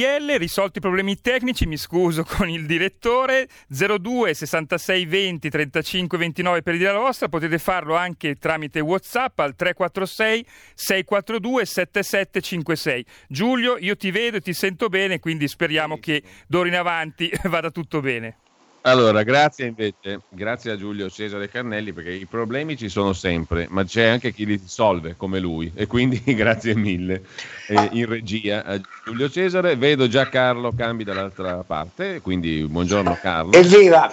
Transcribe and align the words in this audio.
RPL, 0.00 0.38
risolti 0.38 0.78
i 0.78 0.80
problemi 0.80 1.20
tecnici, 1.20 1.66
mi 1.66 1.76
scuso 1.76 2.24
con 2.24 2.48
il 2.48 2.64
direttore, 2.64 3.48
02 3.68 4.32
66 4.32 5.04
20 5.04 5.50
35 5.50 6.16
29 6.16 6.62
per 6.62 6.76
dire 6.78 6.92
la 6.92 6.98
vostra, 6.98 7.28
potete 7.28 7.58
farlo 7.58 7.94
anche 7.96 8.36
tramite 8.36 8.80
Whatsapp 8.80 9.38
al 9.40 9.54
346 9.54 10.46
642 10.74 11.66
7756. 11.66 13.04
Giulio, 13.28 13.76
io 13.78 13.96
ti 13.96 14.10
vedo 14.10 14.38
e 14.38 14.40
ti 14.40 14.54
sento 14.54 14.88
bene, 14.88 15.18
quindi 15.18 15.46
speriamo 15.46 15.98
che 15.98 16.22
d'ora 16.46 16.68
in 16.68 16.76
avanti 16.76 17.30
vada 17.44 17.70
tutto 17.70 18.00
bene. 18.00 18.36
Allora, 18.82 19.22
grazie 19.24 19.66
invece, 19.66 20.22
grazie 20.30 20.70
a 20.70 20.76
Giulio 20.76 21.10
Cesare 21.10 21.50
Carnelli 21.50 21.92
perché 21.92 22.12
i 22.12 22.24
problemi 22.24 22.78
ci 22.78 22.88
sono 22.88 23.12
sempre, 23.12 23.66
ma 23.68 23.84
c'è 23.84 24.06
anche 24.06 24.32
chi 24.32 24.46
li 24.46 24.56
risolve 24.56 25.16
come 25.16 25.38
lui 25.38 25.70
e 25.74 25.86
quindi 25.86 26.22
grazie 26.34 26.74
mille 26.74 27.24
eh, 27.68 27.88
in 27.92 28.06
regia 28.06 28.64
a 28.64 28.80
Giulio 29.04 29.28
Cesare. 29.28 29.76
Vedo 29.76 30.08
già 30.08 30.30
Carlo 30.30 30.72
Cambi 30.72 31.04
dall'altra 31.04 31.62
parte, 31.62 32.22
quindi 32.22 32.66
buongiorno 32.66 33.18
Carlo. 33.20 33.52
Evviva! 33.52 34.10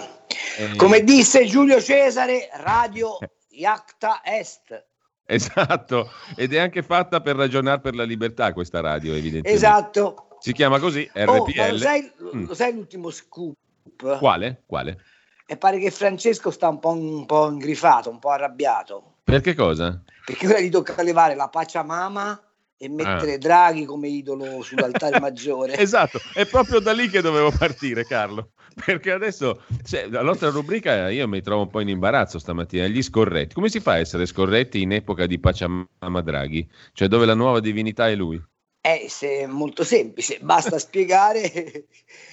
Eh, 0.58 0.76
come 0.76 1.02
disse 1.02 1.46
Giulio 1.46 1.80
Cesare, 1.80 2.50
Radio 2.60 3.18
Iacta 3.50 4.20
Est. 4.22 4.84
Esatto, 5.24 6.10
ed 6.36 6.52
è 6.52 6.58
anche 6.58 6.82
fatta 6.82 7.20
per 7.22 7.36
ragionare 7.36 7.80
per 7.80 7.94
la 7.94 8.04
libertà 8.04 8.52
questa 8.52 8.80
radio, 8.80 9.12
evidentemente. 9.12 9.50
Esatto. 9.50 10.36
Si 10.40 10.52
chiama 10.52 10.78
così, 10.78 11.08
RPL. 11.12 11.58
Oh, 11.58 11.70
lo, 11.70 11.78
sai, 11.78 12.12
Mm. 12.34 12.46
lo 12.46 12.54
sai 12.54 12.74
l'ultimo 12.74 13.10
scoop? 13.10 13.56
Quale? 13.96 14.62
Quale? 14.66 15.00
E 15.46 15.56
pare 15.56 15.78
che 15.78 15.90
Francesco 15.90 16.50
sta 16.50 16.68
un 16.68 16.78
po', 16.78 16.90
un 16.90 17.24
po' 17.26 17.48
ingrifato, 17.50 18.10
un 18.10 18.18
po' 18.18 18.30
arrabbiato. 18.30 19.14
Per 19.24 19.40
che 19.40 19.54
cosa? 19.54 20.02
Perché 20.24 20.46
ora 20.46 20.60
gli 20.60 20.68
tocca 20.68 21.02
levare 21.02 21.34
la 21.34 21.48
Pachamama 21.48 22.42
e 22.76 22.88
mettere 22.88 23.34
Ah. 23.34 23.38
Draghi 23.38 23.84
come 23.84 24.08
idolo 24.08 24.62
sull'altare 24.62 25.18
maggiore. 25.20 25.76
Esatto, 25.76 26.20
è 26.34 26.46
proprio 26.46 26.80
da 26.80 26.92
lì 26.92 27.08
che 27.08 27.20
dovevo 27.22 27.50
partire, 27.50 28.04
Carlo. 28.04 28.50
Perché 28.84 29.10
adesso 29.10 29.62
cioè, 29.84 30.06
la 30.08 30.22
nostra 30.22 30.50
rubrica 30.50 31.08
io 31.10 31.26
mi 31.26 31.40
trovo 31.40 31.62
un 31.62 31.68
po' 31.68 31.80
in 31.80 31.88
imbarazzo 31.88 32.38
stamattina. 32.38 32.86
Gli 32.86 33.02
scorretti. 33.02 33.54
Come 33.54 33.70
si 33.70 33.80
fa 33.80 33.92
a 33.92 33.98
essere 33.98 34.24
scorretti 34.26 34.82
in 34.82 34.92
epoca 34.92 35.26
di 35.26 35.40
Pachamama 35.40 36.20
Draghi? 36.22 36.68
Cioè, 36.92 37.08
dove 37.08 37.26
la 37.26 37.34
nuova 37.34 37.58
divinità 37.58 38.08
è 38.08 38.14
lui? 38.14 38.40
Eh, 38.80 39.06
se- 39.08 39.40
è 39.40 39.46
molto 39.46 39.82
semplice, 39.82 40.38
basta 40.40 40.78
spiegare 40.78 41.50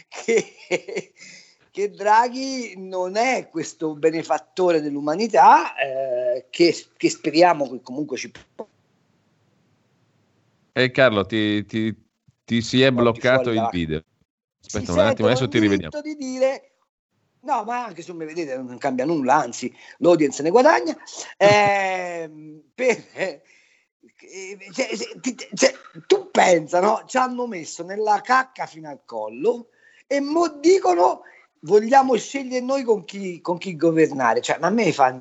che, 0.08 0.54
che 1.76 1.92
Draghi 1.92 2.76
non 2.78 3.18
è 3.18 3.50
questo 3.50 3.96
benefattore 3.96 4.80
dell'umanità, 4.80 5.76
eh, 5.76 6.46
che, 6.50 6.74
che 6.96 7.10
speriamo 7.10 7.70
che 7.70 7.82
comunque 7.82 8.16
ci 8.16 8.32
E 10.72 10.92
Carlo, 10.92 11.26
ti, 11.26 11.66
ti- 11.66 11.94
ti 12.46 12.62
si 12.62 12.82
è 12.82 12.92
bloccato 12.94 13.50
il 13.50 13.68
video. 13.74 14.02
si 14.62 14.78
Aspetta 14.78 14.94
un 14.94 15.00
attimo, 15.00 15.28
adesso 15.28 15.50
ti 15.50 15.60
rivediamo. 15.60 16.00
di 16.00 16.16
dire 16.16 16.72
no 17.42 17.64
ma 17.66 17.84
anche 17.84 18.02
se 18.02 18.08
non 18.14 18.20
mi 18.20 18.26
vedete 18.26 18.56
non 18.58 18.78
cambia 18.78 19.04
nulla 19.06 19.36
anzi 19.36 19.72
l'audience 19.98 20.42
ne 20.42 20.50
guadagna 20.50 20.98
Ehm, 21.38 22.64
per, 22.74 23.04
eh, 23.14 23.42
cioè, 24.74 24.88
cioè, 25.54 25.74
tu 26.08 26.32
pensa 26.32 26.80
no 26.80 27.04
ci 27.06 27.18
hanno 27.18 27.46
messo 27.48 27.84
nella 27.84 28.22
cacca 28.22 28.66
fino 28.66 28.90
al 28.90 29.02
collo 29.06 29.68
e 30.08 30.22
mo 30.22 30.48
dicono 30.48 31.22
vogliamo 31.66 32.16
scegliere 32.16 32.64
noi 32.64 32.84
con 32.84 33.04
chi, 33.06 33.42
con 33.42 33.58
chi 33.58 33.76
governare 33.76 34.42
cioè 34.42 34.58
ma 34.60 34.68
a 34.68 34.72
me 34.72 34.92
fa 34.92 35.20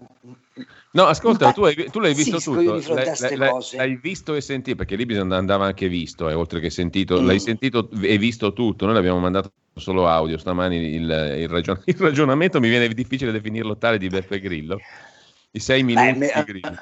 No, 0.93 1.06
ascolta, 1.06 1.50
tu, 1.50 1.65
hai- 1.65 1.91
tu 1.91 1.99
l'hai 1.99 2.15
visto 2.15 2.38
tutto. 2.38 2.60
L'hai, 2.94 3.37
l'hai- 3.37 3.60
l'hai 3.72 3.97
visto 3.97 4.37
e 4.37 4.41
sentito, 4.41 4.77
perché 4.77 4.94
lì 4.94 5.04
bisogna- 5.04 5.37
andava 5.37 5.65
anche 5.65 5.88
visto, 5.88 6.28
eh, 6.28 6.34
oltre 6.34 6.60
che 6.60 6.71
sentito. 6.71 7.21
Mm. 7.21 7.27
L'hai 7.27 7.41
sentito 7.41 7.91
e 8.00 8.16
visto 8.16 8.53
tutto. 8.53 8.84
Noi 8.84 8.94
l'abbiamo 8.94 9.19
mandato 9.19 9.50
solo 9.75 10.06
audio 10.06 10.38
stamani. 10.38 10.94
Il, 10.94 11.03
il 11.41 11.49
ragion- 11.49 11.83
il 11.87 11.97
ragionamento 11.97 12.60
mi 12.60 12.69
viene 12.69 12.87
difficile 12.87 13.33
definirlo 13.33 13.77
tale 13.77 13.99
di 13.99 14.06
Beppe 14.06 14.38
Grillo. 14.38 14.78
I 15.50 15.59
sei 15.59 15.83
minuti 15.83 16.12
Beh, 16.12 16.16
me- 16.19 16.33
di 16.33 16.44
Grillo. 16.44 16.78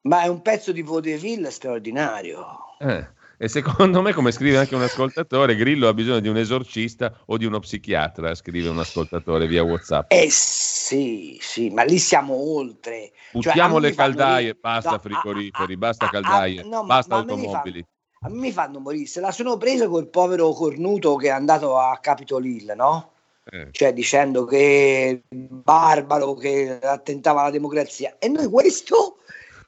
ma 0.00 0.22
è 0.22 0.26
un 0.26 0.42
pezzo 0.42 0.72
di 0.72 0.82
vaudeville 0.82 1.52
straordinario 1.52 2.44
Eh, 2.80 3.06
E 3.42 3.48
secondo 3.48 4.02
me, 4.02 4.12
come 4.12 4.30
scrive 4.30 4.58
anche 4.58 4.76
un 4.76 4.82
ascoltatore, 4.82 5.56
Grillo 5.56 5.88
ha 5.88 5.92
bisogno 5.92 6.20
di 6.20 6.28
un 6.28 6.36
esorcista 6.36 7.12
o 7.26 7.36
di 7.36 7.44
uno 7.44 7.58
psichiatra, 7.58 8.36
scrive 8.36 8.68
un 8.68 8.78
ascoltatore 8.78 9.48
via 9.48 9.64
WhatsApp. 9.64 10.12
Eh 10.12 10.28
sì, 10.30 11.38
sì, 11.40 11.68
ma 11.70 11.82
lì 11.82 11.98
siamo 11.98 12.34
oltre. 12.36 13.10
Cioè, 13.10 13.30
Buttiamo 13.32 13.74
me 13.80 13.88
le 13.88 13.94
caldaie, 13.94 14.32
morire- 14.34 14.58
basta 14.60 14.90
no, 14.92 14.98
frigoriferi, 15.00 15.72
a- 15.72 15.74
a- 15.74 15.78
basta 15.78 16.04
a- 16.04 16.06
a- 16.06 16.10
caldaie, 16.12 16.62
no, 16.62 16.82
ma- 16.82 16.86
basta 16.86 17.14
ma 17.16 17.20
automobili. 17.20 17.50
fanno- 17.50 17.86
A 18.20 18.28
me 18.28 18.38
mi 18.38 18.52
fanno 18.52 18.78
morire. 18.78 19.06
Se 19.06 19.18
la 19.18 19.32
sono 19.32 19.56
presa 19.56 19.88
col 19.88 20.06
povero 20.06 20.52
cornuto 20.52 21.16
che 21.16 21.26
è 21.26 21.30
andato 21.30 21.76
a 21.76 21.98
Capitol 22.00 22.46
Hill, 22.46 22.74
no? 22.76 23.10
Eh. 23.50 23.70
Cioè 23.72 23.92
dicendo 23.92 24.44
che 24.44 25.24
barbaro 25.28 26.34
che 26.34 26.78
attentava 26.80 27.40
alla 27.40 27.50
democrazia. 27.50 28.14
E 28.20 28.28
noi 28.28 28.46
questo, 28.46 29.16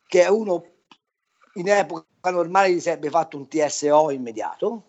che 0.07 0.23
è 0.23 0.29
uno 0.29 0.65
in 1.55 1.69
epoca 1.69 2.31
normale 2.31 2.73
gli 2.73 2.81
sarebbe 2.81 3.11
fatto 3.11 3.37
un 3.37 3.49
TSO 3.49 4.11
immediato, 4.11 4.83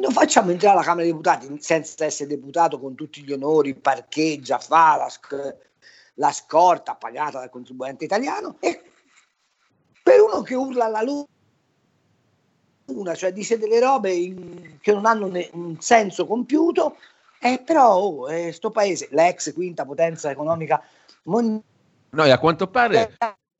lo 0.00 0.10
facciamo 0.10 0.50
entrare 0.50 0.76
alla 0.76 0.84
Camera 0.84 1.02
dei 1.02 1.12
Deputati 1.12 1.56
senza 1.60 2.04
essere 2.04 2.28
deputato 2.28 2.80
con 2.80 2.94
tutti 2.94 3.22
gli 3.22 3.32
onori, 3.32 3.74
parcheggia, 3.74 4.58
fa 4.58 4.96
la, 4.96 5.08
sc- 5.08 5.56
la 6.14 6.32
scorta 6.32 6.94
pagata 6.94 7.38
dal 7.38 7.50
contribuente 7.50 8.04
italiano 8.04 8.56
e 8.60 8.82
per 10.02 10.20
uno 10.20 10.42
che 10.42 10.54
urla 10.54 10.86
alla 10.86 11.02
luna, 11.02 13.14
cioè 13.14 13.32
dice 13.32 13.58
delle 13.58 13.80
robe 13.80 14.12
in- 14.12 14.78
che 14.80 14.92
non 14.92 15.06
hanno 15.06 15.28
ne- 15.28 15.50
un 15.52 15.80
senso 15.80 16.26
compiuto, 16.26 16.96
eh, 17.40 17.62
però 17.64 17.96
oh, 17.96 18.30
eh, 18.30 18.52
sto 18.52 18.70
paese, 18.70 19.08
l'ex 19.10 19.52
quinta 19.52 19.84
potenza 19.84 20.30
economica 20.30 20.82
mondiale, 21.24 21.64
No, 22.10 22.24
e 22.24 22.30
a 22.30 22.38
quanto 22.38 22.68
pare, 22.68 23.16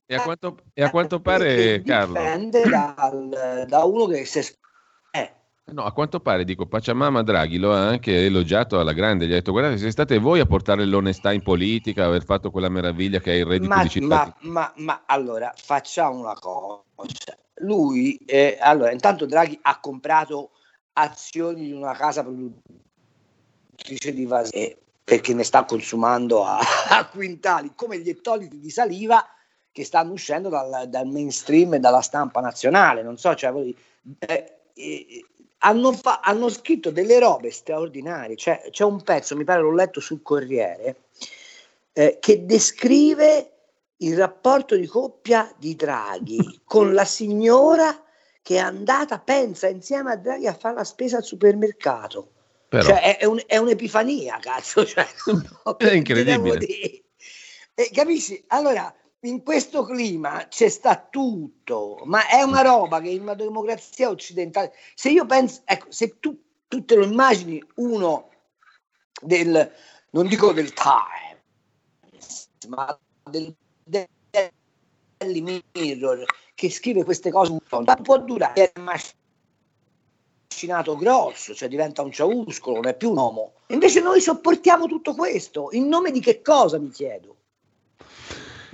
e 0.07 0.15
a 0.15 0.23
quanto, 0.23 0.57
e 0.73 0.83
a 0.83 0.91
quanto 0.91 1.21
pare 1.21 1.83
Carlo, 1.83 2.15
dipende 2.15 2.63
dal- 2.63 3.65
da 3.67 3.85
uno 3.85 4.07
che 4.07 4.25
si 4.25 4.39
è 4.39 4.45
eh, 5.67 5.73
no, 5.73 5.83
a 5.83 5.93
quanto 5.93 6.21
pare, 6.21 6.45
dico, 6.45 6.67
Pachamama 6.67 7.23
Draghi 7.23 7.59
lo 7.59 7.73
ha 7.73 7.89
anche 7.89 8.27
elogiato 8.27 8.79
alla 8.79 8.93
grande, 8.93 9.27
gli 9.27 9.33
ha 9.33 9.35
detto 9.35 9.51
guardate, 9.51 9.77
siete 9.79 9.91
state 9.91 10.19
voi 10.19 10.39
a 10.39 10.47
portare 10.47 10.85
l'onestà 10.85 11.33
in 11.33 11.43
politica, 11.43 12.05
aver 12.05 12.25
fatto 12.25 12.53
quella 12.53 12.69
meraviglia 12.69 13.19
che 13.19 13.33
è 13.33 13.37
il 13.37 13.47
reddito 13.47 13.75
ma, 13.75 13.83
di 13.83 13.89
cittadinanza. 13.89 14.37
ma, 14.43 14.73
ma, 14.77 14.85
ma 14.85 15.03
allora 15.07 15.53
facciamo 15.57 16.21
una 16.21 16.35
cosa. 16.35 16.85
Lui, 17.61 18.17
eh, 18.27 18.59
allora, 18.61 18.93
intanto 18.93 19.27
Draghi 19.27 19.59
ha 19.63 19.81
comprato 19.81 20.51
azioni 20.93 21.65
di 21.65 21.73
una 21.73 21.95
casa 21.95 22.23
produttrice 22.23 24.13
di 24.13 24.25
vasi 24.25 24.77
perché 25.03 25.35
ne 25.35 25.43
sta 25.43 25.65
consumando 25.65 26.45
a, 26.45 26.61
a 26.91 27.09
quintali, 27.09 27.73
come 27.75 27.99
gli 27.99 28.09
ettoliti 28.09 28.61
di 28.61 28.71
saliva 28.71 29.25
che 29.77 29.85
stanno 29.85 30.13
uscendo 30.13 30.49
dal, 30.49 30.89
dal 30.89 31.07
mainstream 31.07 31.75
e 31.75 31.79
dalla 31.79 32.01
stampa 32.01 32.41
nazionale. 32.41 33.03
Non 33.03 33.19
so, 33.19 33.35
cioè, 33.35 33.53
voi, 33.53 33.77
eh, 34.21 34.53
eh, 34.73 35.25
hanno, 35.59 35.93
fa- 35.93 36.21
hanno 36.21 36.49
scritto 36.49 36.91
delle 36.91 37.19
robe 37.19 37.51
straordinarie. 37.51 38.37
Cioè, 38.37 38.69
c'è 38.71 38.85
un 38.85 39.03
pezzo, 39.03 39.37
mi 39.37 39.45
pare 39.45 39.61
l'ho 39.61 39.75
letto 39.75 40.01
sul 40.01 40.23
Corriere, 40.23 40.97
eh, 41.93 42.17
che 42.19 42.47
descrive 42.47 43.51
il 43.99 44.17
rapporto 44.17 44.77
di 44.77 44.87
coppia 44.87 45.53
di 45.59 45.77
Draghi 45.77 46.63
con 46.65 46.95
la 46.95 47.05
signora 47.05 48.03
che 48.41 48.55
è 48.55 48.61
andata, 48.61 49.19
pensa, 49.19 49.69
insieme 49.69 50.13
a 50.13 50.17
Draghi 50.17 50.47
a 50.47 50.55
fare 50.55 50.77
la 50.77 50.85
spesa 50.85 51.19
al 51.19 51.25
supermercato. 51.25 52.31
Cioè, 52.71 53.03
è, 53.03 53.19
è 53.19 53.25
un- 53.27 53.43
è 53.45 53.59
un'epifania, 53.59 54.39
cazzo. 54.41 54.85
Cioè, 54.89 55.07
so 55.15 55.77
È 55.77 55.93
incredibile. 55.93 56.57
Eh, 57.75 57.91
capisci? 57.93 58.43
Allora, 58.47 58.91
in 59.27 59.43
questo 59.43 59.85
clima 59.85 60.47
c'è 60.49 60.69
sta 60.69 60.97
tutto, 61.11 62.01
ma 62.05 62.29
è 62.29 62.43
una 62.43 62.63
roba 62.63 63.01
che 63.01 63.11
in 63.11 63.23
una 63.23 63.35
democrazia 63.35 64.09
occidentale, 64.09 64.73
se 64.95 65.11
io 65.11 65.27
penso, 65.27 65.63
ecco, 65.65 65.87
se 65.91 66.19
tu, 66.19 66.41
tu 66.69 66.85
te 66.85 66.95
lo 66.95 67.05
immagini 67.05 67.63
uno 67.77 68.31
del, 69.21 69.73
non 70.11 70.27
dico 70.29 70.53
del 70.53 70.73
Times, 70.73 72.49
ma 72.69 72.99
del, 73.31 73.55
del 73.85 74.07
Daily 75.19 75.63
Mirror 75.73 76.25
che 76.55 76.71
scrive 76.71 77.05
queste 77.05 77.31
cose 77.31 77.51
non 77.51 77.61
può 78.03 78.19
durare 78.19 78.73
è 78.73 78.81
macinato 80.49 80.97
grosso, 80.97 81.55
cioè 81.55 81.69
diventa 81.69 82.03
un 82.03 82.11
ciauscolo, 82.13 82.77
non 82.77 82.89
è 82.89 82.97
più 82.97 83.11
un 83.11 83.19
uomo. 83.19 83.53
Invece 83.69 84.01
noi 84.01 84.21
sopportiamo 84.21 84.87
tutto 84.87 85.15
questo, 85.15 85.69
in 85.73 85.87
nome 85.89 86.11
di 86.11 86.21
che 86.21 86.41
cosa 86.41 86.79
mi 86.79 86.89
chiedo? 86.89 87.37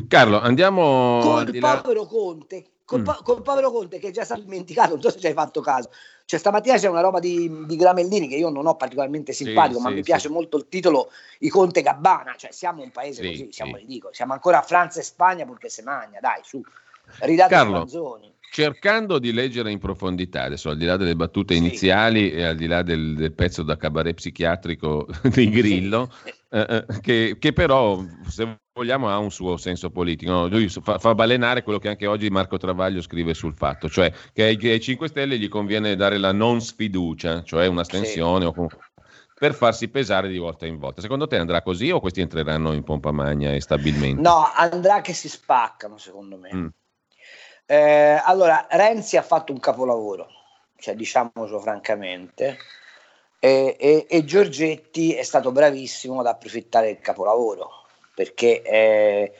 Carlo, 0.09 0.41
andiamo 0.41 1.21
col 1.23 1.59
povero 1.59 2.05
Conte, 2.07 2.65
col, 2.85 3.01
mm. 3.01 3.07
col, 3.23 3.43
povero 3.43 3.71
Conte 3.71 3.99
che 3.99 4.09
è 4.09 4.11
già 4.11 4.25
stato 4.25 4.43
dimenticato, 4.43 4.91
non 4.91 5.03
so 5.03 5.11
se 5.11 5.19
ci 5.19 5.27
hai 5.27 5.33
fatto 5.33 5.61
caso. 5.61 5.91
Cioè, 6.25 6.39
stamattina 6.39 6.77
c'è 6.77 6.89
una 6.89 7.01
roba 7.01 7.19
di, 7.19 7.67
di 7.67 7.77
Gramellini 7.77 8.29
che 8.29 8.37
io 8.37 8.49
non 8.49 8.67
ho 8.67 8.77
particolarmente 8.77 9.33
simpatico, 9.33 9.79
sì, 9.79 9.83
ma 9.83 9.89
sì, 9.91 9.95
mi 9.97 10.03
piace 10.03 10.29
sì. 10.29 10.33
molto 10.33 10.57
il 10.57 10.67
titolo 10.69 11.11
I 11.41 11.49
Conte 11.49 11.83
Gabbana. 11.83 12.35
Cioè, 12.37 12.53
siamo 12.53 12.83
un 12.83 12.91
paese 12.91 13.27
così, 13.27 13.49
siamo 13.51 13.77
ridicoli. 13.77 14.15
Siamo 14.15 14.33
ancora 14.33 14.63
Francia 14.63 15.01
e 15.01 15.03
Spagna 15.03 15.45
purché 15.45 15.69
se 15.69 15.83
magna, 15.83 16.21
dai, 16.21 16.41
su. 16.43 16.63
Ridate 17.19 17.53
Carlo, 17.53 17.79
manzoni. 17.79 18.33
cercando 18.51 19.19
di 19.19 19.33
leggere 19.33 19.71
in 19.71 19.79
profondità, 19.79 20.45
adesso 20.45 20.71
al 20.71 20.79
di 20.79 20.87
là 20.87 20.97
delle 20.97 21.17
battute 21.17 21.55
iniziali 21.55 22.31
e 22.31 22.45
al 22.45 22.57
di 22.57 22.67
là 22.67 22.83
del, 22.83 23.15
del 23.17 23.33
pezzo 23.33 23.63
da 23.63 23.77
cabaret 23.77 24.15
psichiatrico 24.15 25.07
di 25.35 25.51
Grillo, 25.51 26.11
eh, 26.55 26.67
eh, 26.69 27.01
che, 27.01 27.37
che, 27.39 27.55
però, 27.55 28.05
se 28.29 28.59
vogliamo, 28.75 29.09
ha 29.09 29.17
un 29.17 29.31
suo 29.31 29.57
senso 29.57 29.89
politico. 29.89 30.31
No? 30.31 30.49
Lui 30.49 30.69
fa, 30.69 30.99
fa, 30.99 31.15
balenare 31.15 31.63
quello 31.63 31.79
che 31.79 31.89
anche 31.89 32.07
oggi 32.07 32.29
Marco 32.29 32.59
Travaglio 32.59 33.01
scrive 33.01 33.33
sul 33.33 33.55
fatto, 33.55 33.89
cioè 33.89 34.13
che 34.35 34.45
ai, 34.45 34.59
ai 34.71 34.81
5 34.81 35.09
Stelle 35.09 35.39
gli 35.39 35.49
conviene 35.49 35.97
dare 35.97 36.19
la 36.19 36.33
non 36.33 36.61
sfiducia, 36.61 37.43
cioè 37.43 37.67
un'astensione 37.67 38.53
sì. 38.53 38.59
o 38.59 38.69
per 39.35 39.55
farsi 39.55 39.89
pesare 39.89 40.29
di 40.29 40.37
volta 40.37 40.67
in 40.67 40.79
volta. 40.79 41.01
Secondo 41.01 41.27
te 41.27 41.39
andrà 41.39 41.63
così 41.63 41.91
o 41.91 42.01
questi 42.01 42.21
entreranno 42.21 42.75
in 42.75 42.85
pompa 42.85 43.13
magna 43.13 43.51
e 43.53 43.61
stabilmente? 43.63 44.21
No, 44.21 44.45
andrà 44.55 45.01
che 45.01 45.15
si 45.15 45.31
spaccano, 45.31 45.97
secondo 45.97 46.37
me. 46.37 46.55
Mm. 46.55 46.67
Eh, 47.65 48.21
allora, 48.23 48.67
Renzi 48.69 49.17
ha 49.17 49.23
fatto 49.23 49.53
un 49.53 49.59
capolavoro, 49.59 50.29
cioè 50.77 50.95
diciamocelo 50.95 51.59
francamente 51.61 52.59
e, 53.44 53.77
e, 53.77 54.06
e, 54.09 54.25
Giorgetti 54.25 55.15
è 55.15 55.25
stato 55.25 55.50
bravissimo 55.50 56.21
ad 56.21 56.27
approfittare 56.27 56.87
del 56.87 57.00
capolavoro 57.00 57.87
perché 58.15 58.62
eh, 58.62 59.33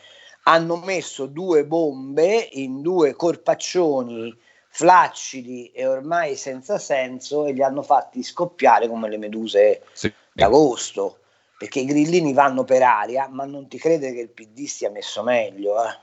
hanno 0.43 0.75
messo 0.79 1.27
due 1.27 1.65
bombe 1.65 2.49
in 2.55 2.83
due 2.83 3.15
corpaccioni 3.15 4.37
flaccidi 4.71 5.71
e 5.71 5.87
ormai 5.87 6.35
senza 6.35 6.79
senso 6.79 7.47
e 7.47 7.53
li 7.53 7.63
hanno 7.63 7.83
fatti 7.83 8.25
scoppiare 8.25 8.89
come 8.89 9.09
le 9.09 9.19
meduse 9.19 9.83
sì. 9.93 10.13
d'agosto 10.33 11.19
perché 11.57 11.79
i 11.79 11.85
grillini 11.85 12.33
vanno 12.33 12.65
per 12.65 12.83
aria 12.83 13.29
ma 13.29 13.45
non 13.45 13.69
ti 13.69 13.79
crede 13.79 14.13
che 14.13 14.21
il 14.21 14.31
PD 14.31 14.65
sia 14.65 14.91
messo 14.91 15.23
meglio 15.23 15.81
eh? 15.81 15.97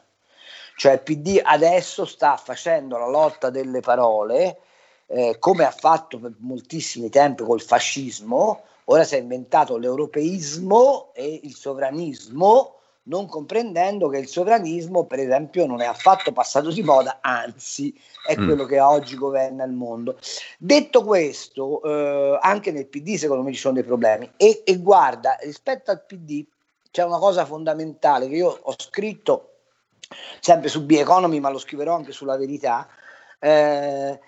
cioè 0.78 0.94
il 0.94 1.02
PD 1.02 1.42
adesso 1.44 2.06
sta 2.06 2.38
facendo 2.38 2.98
la 2.98 3.10
lotta 3.10 3.50
delle 3.50 3.82
parole 3.82 4.62
eh, 5.12 5.38
come 5.40 5.66
ha 5.66 5.72
fatto 5.72 6.20
per 6.20 6.34
moltissimi 6.38 7.10
tempi 7.10 7.44
col 7.44 7.62
fascismo, 7.62 8.62
ora 8.86 9.04
si 9.04 9.16
è 9.16 9.20
inventato 9.20 9.78
l'europeismo 9.78 11.10
e 11.14 11.40
il 11.44 11.56
sovranismo, 11.56 12.76
non 13.04 13.28
comprendendo 13.28 14.08
che 14.08 14.20
il 14.20 14.28
sovranismo, 14.28 15.06
per 15.06 15.20
esempio, 15.20 15.66
non 15.66 15.82
è 15.82 15.86
affatto 15.86 16.32
passato 16.32 16.70
di 16.70 16.84
moda, 16.84 17.20
anzi 17.22 17.94
è 18.26 18.38
mm. 18.38 18.46
quello 18.46 18.66
che 18.66 18.80
oggi 18.80 19.16
governa 19.16 19.64
il 19.64 19.72
mondo. 19.72 20.18
Detto 20.60 21.04
questo, 21.04 21.82
eh, 21.82 22.38
anche 22.40 22.72
nel 22.72 22.86
PD 22.86 23.16
secondo 23.16 23.42
me 23.42 23.52
ci 23.52 23.60
sono 23.60 23.74
dei 23.74 23.84
problemi 23.84 24.32
e, 24.38 24.62
e 24.64 24.78
guarda, 24.78 25.38
rispetto 25.42 25.90
al 25.90 26.06
PD 26.06 26.46
c'è 26.92 27.04
una 27.04 27.18
cosa 27.18 27.46
fondamentale 27.46 28.28
che 28.28 28.36
io 28.36 28.60
ho 28.62 28.76
scritto 28.78 29.54
sempre 30.40 30.70
su 30.70 30.86
B 30.86 30.92
Economy, 30.92 31.40
ma 31.40 31.50
lo 31.50 31.58
scriverò 31.58 31.96
anche 31.96 32.12
sulla 32.12 32.38
verità. 32.38 32.88
Eh, 33.40 34.20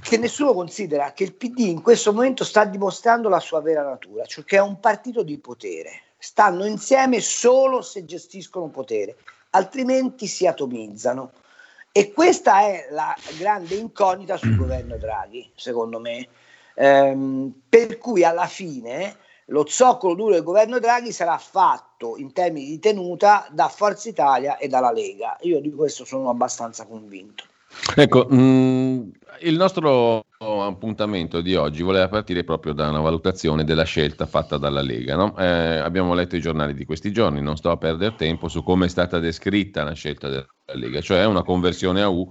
che 0.00 0.16
nessuno 0.16 0.54
considera 0.54 1.12
che 1.12 1.24
il 1.24 1.34
PD 1.34 1.60
in 1.60 1.82
questo 1.82 2.12
momento 2.12 2.44
sta 2.44 2.64
dimostrando 2.64 3.28
la 3.28 3.40
sua 3.40 3.60
vera 3.60 3.82
natura, 3.82 4.24
cioè 4.24 4.44
che 4.44 4.56
è 4.56 4.60
un 4.60 4.80
partito 4.80 5.22
di 5.22 5.38
potere. 5.38 6.02
Stanno 6.18 6.64
insieme 6.64 7.20
solo 7.20 7.82
se 7.82 8.04
gestiscono 8.04 8.68
potere, 8.68 9.16
altrimenti 9.50 10.26
si 10.26 10.46
atomizzano. 10.46 11.32
E 11.92 12.12
questa 12.12 12.60
è 12.60 12.88
la 12.90 13.14
grande 13.38 13.74
incognita 13.74 14.36
sul 14.36 14.56
governo 14.56 14.96
Draghi, 14.96 15.50
secondo 15.54 15.98
me. 15.98 16.28
Ehm, 16.74 17.52
per 17.68 17.98
cui 17.98 18.22
alla 18.22 18.46
fine 18.46 19.16
lo 19.46 19.66
zoccolo 19.66 20.14
duro 20.14 20.34
del 20.34 20.42
governo 20.42 20.78
Draghi 20.78 21.10
sarà 21.10 21.38
fatto 21.38 22.16
in 22.16 22.32
termini 22.32 22.66
di 22.66 22.78
tenuta 22.78 23.48
da 23.50 23.68
Forza 23.68 24.08
Italia 24.08 24.58
e 24.58 24.68
dalla 24.68 24.92
Lega. 24.92 25.36
Io 25.40 25.60
di 25.60 25.72
questo 25.72 26.04
sono 26.04 26.28
abbastanza 26.28 26.86
convinto. 26.86 27.44
Ecco, 27.94 28.26
mh, 28.28 28.36
mm, 28.36 29.08
il 29.42 29.56
nostro 29.56 30.24
appuntamento 30.38 31.40
di 31.40 31.54
oggi 31.54 31.82
voleva 31.82 32.08
partire 32.08 32.44
proprio 32.44 32.72
da 32.72 32.88
una 32.88 33.00
valutazione 33.00 33.64
della 33.64 33.84
scelta 33.84 34.26
fatta 34.26 34.56
dalla 34.56 34.82
Lega. 34.82 35.16
No? 35.16 35.36
Eh, 35.36 35.78
abbiamo 35.78 36.14
letto 36.14 36.36
i 36.36 36.40
giornali 36.40 36.74
di 36.74 36.84
questi 36.84 37.12
giorni, 37.12 37.40
non 37.40 37.56
sto 37.56 37.70
a 37.70 37.76
perdere 37.76 38.14
tempo 38.16 38.48
su 38.48 38.62
come 38.62 38.86
è 38.86 38.88
stata 38.88 39.18
descritta 39.18 39.84
la 39.84 39.92
scelta 39.92 40.28
della 40.28 40.46
Lega, 40.74 41.00
cioè 41.00 41.24
una 41.24 41.42
conversione 41.42 42.02
a 42.02 42.08
U. 42.08 42.30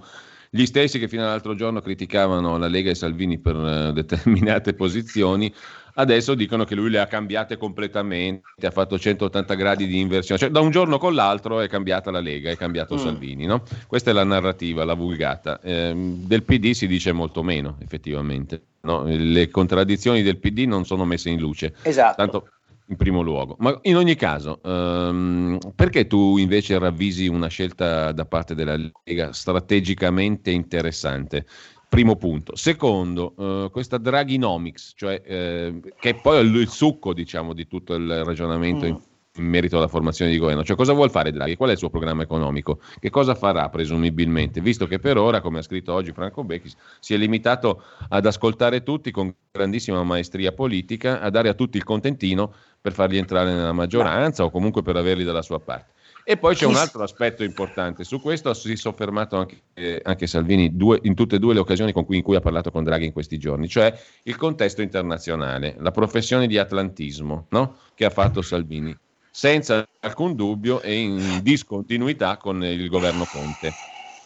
Gli 0.50 0.64
stessi 0.64 0.98
che 0.98 1.08
fino 1.08 1.22
all'altro 1.24 1.54
giorno 1.54 1.82
criticavano 1.82 2.56
la 2.56 2.68
Lega 2.68 2.90
e 2.90 2.94
Salvini 2.94 3.38
per 3.38 3.54
uh, 3.54 3.92
determinate 3.92 4.72
posizioni 4.72 5.52
adesso 5.98 6.34
dicono 6.34 6.64
che 6.64 6.74
lui 6.74 6.90
le 6.90 7.00
ha 7.00 7.06
cambiate 7.06 7.56
completamente, 7.56 8.66
ha 8.66 8.70
fatto 8.70 8.98
180 8.98 9.54
gradi 9.54 9.86
di 9.86 9.98
inversione, 9.98 10.40
cioè 10.40 10.50
da 10.50 10.60
un 10.60 10.70
giorno 10.70 10.98
con 10.98 11.14
l'altro 11.14 11.60
è 11.60 11.68
cambiata 11.68 12.10
la 12.10 12.20
Lega, 12.20 12.50
è 12.50 12.56
cambiato 12.56 12.94
mm. 12.94 12.98
Salvini, 12.98 13.46
no? 13.46 13.62
Questa 13.86 14.10
è 14.10 14.12
la 14.14 14.24
narrativa, 14.24 14.84
la 14.84 14.94
vulgata. 14.94 15.60
Eh, 15.60 15.92
del 15.94 16.42
PD 16.44 16.70
si 16.70 16.86
dice 16.86 17.12
molto 17.12 17.42
meno, 17.42 17.76
effettivamente. 17.80 18.62
No? 18.82 19.04
Le 19.04 19.48
contraddizioni 19.50 20.22
del 20.22 20.38
PD 20.38 20.60
non 20.60 20.84
sono 20.84 21.04
messe 21.04 21.30
in 21.30 21.40
luce. 21.40 21.74
Esatto. 21.82 22.16
Tanto 22.16 22.48
in 22.86 22.96
primo 22.96 23.20
luogo. 23.20 23.56
Ma 23.58 23.76
in 23.82 23.96
ogni 23.96 24.14
caso, 24.14 24.60
um, 24.62 25.58
perché 25.74 26.06
tu 26.06 26.38
invece 26.38 26.78
ravvisi 26.78 27.26
una 27.26 27.48
scelta 27.48 28.12
da 28.12 28.24
parte 28.24 28.54
della 28.54 28.76
Lega 29.04 29.32
strategicamente 29.32 30.50
interessante? 30.50 31.44
Primo 31.88 32.16
punto. 32.16 32.54
Secondo, 32.54 33.32
uh, 33.36 33.70
questa 33.70 33.96
Draghinomics, 33.96 34.92
cioè, 34.94 35.22
eh, 35.24 35.80
che 35.98 36.10
è 36.10 36.14
poi 36.14 36.46
il 36.46 36.68
succo 36.68 37.14
diciamo, 37.14 37.54
di 37.54 37.66
tutto 37.66 37.94
il 37.94 38.24
ragionamento 38.24 38.84
mm. 38.84 38.88
in, 38.88 39.00
in, 39.36 39.44
merito 39.44 39.78
alla 39.78 39.88
formazione 39.88 40.30
di 40.30 40.36
governo. 40.36 40.62
Cioè, 40.62 40.76
cosa 40.76 40.92
vuol 40.92 41.10
fare 41.10 41.32
Draghi? 41.32 41.56
Qual 41.56 41.70
è 41.70 41.72
il 41.72 41.78
suo 41.78 41.88
programma 41.88 42.22
economico? 42.22 42.80
Che 43.00 43.08
cosa 43.08 43.34
farà 43.34 43.70
presumibilmente? 43.70 44.60
Visto 44.60 44.86
che 44.86 44.98
per 44.98 45.16
ora, 45.16 45.40
come 45.40 45.60
ha 45.60 45.62
scritto 45.62 45.94
oggi 45.94 46.12
Franco 46.12 46.44
Becchi, 46.44 46.70
si 47.00 47.14
è 47.14 47.16
limitato 47.16 47.82
ad 48.10 48.26
ascoltare 48.26 48.82
tutti 48.82 49.10
con 49.10 49.34
grandissima 49.50 50.02
maestria 50.02 50.52
politica, 50.52 51.20
a 51.20 51.30
dare 51.30 51.48
a 51.48 51.54
tutti 51.54 51.78
il 51.78 51.84
contentino 51.84 52.52
per 52.82 52.92
farli 52.92 53.16
entrare 53.16 53.54
nella 53.54 53.72
maggioranza 53.72 54.44
o 54.44 54.50
comunque 54.50 54.82
per 54.82 54.96
averli 54.96 55.24
dalla 55.24 55.42
sua 55.42 55.58
parte. 55.58 55.96
E 56.30 56.36
poi 56.36 56.54
c'è 56.54 56.66
un 56.66 56.74
altro 56.74 57.02
aspetto 57.02 57.42
importante, 57.42 58.04
su 58.04 58.20
questo 58.20 58.52
si 58.52 58.72
è 58.72 58.76
soffermato 58.76 59.38
anche, 59.38 59.62
eh, 59.72 59.98
anche 60.04 60.26
Salvini 60.26 60.76
due, 60.76 60.98
in 61.04 61.14
tutte 61.14 61.36
e 61.36 61.38
due 61.38 61.54
le 61.54 61.60
occasioni 61.60 61.90
cui, 61.90 62.18
in 62.18 62.22
cui 62.22 62.36
ha 62.36 62.40
parlato 62.40 62.70
con 62.70 62.84
Draghi 62.84 63.06
in 63.06 63.14
questi 63.14 63.38
giorni, 63.38 63.66
cioè 63.66 63.98
il 64.24 64.36
contesto 64.36 64.82
internazionale, 64.82 65.76
la 65.78 65.90
professione 65.90 66.46
di 66.46 66.58
atlantismo 66.58 67.46
no? 67.48 67.78
che 67.94 68.04
ha 68.04 68.10
fatto 68.10 68.42
Salvini, 68.42 68.94
senza 69.30 69.88
alcun 70.00 70.34
dubbio 70.34 70.82
e 70.82 70.98
in 70.98 71.40
discontinuità 71.40 72.36
con 72.36 72.62
il 72.62 72.90
governo 72.90 73.24
Conte. 73.24 73.72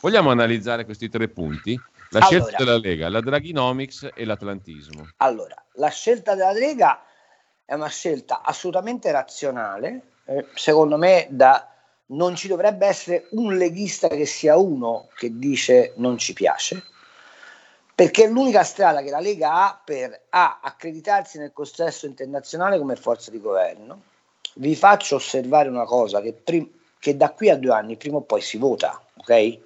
Vogliamo 0.01 0.33
analizzare 0.33 0.85
questi 0.85 1.09
tre 1.09 1.29
punti? 1.29 1.81
La 2.11 2.19
allora, 2.19 2.27
scelta 2.27 2.65
della 2.65 2.79
Lega, 2.79 3.09
la 3.11 3.21
Draghinomics 3.21 4.09
e 4.13 4.25
l'atlantismo. 4.25 5.07
Allora, 5.19 5.55
la 5.75 5.91
scelta 5.91 6.35
della 6.35 6.51
Lega 6.51 7.05
è 7.65 7.75
una 7.75 7.87
scelta 7.87 8.43
assolutamente 8.43 9.13
razionale, 9.13 10.03
eh, 10.25 10.47
secondo 10.55 10.97
me 10.97 11.29
da 11.31 11.72
non 12.13 12.35
ci 12.35 12.49
dovrebbe 12.49 12.87
essere 12.87 13.27
un 13.31 13.57
leghista 13.57 14.09
che 14.09 14.27
sia 14.27 14.57
uno 14.57 15.09
che 15.17 15.39
dice 15.39 15.93
non 15.97 16.19
ci 16.19 16.33
piace, 16.33 16.83
perché 17.95 18.25
è 18.25 18.29
l'unica 18.29 18.65
strada 18.65 19.03
che 19.03 19.11
la 19.11 19.21
Lega 19.21 19.53
ha 19.53 19.81
per 19.83 20.23
A, 20.31 20.61
accreditarsi 20.63 21.39
nel 21.39 21.53
contesto 21.53 22.07
internazionale 22.07 22.79
come 22.79 22.97
forza 22.97 23.31
di 23.31 23.41
governo. 23.41 24.03
Vi 24.55 24.75
faccio 24.75 25.17
osservare 25.17 25.69
una 25.69 25.85
cosa, 25.85 26.21
che, 26.21 26.33
prim- 26.33 26.71
che 26.99 27.17
da 27.17 27.31
qui 27.31 27.49
a 27.51 27.57
due 27.57 27.73
anni 27.73 27.97
prima 27.97 28.17
o 28.17 28.23
poi 28.23 28.41
si 28.41 28.59
vota, 28.59 29.01
ok? 29.17 29.59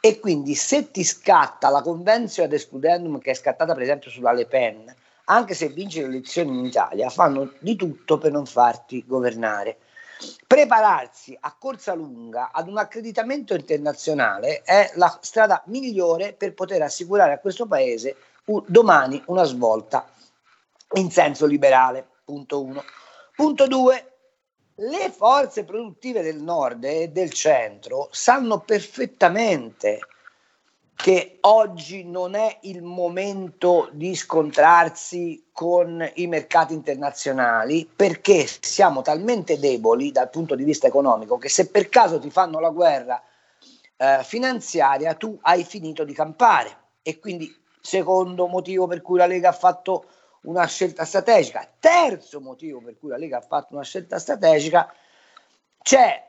E 0.00 0.20
quindi 0.20 0.54
se 0.54 0.90
ti 0.90 1.02
scatta 1.02 1.70
la 1.70 1.82
convenzione 1.82 2.48
ad 2.48 2.54
excludendum 2.54 3.18
che 3.18 3.32
è 3.32 3.34
scattata 3.34 3.74
per 3.74 3.82
esempio 3.82 4.10
sulla 4.10 4.32
Le 4.32 4.46
Pen, 4.46 4.94
anche 5.24 5.54
se 5.54 5.68
vinci 5.68 6.00
le 6.00 6.06
elezioni 6.06 6.56
in 6.56 6.64
Italia, 6.64 7.10
fanno 7.10 7.52
di 7.58 7.76
tutto 7.76 8.18
per 8.18 8.30
non 8.30 8.46
farti 8.46 9.04
governare. 9.06 9.78
Prepararsi 10.46 11.36
a 11.38 11.54
corsa 11.56 11.94
lunga 11.94 12.50
ad 12.52 12.68
un 12.68 12.78
accreditamento 12.78 13.54
internazionale 13.54 14.62
è 14.62 14.90
la 14.94 15.16
strada 15.20 15.62
migliore 15.66 16.32
per 16.32 16.54
poter 16.54 16.82
assicurare 16.82 17.34
a 17.34 17.38
questo 17.38 17.66
paese 17.66 18.16
un, 18.46 18.64
domani 18.66 19.22
una 19.26 19.44
svolta 19.44 20.08
in 20.94 21.10
senso 21.10 21.46
liberale. 21.46 22.06
Punto 22.24 22.62
uno. 22.62 22.82
Punto 23.34 23.66
due. 23.66 24.12
le 24.80 25.10
forze 25.10 25.64
produttive 25.64 26.22
del 26.22 26.40
nord 26.40 26.84
e 26.84 27.08
del 27.08 27.32
centro 27.32 28.08
sanno 28.12 28.60
perfettamente 28.60 30.00
che 31.00 31.38
oggi 31.42 32.02
non 32.02 32.34
è 32.34 32.58
il 32.62 32.82
momento 32.82 33.88
di 33.92 34.16
scontrarsi 34.16 35.50
con 35.52 36.04
i 36.14 36.26
mercati 36.26 36.74
internazionali 36.74 37.88
perché 37.94 38.48
siamo 38.60 39.00
talmente 39.00 39.60
deboli 39.60 40.10
dal 40.10 40.28
punto 40.28 40.56
di 40.56 40.64
vista 40.64 40.88
economico 40.88 41.38
che 41.38 41.48
se 41.48 41.68
per 41.68 41.88
caso 41.88 42.18
ti 42.18 42.30
fanno 42.30 42.58
la 42.58 42.70
guerra 42.70 43.22
eh, 43.96 44.24
finanziaria 44.24 45.14
tu 45.14 45.38
hai 45.42 45.62
finito 45.62 46.02
di 46.02 46.12
campare. 46.12 46.76
E 47.02 47.20
quindi 47.20 47.48
secondo 47.80 48.48
motivo 48.48 48.88
per 48.88 49.00
cui 49.00 49.18
la 49.18 49.26
Lega 49.26 49.50
ha 49.50 49.52
fatto 49.52 50.06
una 50.42 50.66
scelta 50.66 51.04
strategica. 51.04 51.70
Terzo 51.78 52.40
motivo 52.40 52.80
per 52.80 52.98
cui 52.98 53.10
la 53.10 53.16
Lega 53.18 53.36
ha 53.36 53.40
fatto 53.40 53.74
una 53.74 53.84
scelta 53.84 54.18
strategica 54.18 54.92
c'è 55.80 56.27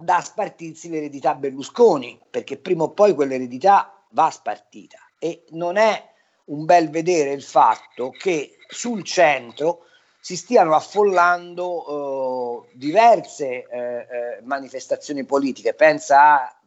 da 0.00 0.20
spartirsi 0.20 0.88
l'eredità 0.88 1.34
Berlusconi, 1.34 2.20
perché 2.30 2.56
prima 2.56 2.84
o 2.84 2.90
poi 2.90 3.14
quell'eredità 3.14 3.92
va 4.10 4.30
spartita 4.30 4.98
e 5.18 5.44
non 5.50 5.76
è 5.76 6.00
un 6.44 6.64
bel 6.64 6.88
vedere 6.88 7.32
il 7.32 7.42
fatto 7.42 8.10
che 8.10 8.56
sul 8.68 9.02
centro 9.02 9.86
si 10.20 10.36
stiano 10.36 10.74
affollando 10.74 12.64
eh, 12.64 12.76
diverse 12.76 13.66
eh, 13.66 13.66
eh, 13.70 14.06
manifestazioni 14.42 15.24
politiche. 15.24 15.74
Pensa 15.74 16.42
a 16.42 16.60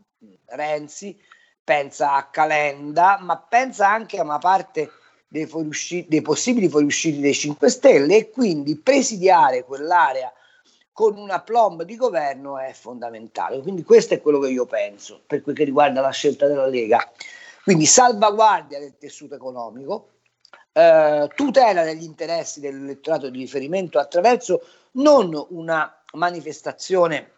Renzi, 0.47 1.17
pensa 1.63 2.13
a 2.15 2.29
Calenda, 2.29 3.17
ma 3.21 3.37
pensa 3.37 3.87
anche 3.87 4.19
a 4.19 4.23
una 4.23 4.39
parte 4.39 4.91
dei, 5.27 5.49
dei 6.07 6.21
possibili 6.21 6.67
fuoriusciti 6.67 7.21
dei 7.21 7.33
5 7.33 7.69
Stelle 7.69 8.17
e 8.17 8.29
quindi 8.29 8.77
presidiare 8.77 9.63
quell'area 9.63 10.31
con 10.93 11.17
una 11.17 11.41
plomb 11.41 11.83
di 11.83 11.95
governo 11.95 12.57
è 12.57 12.73
fondamentale. 12.73 13.61
Quindi 13.61 13.83
questo 13.83 14.13
è 14.13 14.21
quello 14.21 14.39
che 14.39 14.49
io 14.49 14.65
penso 14.65 15.21
per 15.25 15.41
quel 15.41 15.55
che 15.55 15.63
riguarda 15.63 16.01
la 16.01 16.09
scelta 16.09 16.47
della 16.47 16.67
Lega. 16.67 17.11
Quindi 17.63 17.85
salvaguardia 17.85 18.79
del 18.79 18.97
tessuto 18.97 19.35
economico, 19.35 20.09
eh, 20.73 21.29
tutela 21.35 21.83
degli 21.83 22.03
interessi 22.03 22.59
dell'elettorato 22.59 23.29
di 23.29 23.39
riferimento 23.39 23.99
attraverso 23.99 24.61
non 24.93 25.33
una 25.49 26.01
manifestazione, 26.13 27.31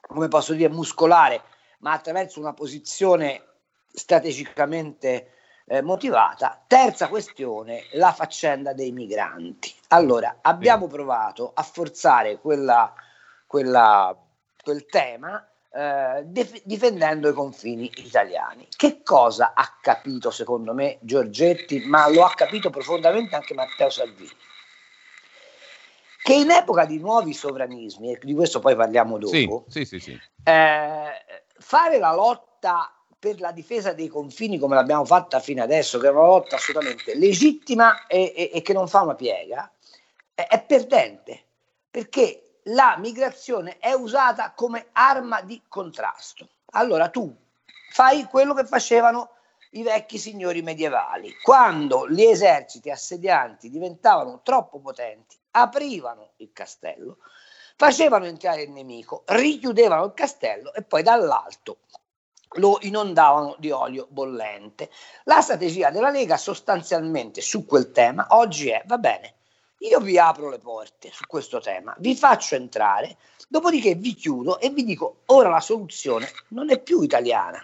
come 0.00 0.28
posso 0.28 0.54
dire, 0.54 0.68
muscolare, 0.70 1.42
ma 1.80 1.92
attraverso 1.92 2.40
una 2.40 2.54
posizione 2.54 3.44
strategicamente 3.92 5.32
eh, 5.70 5.82
motivata. 5.82 6.60
Terza 6.66 7.06
questione, 7.06 7.84
la 7.92 8.12
faccenda 8.12 8.72
dei 8.72 8.90
migranti. 8.90 9.72
Allora, 9.88 10.38
abbiamo 10.40 10.88
provato 10.88 11.52
a 11.54 11.62
forzare 11.62 12.40
quella, 12.40 12.92
quella, 13.46 14.16
quel 14.60 14.84
tema 14.86 15.48
eh, 15.72 16.22
dif- 16.24 16.62
difendendo 16.64 17.28
i 17.28 17.32
confini 17.32 17.88
italiani. 17.98 18.66
Che 18.76 19.02
cosa 19.04 19.52
ha 19.54 19.76
capito 19.80 20.32
secondo 20.32 20.74
me 20.74 20.98
Giorgetti, 21.02 21.84
ma 21.86 22.08
lo 22.08 22.24
ha 22.24 22.34
capito 22.34 22.70
profondamente 22.70 23.36
anche 23.36 23.54
Matteo 23.54 23.90
Salvini? 23.90 24.36
Che 26.22 26.34
in 26.34 26.50
epoca 26.50 26.84
di 26.84 26.98
nuovi 26.98 27.32
sovranismi, 27.32 28.12
e 28.12 28.18
di 28.20 28.34
questo 28.34 28.58
poi 28.58 28.74
parliamo 28.74 29.18
dopo, 29.18 29.64
sì, 29.68 29.84
sì, 29.84 30.00
sì, 30.00 30.20
eh, 30.42 31.24
fare 31.58 31.98
la 31.98 32.12
lotta 32.12 32.92
per 33.20 33.38
la 33.38 33.52
difesa 33.52 33.92
dei 33.92 34.08
confini 34.08 34.58
come 34.58 34.74
l'abbiamo 34.74 35.04
fatta 35.04 35.40
fino 35.40 35.62
adesso, 35.62 35.98
che 35.98 36.06
è 36.06 36.10
una 36.10 36.22
lotta 36.22 36.56
assolutamente 36.56 37.14
legittima 37.14 38.06
e, 38.06 38.32
e, 38.34 38.50
e 38.54 38.62
che 38.62 38.72
non 38.72 38.88
fa 38.88 39.02
una 39.02 39.14
piega, 39.14 39.70
è, 40.32 40.46
è 40.48 40.64
perdente, 40.64 41.44
perché 41.90 42.60
la 42.64 42.96
migrazione 42.98 43.76
è 43.78 43.92
usata 43.92 44.52
come 44.54 44.88
arma 44.92 45.42
di 45.42 45.60
contrasto. 45.68 46.48
Allora 46.72 47.10
tu 47.10 47.30
fai 47.90 48.24
quello 48.24 48.54
che 48.54 48.64
facevano 48.64 49.32
i 49.72 49.82
vecchi 49.82 50.16
signori 50.16 50.62
medievali. 50.62 51.34
Quando 51.42 52.08
gli 52.08 52.22
eserciti 52.22 52.90
assedianti 52.90 53.68
diventavano 53.68 54.40
troppo 54.42 54.80
potenti, 54.80 55.36
aprivano 55.50 56.32
il 56.36 56.52
castello, 56.54 57.18
facevano 57.76 58.24
entrare 58.24 58.62
il 58.62 58.70
nemico, 58.70 59.24
richiudevano 59.26 60.06
il 60.06 60.14
castello 60.14 60.72
e 60.72 60.82
poi 60.82 61.02
dall'alto 61.02 61.80
lo 62.54 62.78
inondavano 62.82 63.54
di 63.58 63.70
olio 63.70 64.06
bollente. 64.10 64.90
La 65.24 65.40
strategia 65.40 65.90
della 65.90 66.10
Lega 66.10 66.36
sostanzialmente 66.36 67.40
su 67.40 67.64
quel 67.64 67.92
tema 67.92 68.26
oggi 68.30 68.70
è, 68.70 68.82
va 68.86 68.98
bene, 68.98 69.34
io 69.78 70.00
vi 70.00 70.18
apro 70.18 70.50
le 70.50 70.58
porte 70.58 71.10
su 71.12 71.24
questo 71.26 71.60
tema, 71.60 71.94
vi 71.98 72.14
faccio 72.14 72.54
entrare, 72.54 73.16
dopodiché 73.48 73.94
vi 73.94 74.14
chiudo 74.14 74.58
e 74.58 74.70
vi 74.70 74.84
dico, 74.84 75.20
ora 75.26 75.48
la 75.48 75.60
soluzione 75.60 76.28
non 76.48 76.70
è 76.70 76.80
più 76.80 77.02
italiana, 77.02 77.60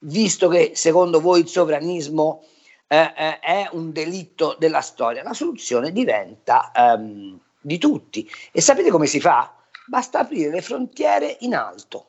visto 0.00 0.48
che 0.48 0.72
secondo 0.74 1.20
voi 1.20 1.40
il 1.40 1.48
sovranismo 1.48 2.44
eh, 2.86 3.12
eh, 3.16 3.38
è 3.40 3.68
un 3.72 3.92
delitto 3.92 4.56
della 4.58 4.80
storia, 4.80 5.22
la 5.22 5.34
soluzione 5.34 5.92
diventa 5.92 6.70
ehm, 6.74 7.38
di 7.60 7.78
tutti. 7.78 8.28
E 8.50 8.60
sapete 8.60 8.90
come 8.90 9.06
si 9.06 9.20
fa? 9.20 9.54
Basta 9.86 10.20
aprire 10.20 10.50
le 10.50 10.62
frontiere 10.62 11.36
in 11.40 11.54
alto 11.54 12.07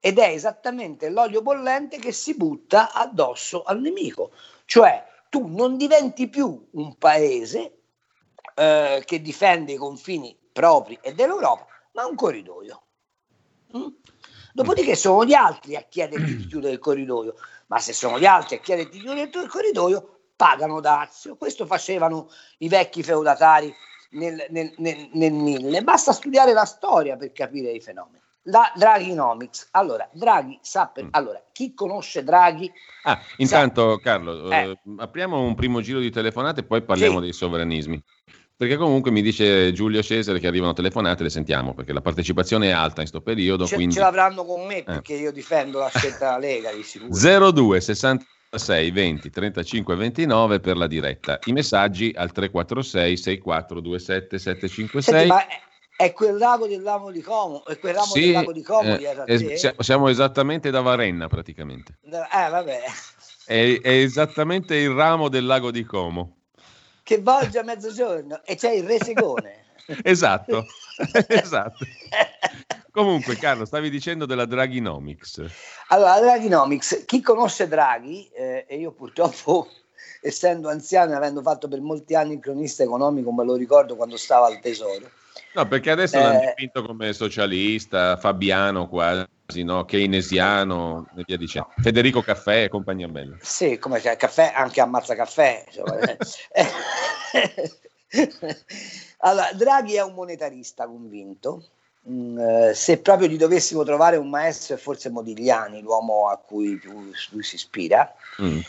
ed 0.00 0.18
è 0.18 0.28
esattamente 0.28 1.08
l'olio 1.08 1.42
bollente 1.42 1.98
che 1.98 2.12
si 2.12 2.34
butta 2.34 2.92
addosso 2.92 3.62
al 3.62 3.80
nemico. 3.80 4.32
Cioè 4.64 5.04
tu 5.28 5.46
non 5.46 5.76
diventi 5.76 6.28
più 6.28 6.68
un 6.72 6.96
paese 6.96 7.78
eh, 8.54 9.02
che 9.04 9.20
difende 9.20 9.72
i 9.72 9.76
confini 9.76 10.36
propri 10.52 10.98
e 11.02 11.12
dell'Europa, 11.12 11.66
ma 11.92 12.06
un 12.06 12.14
corridoio. 12.14 12.82
Mm? 13.76 13.88
Dopodiché 14.52 14.94
sono 14.96 15.24
gli 15.24 15.34
altri 15.34 15.76
a 15.76 15.82
chiederti 15.82 16.36
di 16.36 16.46
chiudere 16.46 16.72
il 16.72 16.78
corridoio, 16.78 17.34
ma 17.66 17.78
se 17.78 17.92
sono 17.92 18.18
gli 18.18 18.24
altri 18.24 18.56
a 18.56 18.60
chiederti 18.60 18.92
di 18.92 19.00
chiudere 19.00 19.42
il 19.42 19.48
corridoio, 19.48 20.20
pagano 20.34 20.80
dazio. 20.80 21.36
Questo 21.36 21.66
facevano 21.66 22.30
i 22.58 22.68
vecchi 22.68 23.02
feudatari 23.02 23.74
nel, 24.10 24.46
nel, 24.48 24.72
nel, 24.78 25.10
nel 25.12 25.32
mille. 25.32 25.82
Basta 25.82 26.12
studiare 26.12 26.52
la 26.52 26.64
storia 26.64 27.16
per 27.16 27.32
capire 27.32 27.70
i 27.70 27.80
fenomeni. 27.80 28.22
La 28.48 28.72
Draghinomics. 28.74 29.68
Allora, 29.72 30.08
Draghi 30.12 30.58
sa 30.62 30.86
per... 30.86 31.04
Mm. 31.04 31.08
Allora, 31.12 31.42
chi 31.52 31.74
conosce 31.74 32.22
Draghi... 32.22 32.70
Ah, 33.04 33.20
intanto 33.38 33.96
sa... 33.96 34.02
Carlo, 34.02 34.50
eh. 34.50 34.70
Eh, 34.70 34.78
apriamo 34.98 35.40
un 35.40 35.54
primo 35.54 35.80
giro 35.80 35.98
di 35.98 36.10
telefonate 36.10 36.60
e 36.60 36.64
poi 36.64 36.82
parliamo 36.82 37.16
sì. 37.18 37.24
dei 37.24 37.32
sovranismi. 37.32 38.02
Perché 38.56 38.76
comunque 38.76 39.10
mi 39.10 39.20
dice 39.20 39.70
Giulio 39.72 40.02
Cesare 40.02 40.38
che 40.38 40.46
arrivano 40.46 40.72
telefonate, 40.72 41.22
le 41.22 41.28
sentiamo, 41.28 41.74
perché 41.74 41.92
la 41.92 42.00
partecipazione 42.00 42.68
è 42.68 42.70
alta 42.70 43.02
in 43.02 43.08
questo 43.10 43.20
periodo. 43.20 43.66
Ce, 43.66 43.74
quindi... 43.74 43.94
ce 43.94 44.00
l'avranno 44.00 44.44
con 44.44 44.64
me, 44.64 44.78
eh. 44.78 44.82
perché 44.84 45.14
eh. 45.14 45.18
io 45.18 45.32
difendo 45.32 45.78
la 45.78 45.90
scelta 45.94 46.38
Lega 46.38 46.72
di 46.72 46.82
sicuro. 46.82 47.50
02 47.50 47.80
66 47.80 48.90
20 48.92 49.28
35 49.28 49.94
29 49.96 50.60
per 50.60 50.76
la 50.78 50.86
diretta. 50.86 51.38
I 51.44 51.52
messaggi 51.52 52.12
al 52.16 52.32
346 52.32 53.16
6427 53.18 54.38
756. 54.38 55.02
Senti, 55.02 55.28
ma 55.28 55.44
è 55.96 56.12
quel 56.12 56.36
lago 56.36 56.66
del 56.66 56.82
lago 56.82 57.10
di 57.10 57.22
Como, 57.22 57.64
è 57.64 57.78
quel 57.78 57.94
ramo 57.94 58.06
sì, 58.06 58.20
del 58.20 58.32
lago 58.32 58.52
di 58.52 58.62
Como 58.62 58.96
eh, 58.96 59.24
es- 59.26 59.78
siamo 59.78 60.08
esattamente 60.08 60.70
da 60.70 60.82
Varenna 60.82 61.26
praticamente. 61.26 61.98
Eh, 62.04 62.10
vabbè. 62.50 62.82
È, 63.46 63.80
è, 63.80 63.90
esattamente 63.90 64.76
il 64.76 64.90
ramo 64.90 65.28
del 65.28 65.46
lago 65.46 65.70
di 65.70 65.84
Como. 65.84 66.36
Che 67.02 67.18
volge 67.20 67.58
a 67.58 67.62
mezzogiorno 67.62 68.42
e 68.44 68.56
c'è 68.56 68.72
il 68.72 68.84
resegone. 68.84 69.64
esatto, 70.02 70.66
esatto. 71.28 71.84
Comunque, 72.90 73.36
Carlo, 73.36 73.64
stavi 73.64 73.90
dicendo 73.90 74.26
della 74.26 74.46
Draghinomics. 74.46 75.44
Allora, 75.88 76.14
la 76.14 76.20
Draghinomics, 76.20 77.04
chi 77.06 77.20
conosce 77.20 77.68
Draghi, 77.68 78.28
eh, 78.34 78.64
e 78.66 78.78
io 78.78 78.92
purtroppo, 78.92 79.68
essendo 80.22 80.68
anziano 80.68 81.12
e 81.12 81.14
avendo 81.14 81.42
fatto 81.42 81.68
per 81.68 81.80
molti 81.80 82.14
anni 82.14 82.34
il 82.34 82.40
cronista 82.40 82.82
economico, 82.82 83.32
me 83.32 83.44
lo 83.44 83.54
ricordo 83.54 83.96
quando 83.96 84.16
stava 84.16 84.46
al 84.46 84.60
Tesoro, 84.60 85.10
No, 85.54 85.66
perché 85.66 85.90
adesso 85.90 86.16
eh, 86.16 86.20
l'hanno 86.20 86.40
dipinto 86.40 86.84
come 86.84 87.12
socialista, 87.12 88.16
fabiano 88.16 88.88
quasi, 88.88 89.62
no? 89.62 89.84
keynesiano 89.84 91.08
e 91.16 91.22
via 91.26 91.36
dicendo. 91.36 91.70
Federico 91.78 92.22
Caffè 92.22 92.64
e 92.64 92.68
compagnia 92.68 93.08
bella. 93.08 93.36
Sì, 93.40 93.78
come 93.78 94.00
caffè, 94.00 94.52
anche 94.54 94.80
ammazza 94.80 95.14
caffè. 95.14 95.64
allora, 99.18 99.52
Draghi 99.52 99.94
è 99.94 100.02
un 100.02 100.14
monetarista 100.14 100.86
convinto. 100.86 101.64
Mm, 102.08 102.38
eh, 102.38 102.74
se 102.74 102.98
proprio 102.98 103.26
gli 103.28 103.36
dovessimo 103.36 103.82
trovare 103.82 104.16
un 104.16 104.28
maestro 104.28 104.76
è 104.76 104.78
forse 104.78 105.10
Modigliani, 105.10 105.82
l'uomo 105.82 106.28
a 106.28 106.36
cui 106.36 106.76
più, 106.76 107.10
lui 107.30 107.42
si 107.42 107.56
ispira. 107.56 108.14
Mm. 108.40 108.60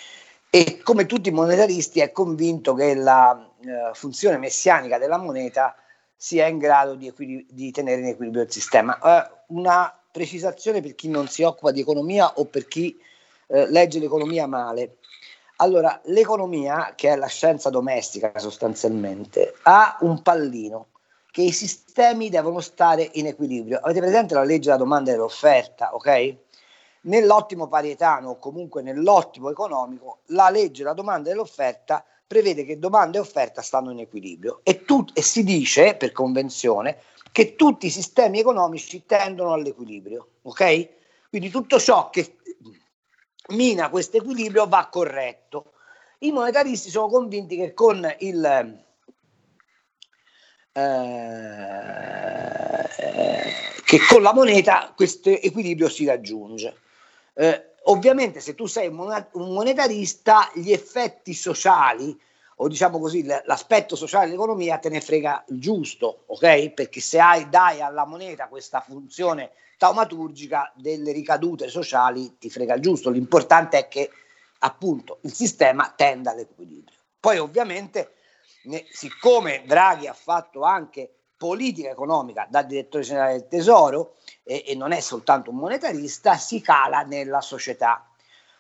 E 0.50 0.80
come 0.82 1.06
tutti 1.06 1.30
i 1.30 1.34
monetaristi 1.34 2.00
è 2.00 2.12
convinto 2.12 2.74
che 2.74 2.96
la 2.96 3.32
uh, 3.58 3.94
funzione 3.94 4.38
messianica 4.38 4.98
della 4.98 5.18
moneta 5.18 5.76
sia 6.18 6.48
in 6.48 6.58
grado 6.58 6.96
di, 6.96 7.08
equil- 7.08 7.46
di 7.48 7.70
tenere 7.72 8.02
in 8.02 8.08
equilibrio 8.08 8.44
il 8.44 8.52
sistema. 8.52 8.98
Uh, 9.00 9.56
una 9.60 9.96
precisazione 10.12 10.82
per 10.82 10.96
chi 10.96 11.08
non 11.08 11.28
si 11.28 11.44
occupa 11.44 11.72
di 11.72 11.82
economia 11.82 12.34
o 12.40 12.46
per 12.46 12.68
chi 12.68 13.00
uh, 13.48 13.66
legge 13.70 14.00
l'economia 14.00 14.48
male. 14.48 14.98
Allora, 15.58 16.00
l'economia, 16.06 16.94
che 16.96 17.10
è 17.10 17.16
la 17.16 17.28
scienza 17.28 17.70
domestica 17.70 18.38
sostanzialmente, 18.38 19.54
ha 19.64 19.98
un 20.02 20.22
pallino 20.22 20.88
che 21.32 21.44
i 21.44 21.52
sistemi 21.52 22.30
devono 22.30 22.62
stare 22.62 23.10
in 23.14 23.28
equilibrio. 23.28 23.80
Avete 23.80 24.00
presente 24.00 24.34
la 24.34 24.44
legge 24.44 24.66
della 24.66 24.78
domanda 24.78 25.12
e 25.12 25.14
dell'offerta, 25.14 25.94
ok? 25.94 26.36
Nell'ottimo 27.02 27.68
parietano 27.68 28.30
o 28.30 28.40
comunque 28.40 28.82
nell'ottimo 28.82 29.52
economico, 29.52 30.20
la 30.28 30.50
legge 30.50 30.82
della 30.82 30.96
domanda 30.96 31.30
e 31.30 31.34
dell'offerta 31.34 32.04
prevede 32.28 32.66
che 32.66 32.78
domanda 32.78 33.18
e 33.18 33.22
offerta 33.22 33.62
stanno 33.62 33.92
in 33.92 34.00
equilibrio 34.00 34.60
e, 34.64 34.84
tu, 34.84 35.06
e 35.14 35.22
si 35.22 35.44
dice, 35.44 35.96
per 35.96 36.12
convenzione, 36.12 37.02
che 37.32 37.56
tutti 37.56 37.88
i 37.88 37.92
sistemi 37.92 38.40
economici 38.40 39.06
tendono 39.06 39.54
all'equilibrio, 39.54 40.28
ok? 40.42 40.90
Quindi 41.30 41.50
tutto 41.50 41.80
ciò 41.80 42.10
che 42.10 42.36
mina 43.50 43.90
questo 43.90 44.18
equilibrio 44.18 44.68
va 44.68 44.88
corretto. 44.92 45.72
I 46.20 46.32
monetaristi 46.32 46.90
sono 46.90 47.08
convinti 47.08 47.56
che 47.56 47.74
con 47.74 48.14
il 48.20 48.86
eh, 50.74 50.88
che 53.86 54.00
con 54.08 54.22
la 54.22 54.34
moneta 54.34 54.92
questo 54.96 55.30
equilibrio 55.30 55.90
si 55.90 56.06
raggiunge. 56.06 56.76
Eh, 57.34 57.76
ovviamente 57.90 58.40
se 58.40 58.56
tu 58.56 58.66
sei 58.66 58.88
un 58.88 59.54
monetarista 59.54 60.50
gli 60.54 60.72
effetti 60.72 61.34
sociali 61.34 62.20
o 62.60 62.68
diciamo 62.68 63.00
così 63.00 63.24
l'aspetto 63.24 63.96
sociale 63.96 64.26
dell'economia 64.26 64.80
te 64.80 64.90
ne 64.90 65.02
frega 65.02 65.46
il 65.50 65.60
giusto, 65.60 66.24
ok? 66.28 66.70
Perché 66.72 67.00
se 67.02 67.20
hai, 67.20 67.50
dai 67.50 67.82
alla 67.82 68.06
moneta 68.06 68.48
questa 68.48 68.80
funzione 68.82 69.52
taumaturgica 69.78 70.72
delle 70.76 71.12
ricadute 71.12 71.68
sociali 71.68 72.38
ti 72.40 72.50
frega 72.50 72.74
il 72.74 72.82
giusto, 72.82 73.12
l'importante 73.12 73.78
è 73.78 73.88
che 73.88 74.10
appunto 74.60 75.20
il 75.22 75.34
sistema 75.34 75.94
tenda 75.96 76.32
all'equilibrio. 76.32 76.98
Poi 77.20 77.38
ovviamente 77.38 78.14
ne, 78.64 78.86
siccome 78.90 79.64
Draghi 79.68 80.08
ha 80.08 80.14
fatto 80.14 80.64
anche 80.64 81.17
politica 81.38 81.90
economica 81.90 82.48
da 82.50 82.64
direttore 82.64 83.04
generale 83.04 83.34
del 83.34 83.48
Tesoro 83.48 84.16
e, 84.44 84.64
e 84.68 84.76
non 84.76 84.92
è 84.92 85.00
soltanto 85.00 85.52
un 85.52 85.58
monetarista, 85.58 86.36
si 86.36 86.60
cala 86.62 87.02
nella 87.02 87.42
società. 87.42 88.04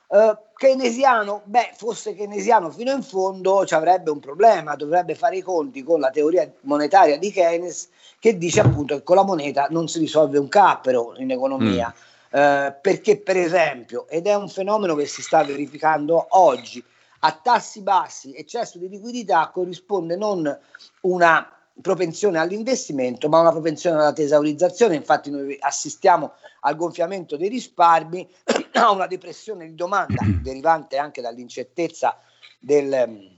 Uh, 0.07 0.38
keynesiano, 0.53 1.41
beh, 1.43 1.72
fosse 1.75 2.15
keynesiano 2.15 2.69
fino 2.72 2.93
in 2.93 3.03
fondo 3.03 3.65
ci 3.65 3.74
avrebbe 3.74 4.10
un 4.10 4.19
problema, 4.19 4.75
dovrebbe 4.75 5.15
fare 5.15 5.36
i 5.36 5.41
conti 5.41 5.84
con 5.84 6.00
la 6.00 6.12
teoria 6.12 6.50
monetaria 6.62 7.17
di 7.17 7.29
Keynes 7.29 7.89
che 8.17 8.38
dice 8.38 8.62
appunto 8.62 8.96
che 8.96 9.03
con 9.03 9.17
la 9.17 9.25
moneta 9.25 9.67
non 9.69 9.89
si 9.89 10.00
risolve 10.00 10.38
un 10.38 10.48
cappero 10.48 11.13
in 11.17 11.31
economia, 11.31 11.93
mm. 11.93 12.39
uh, 12.39 12.74
perché 12.79 13.17
per 13.17 13.36
esempio, 13.36 14.07
ed 14.07 14.27
è 14.27 14.34
un 14.34 14.48
fenomeno 14.48 14.96
che 14.96 15.05
si 15.05 15.22
sta 15.22 15.43
verificando 15.43 16.25
oggi, 16.29 16.81
a 17.19 17.31
tassi 17.43 17.81
bassi, 17.81 18.34
eccesso 18.34 18.77
di 18.77 18.88
liquidità 18.88 19.50
corrisponde 19.51 20.15
non 20.15 20.57
una 21.01 21.56
propensione 21.81 22.39
all'investimento, 22.39 23.29
ma 23.29 23.39
una 23.39 23.51
propensione 23.51 23.98
alla 23.98 24.13
tesaurizzazione. 24.13 24.96
Infatti, 24.96 25.29
noi 25.29 25.57
assistiamo 25.60 26.34
al 26.62 26.75
gonfiamento 26.75 27.38
dei 27.38 27.50
risparmi, 27.50 28.27
a 28.74 28.91
una 28.91 29.07
depressione 29.07 29.65
di 29.65 29.75
domanda 29.75 30.24
derivante 30.41 30.98
anche 30.98 31.22
dall'incertezza 31.22 32.19
del, 32.60 33.38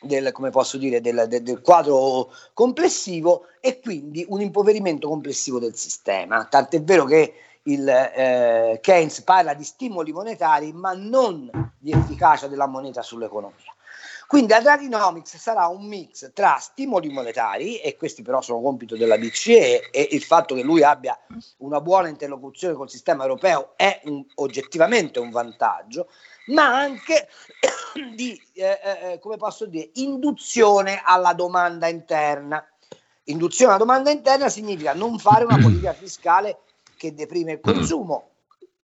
del, 0.00 0.32
come 0.32 0.50
posso 0.50 0.76
dire, 0.76 1.00
del, 1.00 1.26
del, 1.28 1.42
del, 1.42 1.60
quadro 1.60 2.30
complessivo 2.52 3.46
e 3.60 3.80
quindi 3.80 4.24
un 4.28 4.40
impoverimento 4.40 5.08
complessivo 5.08 5.58
del 5.58 5.74
sistema. 5.74 6.44
Tant'è 6.44 6.82
vero 6.82 7.04
che 7.04 7.34
il 7.64 7.88
eh, 7.88 8.78
Keynes 8.82 9.22
parla 9.22 9.54
di 9.54 9.64
stimoli 9.64 10.12
monetari, 10.12 10.72
ma 10.72 10.92
non 10.92 11.50
di 11.78 11.92
efficacia 11.92 12.46
della 12.46 12.66
moneta 12.66 13.02
sull'economia. 13.02 13.73
Quindi 14.26 14.52
la 14.52 14.60
Draghinomics 14.60 15.36
sarà 15.36 15.66
un 15.68 15.86
mix 15.86 16.32
tra 16.32 16.56
stimoli 16.58 17.08
monetari, 17.08 17.78
e 17.78 17.96
questi 17.96 18.22
però 18.22 18.40
sono 18.40 18.60
compito 18.60 18.96
della 18.96 19.18
BCE, 19.18 19.90
e 19.90 20.08
il 20.12 20.22
fatto 20.22 20.54
che 20.54 20.62
lui 20.62 20.82
abbia 20.82 21.18
una 21.58 21.80
buona 21.80 22.08
interlocuzione 22.08 22.74
col 22.74 22.90
sistema 22.90 23.22
europeo 23.22 23.72
è 23.76 24.00
un, 24.04 24.24
oggettivamente 24.36 25.18
un 25.18 25.30
vantaggio, 25.30 26.08
ma 26.46 26.66
anche 26.74 27.28
di, 28.14 28.40
eh, 28.54 28.80
eh, 28.82 29.12
eh, 29.12 29.18
come 29.18 29.36
posso 29.36 29.66
dire, 29.66 29.90
induzione 29.94 31.00
alla 31.04 31.32
domanda 31.32 31.88
interna. 31.88 32.66
Induzione 33.24 33.72
alla 33.72 33.80
domanda 33.80 34.10
interna 34.10 34.48
significa 34.48 34.92
non 34.92 35.18
fare 35.18 35.44
una 35.44 35.58
politica 35.58 35.92
fiscale 35.94 36.58
che 36.96 37.14
deprime 37.14 37.52
il 37.52 37.60
consumo, 37.60 38.33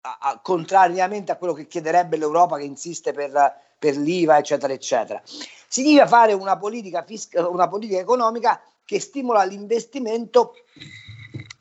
a, 0.02 0.18
a, 0.20 0.40
contrariamente 0.40 1.32
a 1.32 1.36
quello 1.36 1.52
che 1.52 1.66
chiederebbe 1.66 2.16
l'Europa 2.16 2.58
che 2.58 2.64
insiste 2.64 3.12
per, 3.12 3.30
per 3.78 3.96
l'IVA, 3.96 4.38
eccetera, 4.38 4.72
eccetera. 4.72 5.22
Significa 5.68 6.06
fare 6.06 6.32
una 6.32 6.56
politica, 6.56 7.02
fisca, 7.02 7.48
una 7.48 7.68
politica 7.68 8.00
economica 8.00 8.60
che 8.84 9.00
stimola 9.00 9.44
l'investimento 9.44 10.54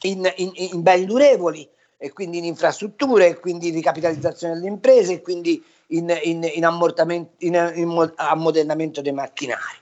in, 0.02 0.32
in, 0.38 0.52
in 0.54 0.82
beni 0.82 1.06
durevoli 1.06 1.70
e 1.98 2.12
quindi 2.12 2.40
in 2.40 2.46
infrastrutture, 2.46 3.28
e 3.28 3.40
quindi 3.40 3.68
in 3.68 3.76
ricapitalizzazione 3.76 4.56
delle 4.56 4.68
imprese, 4.68 5.14
e 5.14 5.22
quindi 5.22 5.64
in, 5.88 6.10
in, 6.24 6.44
in, 6.44 6.66
in 7.40 8.14
ammodernamento 8.16 9.02
dei 9.02 9.12
macchinari. 9.12 9.78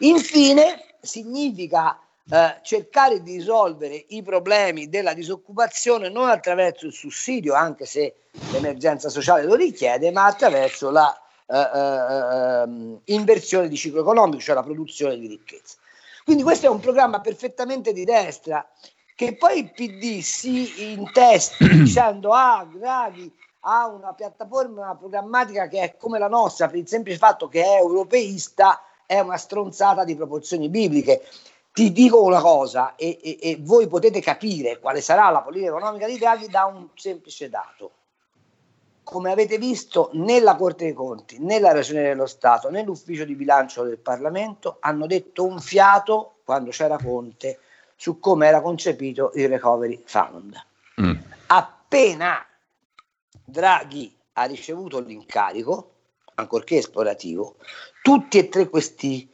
Infine, 0.00 0.96
significa 1.00 1.98
eh, 2.30 2.58
cercare 2.62 3.22
di 3.22 3.36
risolvere 3.36 4.04
i 4.08 4.22
problemi 4.22 4.88
della 4.88 5.12
disoccupazione 5.12 6.08
non 6.08 6.28
attraverso 6.28 6.86
il 6.86 6.92
sussidio, 6.92 7.54
anche 7.54 7.84
se 7.84 8.14
l'emergenza 8.50 9.08
sociale 9.08 9.44
lo 9.44 9.54
richiede, 9.54 10.10
ma 10.10 10.26
attraverso 10.26 10.90
la 10.90 11.14
eh, 11.46 11.58
eh, 11.58 12.62
ehm, 12.62 13.00
inversione 13.06 13.68
di 13.68 13.76
ciclo 13.76 14.00
economico, 14.00 14.40
cioè 14.40 14.54
la 14.54 14.62
produzione 14.62 15.18
di 15.18 15.26
ricchezza. 15.26 15.76
Quindi 16.24 16.42
questo 16.42 16.66
è 16.66 16.68
un 16.68 16.80
programma 16.80 17.20
perfettamente 17.20 17.92
di 17.92 18.04
destra 18.04 18.66
che 19.14 19.36
poi 19.36 19.58
il 19.58 19.72
PD 19.72 20.20
si 20.20 20.92
intesti 20.92 21.68
dicendo 21.82 22.32
ah 22.32 22.66
Draghi 22.70 23.30
ha 23.64 23.86
una 23.86 24.12
piattaforma 24.14 24.96
programmatica 24.96 25.68
che 25.68 25.80
è 25.80 25.96
come 25.96 26.18
la 26.18 26.28
nostra 26.28 26.68
per 26.68 26.78
il 26.78 26.88
semplice 26.88 27.18
fatto 27.18 27.48
che 27.48 27.62
è 27.62 27.76
europeista 27.76 28.82
è 29.04 29.20
una 29.20 29.36
stronzata 29.36 30.04
di 30.04 30.16
proporzioni 30.16 30.68
bibliche 30.68 31.22
ti 31.72 31.90
dico 31.90 32.22
una 32.22 32.40
cosa 32.40 32.96
e, 32.96 33.18
e, 33.22 33.38
e, 33.40 33.58
voi 33.60 33.86
potete 33.88 34.20
capire 34.20 34.78
quale 34.78 35.00
sarà 35.00 35.30
la 35.30 35.40
politica 35.40 35.70
economica 35.70 36.06
di 36.06 36.18
Draghi 36.18 36.48
da 36.48 36.66
un 36.66 36.88
semplice 36.94 37.48
dato. 37.48 37.92
Come 39.02 39.32
avete 39.32 39.58
visto, 39.58 40.10
né 40.12 40.38
la 40.40 40.54
Corte 40.54 40.84
dei 40.84 40.92
Conti, 40.92 41.38
né 41.38 41.58
la 41.58 41.72
Ragione 41.72 42.02
dello 42.02 42.26
Stato, 42.26 42.70
né 42.70 42.84
l'Ufficio 42.84 43.24
di 43.24 43.34
bilancio 43.34 43.82
del 43.84 43.98
Parlamento 43.98 44.76
hanno 44.80 45.06
detto 45.06 45.44
un 45.44 45.60
fiato 45.60 46.36
quando 46.44 46.70
c'era 46.70 46.98
Conte 47.02 47.58
su 47.96 48.18
come 48.18 48.46
era 48.46 48.60
concepito 48.60 49.32
il 49.34 49.48
Recovery 49.48 50.02
Fund. 50.04 50.54
Mm. 51.00 51.14
Appena 51.46 52.44
Draghi 53.44 54.14
ha 54.34 54.44
ricevuto 54.44 55.00
l'incarico, 55.00 55.92
ancorché 56.34 56.76
esplorativo, 56.76 57.56
tutti 58.02 58.38
e 58.38 58.48
tre 58.48 58.68
questi 58.68 59.31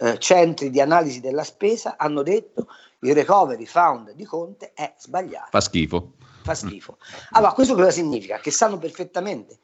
eh, 0.00 0.18
centri 0.18 0.70
di 0.70 0.80
analisi 0.80 1.20
della 1.20 1.44
spesa 1.44 1.96
hanno 1.98 2.22
detto 2.22 2.66
il 3.00 3.14
recovery 3.14 3.66
fund 3.66 4.12
di 4.12 4.24
Conte 4.24 4.72
è 4.74 4.94
sbagliato. 4.98 5.48
Fa 5.50 5.60
schifo. 5.60 6.12
Fa 6.42 6.54
schifo. 6.54 6.96
Allora, 7.32 7.52
questo 7.52 7.74
cosa 7.74 7.90
significa? 7.90 8.38
Che 8.38 8.50
sanno 8.50 8.78
perfettamente 8.78 9.58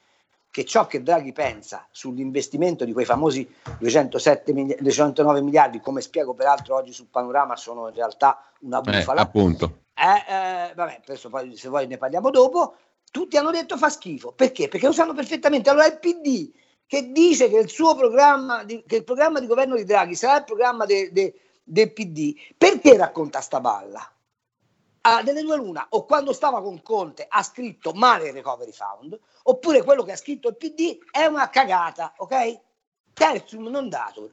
che 0.51 0.65
ciò 0.65 0.87
che 0.87 1.03
Draghi 1.03 1.33
pensa 1.33 1.87
sull'investimento 1.91 2.85
di 2.85 2.93
quei 2.93 3.05
famosi 3.05 3.47
207 3.79 4.53
mili- 4.55 4.77
209 4.81 5.43
miliardi, 5.43 5.81
come 5.81 6.01
spiego 6.01 6.33
peraltro 6.33 6.77
oggi 6.77 6.93
sul 6.93 7.09
panorama, 7.11 7.57
sono 7.57 7.89
in 7.89 7.95
realtà 7.95 8.43
una 8.61 8.81
eh, 8.81 8.91
bufala. 8.91 9.21
Eh, 9.21 9.25
appunto. 9.25 9.79
Eh, 9.95 10.75
vabbè, 10.75 11.01
adesso 11.03 11.29
poi 11.29 11.57
se 11.57 11.69
vuoi 11.69 11.87
ne 11.87 11.99
parliamo 11.99 12.31
dopo. 12.31 12.77
Tutti 13.11 13.37
hanno 13.37 13.51
detto 13.51 13.77
fa 13.77 13.91
schifo. 13.91 14.33
Perché? 14.33 14.69
Perché 14.69 14.87
lo 14.87 14.93
sanno 14.93 15.13
perfettamente. 15.13 15.69
Allora 15.71 15.87
il 15.87 15.99
PD 15.99 16.51
che 16.87 17.11
dice 17.11 17.49
che 17.49 17.59
il 17.59 17.69
suo 17.69 17.97
programma, 17.97 18.65
di, 18.65 18.83
che 18.87 18.97
il 18.97 19.05
programma 19.05 19.41
di 19.41 19.47
governo 19.47 19.77
di 19.77 19.85
Draghi 19.85 20.15
sarà 20.15 20.39
il 20.39 20.45
programma 20.45 20.85
de, 20.85 21.11
de, 21.13 21.35
del 21.63 21.93
PD, 21.93 22.35
perché 22.57 22.97
racconta 22.97 23.41
sta 23.41 23.61
balla? 23.61 24.11
Ah, 25.03 25.23
delle 25.23 25.43
due 25.43 25.57
l'una, 25.57 25.87
o 25.91 26.05
quando 26.05 26.33
stava 26.33 26.61
con 26.63 26.83
Conte 26.83 27.27
ha 27.29 27.43
scritto 27.43 27.93
male 27.93 28.29
il 28.29 28.33
Recovery 28.33 28.73
Fund, 28.73 29.19
oppure 29.45 29.83
quello 29.83 30.03
che 30.03 30.13
ha 30.13 30.17
scritto 30.17 30.49
il 30.49 30.57
PD 30.57 30.99
è 31.11 31.27
una 31.27 31.49
cagata, 31.49 32.15
ok? 32.17 32.61
Tertium 33.13 33.69
non 33.69 33.89
datur. 33.89 34.33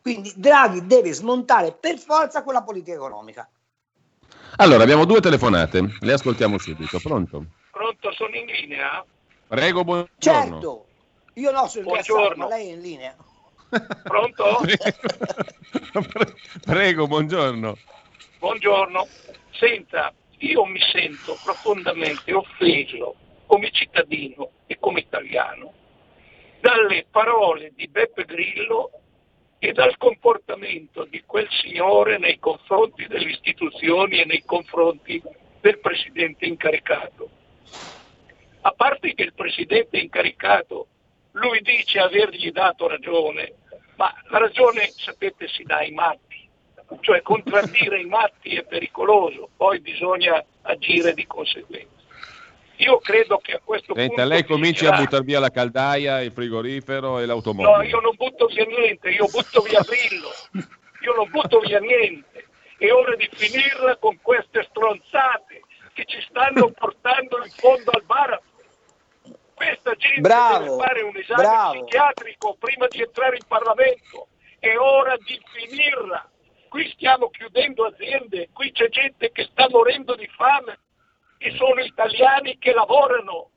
Quindi 0.00 0.32
Draghi 0.36 0.86
deve 0.86 1.12
smontare 1.12 1.72
per 1.72 1.98
forza 1.98 2.42
quella 2.42 2.62
politica 2.62 2.94
economica. 2.94 3.48
Allora, 4.56 4.82
abbiamo 4.82 5.04
due 5.04 5.20
telefonate, 5.20 5.96
le 6.00 6.12
ascoltiamo 6.12 6.58
subito. 6.58 6.98
Pronto? 7.00 7.44
Pronto, 7.70 8.12
sono 8.12 8.34
in 8.36 8.46
linea? 8.46 9.04
Prego, 9.46 9.84
buongiorno. 9.84 10.10
Certo. 10.18 10.86
Io 11.34 11.50
no, 11.50 11.66
sono 11.66 11.84
Buongiorno. 11.84 12.48
ma 12.48 12.54
lei 12.54 12.68
è 12.68 12.72
in 12.74 12.80
linea. 12.80 13.16
Pronto? 14.04 14.60
Prego, 16.64 17.06
buongiorno. 17.08 17.76
Buongiorno. 18.38 19.06
Senta, 19.50 20.12
io 20.38 20.64
mi 20.64 20.78
sento 20.92 21.36
profondamente 21.42 22.32
offeso 22.32 23.16
come 23.46 23.70
cittadino 23.72 24.50
e 24.66 24.78
come 24.78 25.00
italiano 25.00 25.72
dalle 26.60 27.06
parole 27.10 27.72
di 27.74 27.88
Beppe 27.88 28.24
Grillo 28.24 28.90
e 29.58 29.72
dal 29.72 29.96
comportamento 29.96 31.04
di 31.04 31.22
quel 31.26 31.48
signore 31.50 32.18
nei 32.18 32.38
confronti 32.38 33.06
delle 33.06 33.30
istituzioni 33.30 34.20
e 34.20 34.24
nei 34.24 34.44
confronti 34.44 35.20
del 35.60 35.78
presidente 35.80 36.46
incaricato. 36.46 37.28
A 38.62 38.72
parte 38.72 39.14
che 39.14 39.22
il 39.24 39.34
presidente 39.34 39.98
incaricato, 39.98 40.86
lui 41.34 41.60
dice 41.62 41.98
avergli 41.98 42.50
dato 42.50 42.88
ragione, 42.88 43.54
ma 43.96 44.12
la 44.28 44.38
ragione, 44.38 44.90
sapete, 44.96 45.48
si 45.48 45.62
dà 45.62 45.76
ai 45.78 45.92
matti, 45.92 46.48
cioè 47.00 47.22
contraddire 47.22 48.00
i 48.00 48.04
matti 48.04 48.56
è 48.56 48.64
pericoloso, 48.64 49.48
poi 49.56 49.80
bisogna 49.80 50.42
agire 50.62 51.14
di 51.14 51.26
conseguenza. 51.26 51.92
Io 52.78 52.98
credo 52.98 53.38
che 53.38 53.52
a 53.52 53.60
questo 53.62 53.94
Senta, 53.94 54.14
punto... 54.14 54.28
lei 54.28 54.44
cominci 54.44 54.84
a 54.86 54.96
buttare 54.96 55.22
via 55.22 55.38
la 55.38 55.50
caldaia, 55.50 56.20
il 56.20 56.32
frigorifero 56.32 57.20
e 57.20 57.26
l'automobile. 57.26 57.76
No, 57.76 57.82
io 57.82 58.00
non 58.00 58.14
butto 58.16 58.46
via 58.46 58.64
niente, 58.64 59.10
io 59.10 59.26
butto 59.26 59.60
via 59.62 59.80
Grillo, 59.80 60.30
io 61.02 61.14
non 61.14 61.30
butto 61.30 61.60
via 61.60 61.78
niente. 61.78 62.46
È 62.76 62.90
ora 62.90 63.14
di 63.14 63.28
finirla 63.32 63.96
con 63.96 64.18
queste 64.20 64.66
stronzate 64.68 65.62
che 65.92 66.04
ci 66.06 66.20
stanno 66.28 66.70
portando 66.72 67.44
in 67.44 67.50
fondo 67.50 67.92
al 67.92 68.02
baratro. 68.04 68.50
Questa 69.64 69.94
gente 69.96 70.20
Bravo, 70.20 70.64
deve 70.64 70.76
fare 70.76 71.02
un 71.02 71.16
esame 71.16 71.42
bravo. 71.42 71.72
psichiatrico 71.72 72.56
prima 72.58 72.86
di 72.88 73.00
entrare 73.00 73.36
in 73.36 73.46
Parlamento. 73.48 74.28
È 74.58 74.76
ora 74.76 75.16
di 75.16 75.40
finirla. 75.52 76.28
Qui 76.68 76.90
stiamo 76.90 77.30
chiudendo 77.30 77.86
aziende, 77.86 78.48
qui 78.52 78.72
c'è 78.72 78.88
gente 78.88 79.30
che 79.30 79.48
sta 79.50 79.68
morendo 79.70 80.14
di 80.16 80.26
fame 80.36 80.78
e 81.38 81.54
sono 81.56 81.80
italiani 81.80 82.58
che 82.58 82.72
lavorano. 82.72 83.50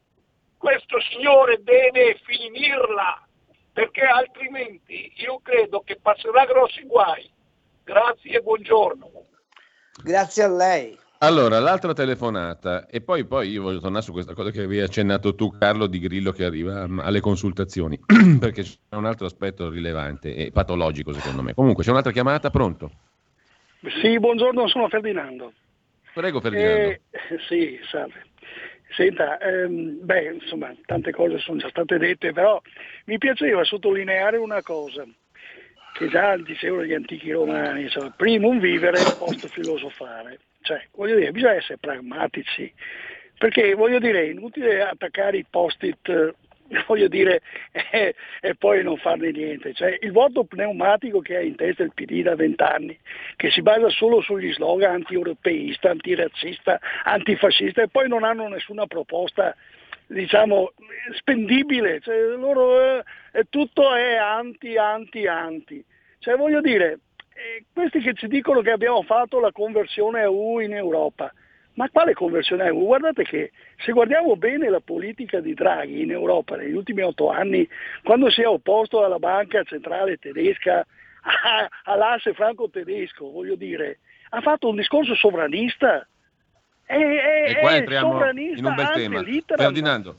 Questo 0.58 1.00
signore 1.02 1.62
deve 1.63 2.20
finirla, 2.24 3.28
perché 3.74 4.02
altrimenti 4.02 5.12
io 5.17 5.39
credo 5.41 5.82
che 5.82 6.00
passerà 6.00 6.46
grossi 6.46 6.84
guai. 6.84 7.30
Grazie 7.84 8.38
e 8.38 8.41
buongiorno. 8.41 9.12
Grazie 10.04 10.43
a 10.43 10.50
lei. 10.50 11.00
Allora, 11.20 11.58
l'altra 11.58 11.94
telefonata, 11.94 12.86
e 12.86 13.02
poi, 13.02 13.26
poi 13.26 13.50
io 13.50 13.64
voglio 13.64 13.80
tornare 13.80 14.04
su 14.04 14.12
questa 14.12 14.36
cosa 14.36 14.52
che 14.52 14.60
avevi 14.60 14.82
accennato 14.82 15.34
tu, 15.34 15.50
Carlo 15.50 15.88
Di 15.88 16.00
Grillo, 16.00 16.32
che 16.32 16.46
arriva 16.46 16.84
um, 16.84 17.00
alle 17.00 17.22
consultazioni, 17.22 17.98
perché 18.40 18.62
c'è 18.62 18.78
un 18.96 19.06
altro 19.06 19.26
aspetto 19.26 19.68
rilevante 19.68 20.36
e 20.36 20.52
patologico 20.52 21.14
secondo 21.14 21.42
me. 21.42 21.56
Comunque, 21.56 21.84
c'è 21.84 21.90
un'altra 21.90 22.12
chiamata, 22.12 22.52
pronto? 22.52 22.92
Sì, 24.00 24.20
buongiorno, 24.20 24.68
sono 24.68 24.90
Ferdinando. 24.90 25.54
Prego 26.14 26.40
Ferdinando. 26.40 26.90
Eh, 26.90 27.02
sì, 27.48 27.80
salve. 27.90 28.26
Senta, 28.96 29.40
ehm, 29.40 30.06
beh, 30.06 30.34
insomma, 30.42 30.72
tante 30.86 31.12
cose 31.12 31.40
sono 31.40 31.58
già 31.58 31.70
state 31.70 31.98
dette, 31.98 32.32
però 32.32 32.62
mi 33.06 33.18
piaceva 33.18 33.64
sottolineare 33.64 34.38
una 34.38 34.62
cosa, 34.62 35.04
che 35.94 36.08
già 36.10 36.38
dicevano 36.38 36.86
gli 36.86 36.94
antichi 36.94 37.32
romani, 37.32 37.90
cioè, 37.90 38.12
primum 38.16 38.60
vivere, 38.60 39.00
post 39.18 39.48
filosofare. 39.48 40.38
Cioè, 40.68 40.86
voglio 40.96 41.16
dire, 41.16 41.32
bisogna 41.32 41.56
essere 41.56 41.78
pragmatici, 41.78 42.70
perché 43.38 43.74
voglio 43.74 44.00
dire, 44.00 44.20
è 44.20 44.30
inutile 44.30 44.82
attaccare 44.82 45.38
i 45.38 45.46
post-it, 45.50 46.10
eh, 46.10 46.34
voglio 46.86 47.08
dire, 47.08 47.42
eh, 47.72 48.14
e 48.42 48.56
poi 48.56 48.84
non 48.84 48.98
farne 48.98 49.32
niente. 49.32 49.74
Cioè, 49.74 49.98
il 50.02 50.12
voto 50.12 50.44
pneumatico 50.44 51.22
che 51.22 51.38
ha 51.38 51.42
in 51.42 51.56
testa 51.56 51.84
il 51.84 51.94
PD 51.94 52.22
da 52.22 52.36
vent'anni, 52.36 53.00
che 53.38 53.50
si 53.50 53.62
basa 53.62 53.88
solo 53.88 54.20
sugli 54.20 54.52
slogan 54.52 54.96
anti-europeista, 54.96 55.90
antirazzista, 55.90 56.82
antifascista 57.06 57.82
e 57.84 57.88
poi 57.88 58.10
non 58.10 58.26
hanno 58.26 58.50
nessuna 58.50 58.88
proposta 58.88 59.56
diciamo 60.08 60.74
spendibile, 61.16 62.02
cioè, 62.02 62.36
loro 62.36 63.00
eh, 63.00 63.04
tutto 63.50 63.96
è 63.96 64.16
anti, 64.16 64.76
anti, 64.76 65.28
anti. 65.28 65.82
Cioè 66.20 66.36
voglio 66.36 66.60
dire, 66.60 67.00
eh, 67.38 67.65
questi 67.71 68.00
che 68.00 68.13
ci 68.15 68.28
dicono 68.28 68.62
che 68.62 68.71
abbiamo 68.71 69.04
fatto 69.04 69.39
la 69.39 69.52
conversione 69.52 70.21
a 70.21 70.23
EU 70.23 70.60
in 70.60 70.73
Europa, 70.73 71.32
ma 71.73 71.88
quale 71.89 72.13
conversione 72.13 72.63
a 72.63 72.67
EU? 72.67 72.86
Guardate 72.86 73.23
che 73.23 73.52
se 73.78 73.91
guardiamo 73.91 74.36
bene 74.36 74.69
la 74.69 74.80
politica 74.80 75.39
di 75.39 75.54
Draghi 75.54 76.02
in 76.02 76.12
Europa 76.12 76.56
negli 76.56 76.73
ultimi 76.73 77.02
otto 77.04 77.30
anni, 77.30 77.67
quando 78.04 78.32
si 78.32 78.41
è 78.41 78.47
opposto 78.47 79.04
alla 79.04 79.19
banca 79.19 79.62
centrale 79.63 80.17
tedesca, 80.17 80.80
a- 81.21 81.69
all'asse 81.84 82.34
franco-tedesco, 82.34 83.30
voglio 83.30 83.56
dire, 83.56 84.00
ha 84.30 84.41
fatto 84.41 84.69
un 84.69 84.76
discorso 84.76 85.13
sovranista. 85.13 86.08
È, 86.84 86.95
è, 86.95 87.50
E 87.50 87.60
qua 87.60 87.76
entriamo 87.76 88.12
sovranista 88.13 88.58
in 88.58 88.65
un 88.65 88.76
bel 88.76 88.89
tema. 88.93 89.23
Ferdinando, 89.56 90.17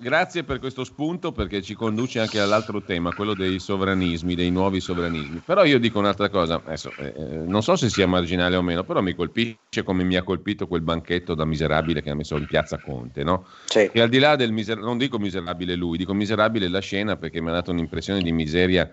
grazie 0.00 0.44
per 0.44 0.60
questo 0.60 0.84
spunto 0.84 1.32
perché 1.32 1.60
ci 1.60 1.74
conduce 1.74 2.20
anche 2.20 2.38
all'altro 2.38 2.82
tema, 2.82 3.12
quello 3.12 3.34
dei 3.34 3.58
sovranismi, 3.58 4.34
dei 4.34 4.50
nuovi 4.50 4.80
sovranismi. 4.80 5.42
Però 5.44 5.64
io 5.64 5.78
dico 5.80 5.98
un'altra 5.98 6.28
cosa, 6.28 6.62
adesso, 6.64 6.92
eh, 6.96 7.12
eh, 7.16 7.36
non 7.46 7.62
so 7.62 7.74
se 7.74 7.90
sia 7.90 8.06
marginale 8.06 8.54
o 8.56 8.62
meno, 8.62 8.84
però 8.84 9.00
mi 9.02 9.14
colpisce 9.14 9.82
come 9.84 10.04
mi 10.04 10.16
ha 10.16 10.22
colpito 10.22 10.68
quel 10.68 10.82
banchetto 10.82 11.34
da 11.34 11.44
miserabile 11.44 12.00
che 12.00 12.10
ha 12.10 12.14
messo 12.14 12.36
in 12.36 12.46
piazza 12.46 12.78
Conte, 12.78 13.24
no? 13.24 13.46
Sì. 13.64 13.90
E 13.92 14.00
al 14.00 14.08
di 14.08 14.18
là 14.18 14.36
del 14.36 14.52
miserabile, 14.52 14.86
non 14.86 14.98
dico 14.98 15.18
miserabile 15.18 15.74
lui, 15.74 15.98
dico 15.98 16.14
miserabile 16.14 16.68
la 16.68 16.80
scena 16.80 17.16
perché 17.16 17.40
mi 17.40 17.48
ha 17.48 17.52
dato 17.52 17.72
un'impressione 17.72 18.22
di 18.22 18.30
miseria, 18.30 18.90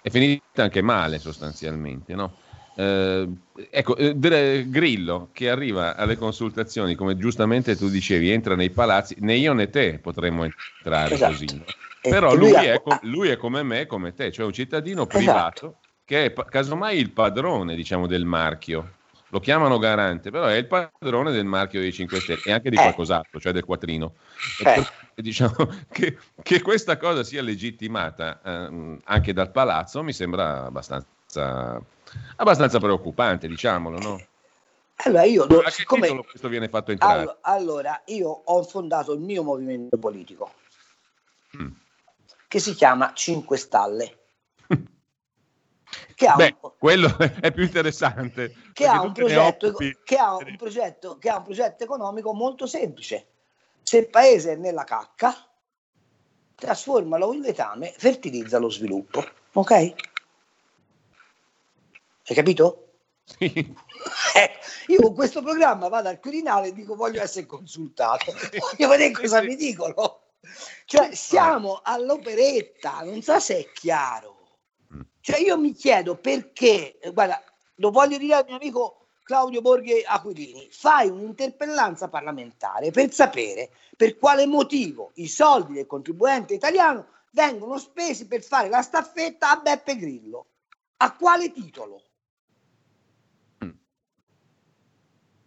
è 0.00 0.08
finita 0.08 0.62
anche 0.62 0.80
male 0.80 1.18
sostanzialmente, 1.18 2.14
no? 2.14 2.44
Eh, 2.78 3.28
ecco, 3.70 3.96
eh, 3.96 4.14
Grillo 4.68 5.30
che 5.32 5.48
arriva 5.48 5.96
alle 5.96 6.16
consultazioni, 6.16 6.94
come 6.94 7.16
giustamente 7.16 7.74
tu 7.74 7.88
dicevi, 7.88 8.30
entra 8.30 8.54
nei 8.54 8.70
palazzi, 8.70 9.16
né 9.20 9.34
io 9.34 9.54
né 9.54 9.70
te 9.70 9.98
potremmo 9.98 10.44
entrare 10.44 11.14
Esatto. 11.14 11.32
così. 11.32 11.64
Però 12.02 12.34
lui, 12.34 12.52
è, 12.52 12.80
lui 13.02 13.28
è 13.28 13.36
come 13.36 13.62
me, 13.62 13.86
come 13.86 14.12
te, 14.14 14.30
cioè 14.30 14.46
un 14.46 14.52
cittadino 14.52 15.02
Esatto. 15.02 15.16
privato 15.18 15.76
che 16.04 16.26
è 16.26 16.32
casomai 16.32 16.98
il 16.98 17.10
padrone, 17.10 17.74
diciamo, 17.74 18.06
del 18.06 18.24
marchio. 18.24 18.92
Lo 19.30 19.40
chiamano 19.40 19.78
garante, 19.78 20.30
però 20.30 20.46
è 20.46 20.54
il 20.54 20.66
padrone 20.66 21.32
del 21.32 21.44
marchio 21.44 21.80
dei 21.80 21.92
5 21.92 22.20
Stelle 22.20 22.42
e 22.42 22.52
anche 22.52 22.70
di 22.70 22.76
Eh. 22.76 22.80
qualcos'altro, 22.80 23.40
cioè 23.40 23.52
del 23.52 23.64
quattrino. 23.64 24.14
Eh. 24.58 24.86
diciamo 25.16 25.54
che, 25.90 26.16
che 26.42 26.62
questa 26.62 26.96
cosa 26.96 27.24
sia 27.24 27.42
legittimata 27.42 28.40
ehm, 28.44 29.00
anche 29.04 29.32
dal 29.32 29.50
palazzo 29.50 30.02
mi 30.04 30.12
sembra 30.12 30.66
abbastanza, 30.66 31.82
abbastanza 32.36 32.78
preoccupante, 32.78 33.48
diciamolo, 33.48 33.98
no? 33.98 34.20
Allora 35.00 35.24
io, 35.24 35.44
do- 35.44 35.68
siccome, 35.70 36.02
titolo 36.02 36.24
questo 36.24 36.48
viene 36.48 36.68
fatto 36.68 36.90
entrare? 36.90 37.20
allo- 37.20 37.38
allora, 37.42 38.02
io 38.06 38.28
ho 38.28 38.62
fondato 38.62 39.12
il 39.12 39.20
mio 39.20 39.42
movimento 39.42 39.98
politico 39.98 40.52
Mm. 41.56 41.70
che 42.48 42.58
si 42.58 42.74
chiama 42.74 43.12
5 43.14 43.56
Stalle. 43.56 44.18
Che 46.16 46.26
ha, 46.26 46.34
Beh, 46.34 46.56
un, 46.60 46.72
quello 46.78 47.14
è 47.40 47.52
più 47.52 47.62
interessante. 47.62 48.54
che 48.72 48.86
ha 48.86 49.10
progetto, 49.12 49.74
che 50.02 50.16
ha 50.16 50.34
un 50.34 50.56
progetto, 50.56 51.18
che 51.18 51.28
ha 51.28 51.36
un 51.36 51.44
progetto 51.44 51.84
economico 51.84 52.32
molto 52.32 52.66
semplice. 52.66 53.26
Se 53.82 53.98
il 53.98 54.08
paese 54.08 54.52
è 54.52 54.56
nella 54.56 54.84
cacca, 54.84 55.34
trasformalo 56.54 57.32
in 57.34 57.40
letame, 57.40 57.94
fertilizza 57.96 58.58
lo 58.58 58.70
sviluppo. 58.70 59.24
Ok? 59.52 59.94
Hai 62.28 62.34
capito? 62.34 62.98
Sì. 63.24 63.74
Eh, 64.36 64.50
io 64.88 65.00
con 65.00 65.14
questo 65.14 65.42
programma 65.42 65.88
vado 65.88 66.08
al 66.08 66.20
Quirinale 66.20 66.68
e 66.68 66.72
dico 66.72 66.94
voglio 66.94 67.22
essere 67.22 67.46
consultato, 67.46 68.32
voglio 68.32 68.88
vedere 68.88 69.10
cosa 69.12 69.40
mi 69.40 69.56
dicono. 69.56 70.20
Cioè 70.84 71.14
siamo 71.14 71.80
all'operetta, 71.82 73.00
non 73.02 73.22
so 73.22 73.38
se 73.40 73.58
è 73.58 73.72
chiaro. 73.72 74.58
Cioè 75.20 75.38
io 75.40 75.58
mi 75.58 75.72
chiedo 75.72 76.16
perché, 76.16 76.98
guarda, 77.12 77.42
lo 77.76 77.90
voglio 77.90 78.18
dire 78.18 78.34
al 78.34 78.44
mio 78.46 78.56
amico 78.56 79.08
Claudio 79.22 79.62
Borghi 79.62 80.04
Aquilini, 80.04 80.68
fai 80.70 81.08
un'interpellanza 81.08 82.08
parlamentare 82.08 82.90
per 82.90 83.12
sapere 83.12 83.70
per 83.96 84.18
quale 84.18 84.46
motivo 84.46 85.12
i 85.14 85.26
soldi 85.28 85.72
del 85.72 85.86
contribuente 85.86 86.54
italiano 86.54 87.06
vengono 87.30 87.78
spesi 87.78 88.26
per 88.26 88.42
fare 88.42 88.68
la 88.68 88.82
staffetta 88.82 89.50
a 89.50 89.56
Beppe 89.56 89.96
Grillo. 89.96 90.46
A 90.98 91.14
quale 91.14 91.50
titolo? 91.50 92.02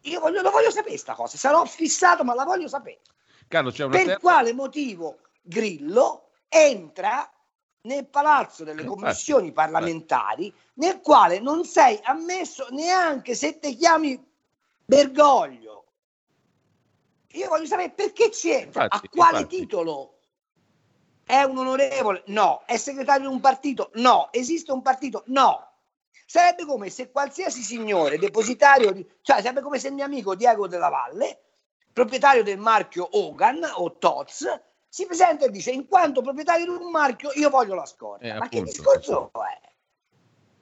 Io 0.10 0.20
voglio, 0.20 0.42
lo 0.42 0.50
voglio 0.52 0.72
sapere 0.72 0.98
sta 0.98 1.14
cosa, 1.14 1.38
sarò 1.38 1.64
fissato 1.66 2.24
ma 2.24 2.34
la 2.34 2.44
voglio 2.44 2.68
sapere. 2.68 3.00
Carlo, 3.48 3.72
Per 3.72 3.90
terza- 3.90 4.18
quale 4.20 4.54
motivo 4.54 5.20
Grillo 5.42 6.30
entra 6.48 7.32
nel 7.82 8.06
palazzo 8.08 8.64
delle 8.64 8.82
Infatti, 8.82 9.00
commissioni 9.00 9.52
parlamentari 9.52 10.54
nel 10.76 11.00
quale 11.02 11.40
non 11.40 11.64
sei 11.64 12.00
ammesso 12.04 12.68
neanche 12.72 13.36
se 13.36 13.58
ti 13.60 13.76
chiami 13.76 14.22
Bergoglio. 14.86 15.86
Io 17.34 17.48
voglio 17.48 17.66
sapere 17.66 17.92
perché 17.92 18.32
ci 18.32 18.52
entra, 18.52 18.84
Infatti, 18.84 19.06
a 19.06 19.10
quale 19.10 19.38
infatti. 19.40 19.58
titolo? 19.58 20.18
È 21.24 21.44
un 21.44 21.58
onorevole? 21.60 22.24
No. 22.28 22.64
È 22.66 22.76
segretario 22.78 23.28
di 23.30 23.34
un 23.34 23.40
partito? 23.40 23.92
No. 23.96 24.30
Esiste 24.32 24.72
un 24.72 24.82
partito? 24.82 25.24
No. 25.28 25.69
Sarebbe 26.26 26.66
come 26.66 26.90
se 26.90 27.12
qualsiasi 27.12 27.62
signore 27.62 28.18
depositario, 28.18 28.92
di, 28.92 29.06
cioè 29.22 29.42
sarebbe 29.42 29.62
come 29.62 29.80
se 29.80 29.88
il 29.88 29.96
mio 29.96 30.06
amico 30.06 30.36
Diego 30.36 30.68
della 30.68 30.90
Valle, 30.90 31.42
proprietario 31.92 32.44
del 32.44 32.60
marchio 32.60 33.08
Hogan 33.12 33.62
o 33.76 33.98
Toz, 33.98 34.62
si 34.88 35.06
presenta 35.06 35.46
e 35.46 35.52
dice 35.52 35.72
in 35.72 35.88
quanto 35.88 36.22
proprietario 36.22 36.66
di 36.66 36.84
un 36.84 36.92
marchio 36.92 37.32
io 37.34 37.50
voglio 37.50 37.76
la 37.76 37.86
scorta. 37.86 38.26
Eh, 38.26 38.34
Ma 38.34 38.48
che 38.48 38.60
appunto. 38.60 38.72
discorso 38.72 39.32
è? 39.34 39.69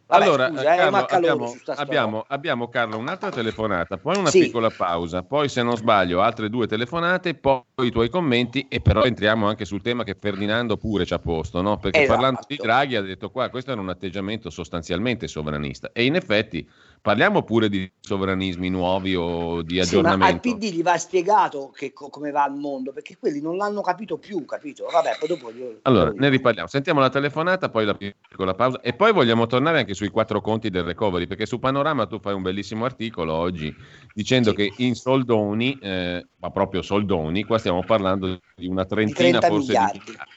Vabbè, 0.08 0.24
allora, 0.24 0.48
scusa, 0.48 0.62
eh, 0.62 0.78
Carlo, 0.78 1.06
abbiamo, 1.06 1.58
abbiamo, 1.76 2.26
abbiamo, 2.30 2.70
Carlo 2.70 2.98
un'altra 2.98 3.30
telefonata, 3.30 3.98
poi 3.98 4.16
una 4.16 4.30
Sì. 4.30 4.40
piccola 4.40 4.72
pausa, 4.72 5.24
poi 5.24 5.50
se 5.50 5.62
non 5.64 5.76
sbaglio 5.76 6.22
altre 6.22 6.50
due 6.50 6.66
telefonate, 6.66 7.34
poi 7.34 7.62
i 7.84 7.92
tuoi 7.92 8.10
commenti 8.10 8.66
e 8.70 8.80
però 8.80 9.04
entriamo 9.04 9.48
anche 9.48 9.66
sul 9.66 9.82
tema 9.82 10.06
che 10.06 10.16
Ferdinando 10.18 10.78
pure 10.78 11.06
ci 11.06 11.14
ha 11.14 11.20
posto, 11.20 11.62
no? 11.62 11.78
perché 11.78 12.04
Esatto. 12.04 12.14
parlando 12.14 12.40
di 12.48 12.56
Draghi 12.56 12.96
ha 12.96 13.02
detto 13.02 13.30
qua 13.30 13.50
questo 13.50 13.72
era 13.72 13.82
un 13.82 13.90
atteggiamento 13.90 14.50
sostanzialmente 14.50 15.28
sovranista 15.28 15.92
e 15.92 16.06
in 16.06 16.16
effetti 16.16 16.66
parliamo 17.08 17.42
pure 17.44 17.70
di 17.70 17.90
sovranismi 18.02 18.68
nuovi 18.70 19.16
o 19.16 19.62
di 19.62 19.82
Sì, 19.86 20.02
ma 20.02 20.18
al. 20.20 20.42
PD 20.42 20.74
gli 20.74 20.84
va 20.84 20.98
spiegato 20.98 21.72
che 21.74 21.94
co- 21.94 22.10
come 22.10 22.32
va 22.32 22.46
il 22.48 22.56
mondo, 22.56 22.92
perché 22.92 23.16
quelli 23.18 23.40
non 23.40 23.56
l'hanno 23.56 23.80
capito 23.80 24.18
più, 24.18 24.44
capito? 24.44 24.90
Vabbè, 24.92 25.16
poi 25.18 25.28
dopo... 25.30 25.50
io- 25.52 25.80
Allora, 25.84 26.12
ne 26.14 26.28
riparliamo. 26.28 26.68
Sentiamo 26.68 27.00
la 27.00 27.08
telefonata, 27.08 27.70
poi 27.70 27.86
la 27.86 27.94
piccola 27.94 28.54
pausa 28.56 28.82
e 28.82 28.92
poi 28.92 29.14
vogliamo 29.14 29.48
tornare 29.48 29.80
anche 29.80 29.94
sui 29.94 30.10
quattro 30.10 30.42
conti 30.42 30.70
del 30.70 30.84
recovery, 30.84 31.28
perché 31.28 31.46
su 31.46 31.60
Panorama 31.60 32.08
tu 32.08 32.20
fai 32.20 32.34
un 32.34 32.42
bellissimo 32.42 32.84
articolo 32.84 33.32
oggi 33.32 33.74
dicendo 34.14 34.50
Sì. 34.50 34.56
che 34.58 34.74
in 34.84 34.94
soldoni, 34.94 35.80
eh, 35.82 36.28
ma 36.40 36.50
proprio 36.50 36.82
soldoni, 36.82 37.46
qua 37.46 37.58
stiamo 37.58 37.86
parlando 37.86 38.38
di 38.54 38.68
una 38.68 38.84
di 38.84 38.90
trentina 38.90 39.40
30 39.40 39.48
forse 39.48 39.66
miliardi. 39.72 39.98
di 40.00 40.04
miliardi, 40.08 40.32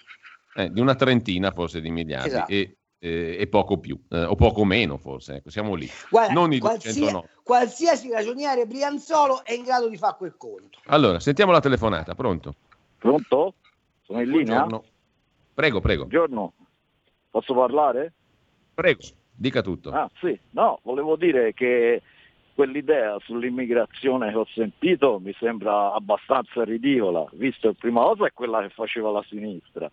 eh, 0.55 0.71
di 0.71 0.81
una 0.81 0.95
trentina 0.95 1.51
forse 1.51 1.81
di 1.81 1.91
miliardi 1.91 2.29
Esatto. 2.29 2.53
e, 2.53 2.77
eh, 3.03 3.37
e 3.41 3.47
poco 3.49 3.79
più, 3.79 3.99
eh, 4.11 4.25
o 4.25 4.35
poco 4.37 4.65
meno 4.65 4.99
forse, 4.99 5.37
ecco, 5.37 5.51
siamo 5.51 5.75
lì. 5.75 5.89
Guarda, 6.11 6.33
Non 6.35 6.53
i 6.53 6.59
qualsia- 6.59 6.93
209. 6.93 7.29
qualsiasi 7.43 8.11
ragioniere 8.11 8.67
brianzolo 8.67 9.43
è 9.45 9.53
in 9.55 9.63
grado 9.65 9.89
di 9.89 9.97
fare 9.97 10.17
quel 10.19 10.35
conto. 10.37 10.79
Allora, 10.87 11.19
sentiamo 11.19 11.51
la 11.53 11.61
telefonata, 11.61 12.15
pronto? 12.15 12.55
Pronto? 12.99 13.55
Sono 14.03 14.21
in 14.21 14.29
linea? 14.31 14.57
Buongiorno. 14.59 14.85
Prego, 15.55 15.81
prego, 15.81 16.07
Buongiorno. 16.07 16.53
Posso 17.31 17.55
parlare? 17.55 18.13
prego, 18.75 19.01
dica 19.35 19.61
tutto. 19.63 19.91
Ah 19.91 20.09
sì, 20.21 20.39
no, 20.51 20.81
volevo 20.83 21.17
dire 21.17 21.53
che 21.55 22.03
quell'idea 22.55 23.17
sull'immigrazione 23.21 24.31
che 24.31 24.37
ho 24.37 24.47
sentito 24.55 25.19
mi 25.21 25.35
sembra 25.39 25.93
abbastanza 25.93 26.65
ridicola, 26.65 27.25
visto 27.33 27.71
che 27.71 27.77
prima 27.79 28.03
cosa 28.03 28.27
è 28.27 28.33
quella 28.33 28.61
che 28.63 28.69
faceva 28.71 29.11
la 29.11 29.25
sinistra. 29.29 29.89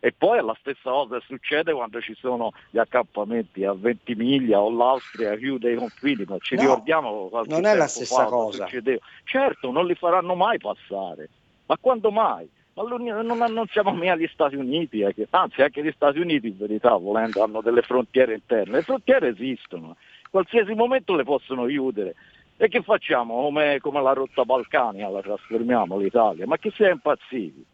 E 0.00 0.12
poi 0.16 0.38
è 0.38 0.42
la 0.42 0.56
stessa 0.60 0.90
cosa 0.90 1.20
succede 1.26 1.72
quando 1.72 2.00
ci 2.00 2.14
sono 2.14 2.52
gli 2.70 2.78
accampamenti 2.78 3.64
a 3.64 3.72
Ventimiglia 3.74 4.60
o 4.60 4.70
l'Austria 4.70 5.36
chiude 5.36 5.72
i 5.72 5.76
confini, 5.76 6.24
ma 6.26 6.36
ci 6.38 6.54
No, 6.54 6.60
ricordiamo 6.62 7.28
qualche 7.28 7.50
non 7.50 7.64
è 7.66 7.74
la 7.74 7.88
stessa 7.88 8.26
cosa. 8.26 8.64
succedeva. 8.66 9.04
Certo, 9.24 9.72
non 9.72 9.86
li 9.86 9.94
faranno 9.96 10.36
mai 10.36 10.58
passare, 10.58 11.28
ma 11.66 11.76
quando 11.80 12.12
mai? 12.12 12.48
Ma 12.74 12.84
non, 12.84 13.02
non 13.26 13.66
siamo 13.72 13.92
mica 13.92 14.14
gli 14.14 14.28
Stati 14.28 14.54
Uniti, 14.54 15.00
eh, 15.00 15.26
anzi 15.30 15.62
anche 15.62 15.82
gli 15.82 15.90
Stati 15.90 16.20
Uniti 16.20 16.46
in 16.46 16.56
verità 16.56 16.94
volendo 16.94 17.42
hanno 17.42 17.60
delle 17.60 17.82
frontiere 17.82 18.34
interne, 18.34 18.76
le 18.76 18.82
frontiere 18.82 19.28
esistono, 19.28 19.86
in 19.88 20.30
qualsiasi 20.30 20.74
momento 20.74 21.16
le 21.16 21.24
possono 21.24 21.64
chiudere. 21.64 22.14
E 22.56 22.68
che 22.68 22.82
facciamo? 22.82 23.42
Come, 23.42 23.78
come 23.80 24.00
la 24.00 24.12
rotta 24.12 24.44
balcanica 24.44 25.08
la 25.08 25.22
trasformiamo 25.22 25.98
l'Italia? 25.98 26.46
Ma 26.46 26.56
che 26.56 26.70
si 26.70 26.84
è 26.84 26.90
impazziti? 26.90 27.64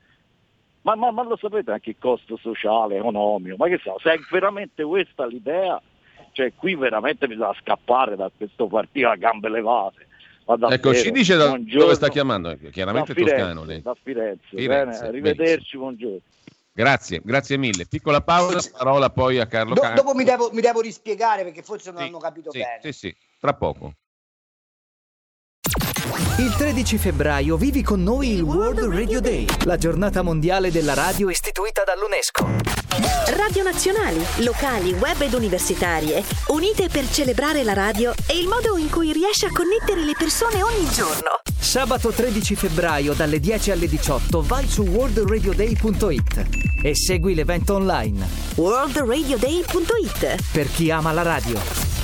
Ma, 0.85 0.95
ma- 0.97 1.11
ma 1.11 1.23
lo 1.23 1.37
sapete 1.37 1.71
anche 1.71 1.91
il 1.91 1.97
costo 1.99 2.37
sociale, 2.37 2.97
economico? 2.97 3.57
Ma 3.57 3.69
che 3.69 3.81
sa, 3.83 3.95
se 4.03 4.13
è 4.13 4.19
veramente 4.31 4.83
questa 4.85 5.27
l'idea, 5.27 5.81
cioè 6.33 6.53
qui 6.55 6.75
veramente 6.75 7.27
bisogna 7.27 7.55
scappare 7.55 8.17
da 8.17 8.31
questo 8.35 8.67
partito 8.67 9.09
a 9.09 9.17
gambe 9.17 9.49
levate. 9.49 10.09
Davvero, 10.45 10.75
Ecco, 10.75 10.95
ci 10.95 11.11
dice 11.11 11.37
da 11.37 11.47
buongiorno. 11.47 11.85
dove 11.85 11.95
sta 11.95 12.09
chiamando, 12.11 12.51
Ecco, 12.51 12.69
chiaramente 12.69 13.15
da 13.15 13.19
Firenze, 13.19 13.35
toscano 13.37 13.65
lei. 13.65 13.81
Da 13.81 13.97
Firenze, 14.03 14.43
Firenze, 14.51 14.69
bene, 14.69 15.09
arrivederci, 15.09 15.77
buongiorno. 15.79 16.21
Grazie, 16.75 17.21
grazie 17.25 17.57
mille. 17.57 17.87
Piccola 17.87 18.21
pausa, 18.21 18.61
parola 18.77 19.09
poi 19.09 19.39
a 19.39 19.47
Carlo 19.47 19.73
Do- 19.73 19.91
dopo 19.95 20.13
mi 20.13 20.25
devo, 20.25 20.51
mi 20.53 20.61
devo 20.61 20.83
rispiegare 20.83 21.45
perché 21.45 21.63
forse 21.63 21.93
non 21.93 22.03
Sì, 22.03 22.09
hanno 22.09 22.19
capito 22.19 22.51
sì, 22.51 22.59
bene. 22.59 22.79
Sì, 22.83 22.93
sì, 22.93 23.17
tra 23.41 23.55
poco. 23.55 23.95
Il 26.39 26.55
13 26.57 26.97
febbraio 26.99 27.57
vivi 27.57 27.83
con 27.83 28.01
noi 28.03 28.35
il 28.35 28.43
World 28.43 28.85
Radio 28.95 29.21
Day, 29.21 29.47
la 29.65 29.77
giornata 29.77 30.23
mondiale 30.23 30.71
della 30.71 30.95
radio 30.95 31.29
istituita 31.29 31.83
dall'UNESCO. 31.85 32.47
Radio 33.37 33.63
nazionali, 33.65 34.25
locali, 34.45 34.93
web 34.93 35.21
ed 35.23 35.33
universitarie, 35.33 36.23
unite 36.49 36.89
per 36.89 37.09
celebrare 37.11 37.65
la 37.65 37.73
radio 37.73 38.13
e 38.29 38.39
il 38.39 38.47
modo 38.47 38.77
in 38.77 38.91
cui 38.91 39.13
riesce 39.13 39.47
a 39.47 39.53
connettere 39.53 40.05
le 40.05 40.15
persone 40.17 40.63
ogni 40.63 40.89
giorno. 40.91 41.41
Sabato 41.59 42.11
13 42.11 42.55
febbraio 42.55 43.15
dalle 43.15 43.41
10 43.41 43.73
alle 43.73 43.89
18 43.89 44.43
vai 44.43 44.69
su 44.69 44.83
worldradioday.it 44.83 46.47
e 46.81 46.95
segui 46.95 47.35
l'evento 47.35 47.75
online 47.75 48.25
worldradioday.it 48.55 50.37
per 50.53 50.71
chi 50.71 50.93
ama 50.93 51.11
la 51.11 51.23
radio. 51.23 52.04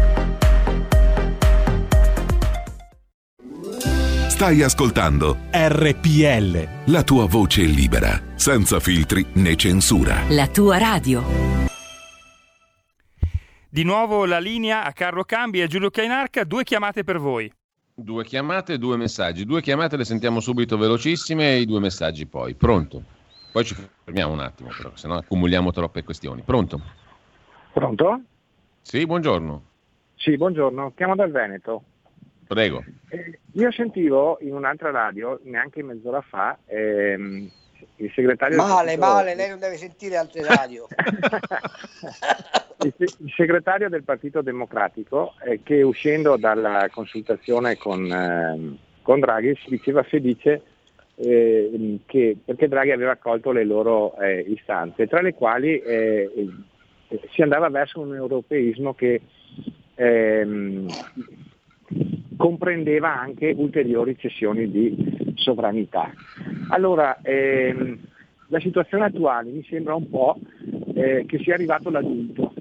Stai 4.41 4.63
ascoltando 4.63 5.37
RPL. 5.51 6.91
la 6.91 7.03
tua 7.03 7.27
voce 7.27 7.61
libera, 7.61 8.19
senza 8.33 8.79
filtri 8.79 9.23
né 9.35 9.55
censura. 9.55 10.23
La 10.29 10.47
tua 10.47 10.79
radio. 10.79 11.21
Di 13.69 13.83
nuovo 13.83 14.25
la 14.25 14.39
linea 14.39 14.83
a 14.83 14.93
Carlo 14.93 15.25
Cambi 15.25 15.59
e 15.59 15.61
a 15.61 15.67
Giulio 15.67 15.91
Cainarca, 15.91 16.43
due 16.43 16.63
chiamate 16.63 17.03
per 17.03 17.19
voi. 17.19 17.53
Due 17.93 18.23
chiamate 18.23 18.73
e 18.73 18.77
due 18.79 18.97
messaggi. 18.97 19.45
Due 19.45 19.61
chiamate 19.61 19.95
le 19.95 20.05
sentiamo 20.05 20.39
subito 20.39 20.75
velocissime 20.75 21.51
e 21.51 21.59
i 21.59 21.67
due 21.67 21.79
messaggi 21.79 22.25
poi. 22.25 22.55
Pronto? 22.55 23.03
Poi 23.51 23.63
ci 23.63 23.75
fermiamo 24.03 24.33
un 24.33 24.39
attimo, 24.39 24.69
però, 24.75 24.89
se 24.95 25.07
no 25.07 25.17
accumuliamo 25.17 25.71
troppe 25.71 26.03
questioni. 26.03 26.41
Pronto? 26.41 26.81
Pronto? 27.73 28.21
Sì, 28.81 29.05
buongiorno. 29.05 29.63
Sì, 30.15 30.35
buongiorno, 30.35 30.93
chiamo 30.95 31.13
dal 31.13 31.29
Veneto. 31.29 31.83
Prego. 32.51 32.83
Eh, 33.07 33.39
io 33.53 33.71
sentivo 33.71 34.37
in 34.41 34.53
un'altra 34.53 34.91
radio, 34.91 35.39
neanche 35.43 35.81
mezz'ora 35.83 36.19
fa, 36.19 36.57
ehm, 36.65 37.49
il 37.95 38.11
segretario... 38.13 38.57
del 38.57 38.65
Male, 38.65 38.97
partito- 38.97 39.05
male, 39.05 39.35
lei 39.35 39.47
non 39.47 39.59
deve 39.59 39.77
sentire 39.77 40.17
altre 40.17 40.43
radio. 40.43 40.85
il, 42.83 42.93
se- 42.97 43.13
il 43.15 43.33
segretario 43.37 43.87
del 43.87 44.03
Partito 44.03 44.41
Democratico 44.41 45.35
eh, 45.45 45.61
che 45.63 45.81
uscendo 45.81 46.35
dalla 46.35 46.89
consultazione 46.91 47.77
con, 47.77 48.11
ehm, 48.11 48.77
con 49.01 49.21
Draghi 49.21 49.55
si 49.55 49.69
diceva 49.69 50.03
felice 50.03 50.61
ehm, 51.15 51.99
che, 52.05 52.35
perché 52.43 52.67
Draghi 52.67 52.91
aveva 52.91 53.11
accolto 53.11 53.53
le 53.53 53.63
loro 53.63 54.19
eh, 54.19 54.41
istanze, 54.41 55.07
tra 55.07 55.21
le 55.21 55.33
quali 55.35 55.79
eh, 55.79 56.29
si 57.31 57.41
andava 57.41 57.69
verso 57.69 58.01
un 58.01 58.13
europeismo 58.13 58.93
che 58.93 59.21
ehm, 59.95 60.87
comprendeva 62.41 63.19
anche 63.19 63.53
ulteriori 63.55 64.17
cessioni 64.17 64.67
di 64.67 65.33
sovranità. 65.35 66.11
Allora, 66.69 67.19
ehm, 67.21 67.99
la 68.47 68.59
situazione 68.59 69.05
attuale 69.05 69.51
mi 69.51 69.63
sembra 69.69 69.93
un 69.93 70.09
po' 70.09 70.39
eh, 70.95 71.25
che 71.27 71.37
sia 71.37 71.53
arrivato 71.53 71.91
l'adulto. 71.91 72.53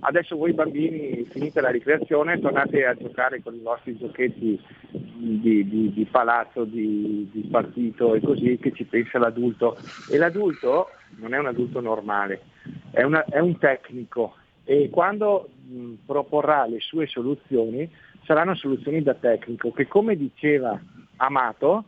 Adesso 0.00 0.36
voi 0.36 0.52
bambini 0.52 1.24
finite 1.30 1.62
la 1.62 1.70
ricreazione 1.70 2.38
tornate 2.38 2.84
a 2.84 2.94
giocare 2.94 3.40
con 3.42 3.54
i 3.54 3.60
vostri 3.62 3.96
giochetti 3.96 4.60
di, 4.90 5.66
di- 5.66 5.92
di 5.94 6.04
palazzo, 6.04 6.64
di, 6.64 7.26
di 7.32 7.48
partito 7.50 8.14
e 8.14 8.20
così 8.20 8.58
che 8.60 8.72
ci 8.72 8.84
pensa 8.84 9.18
l'adulto. 9.18 9.78
E 10.10 10.18
l'adulto 10.18 10.88
non 11.20 11.32
è 11.32 11.38
un 11.38 11.46
adulto 11.46 11.80
normale, 11.80 12.42
è, 12.90 13.02
una- 13.02 13.24
è 13.24 13.38
un 13.38 13.56
tecnico 13.56 14.34
e 14.64 14.90
quando 14.90 15.48
mh, 15.68 15.92
proporrà 16.04 16.66
le 16.66 16.80
sue 16.80 17.06
soluzioni 17.06 17.88
saranno 18.26 18.54
soluzioni 18.54 19.02
da 19.02 19.14
tecnico 19.14 19.72
che 19.72 19.86
come 19.86 20.16
diceva 20.16 20.78
Amato 21.16 21.84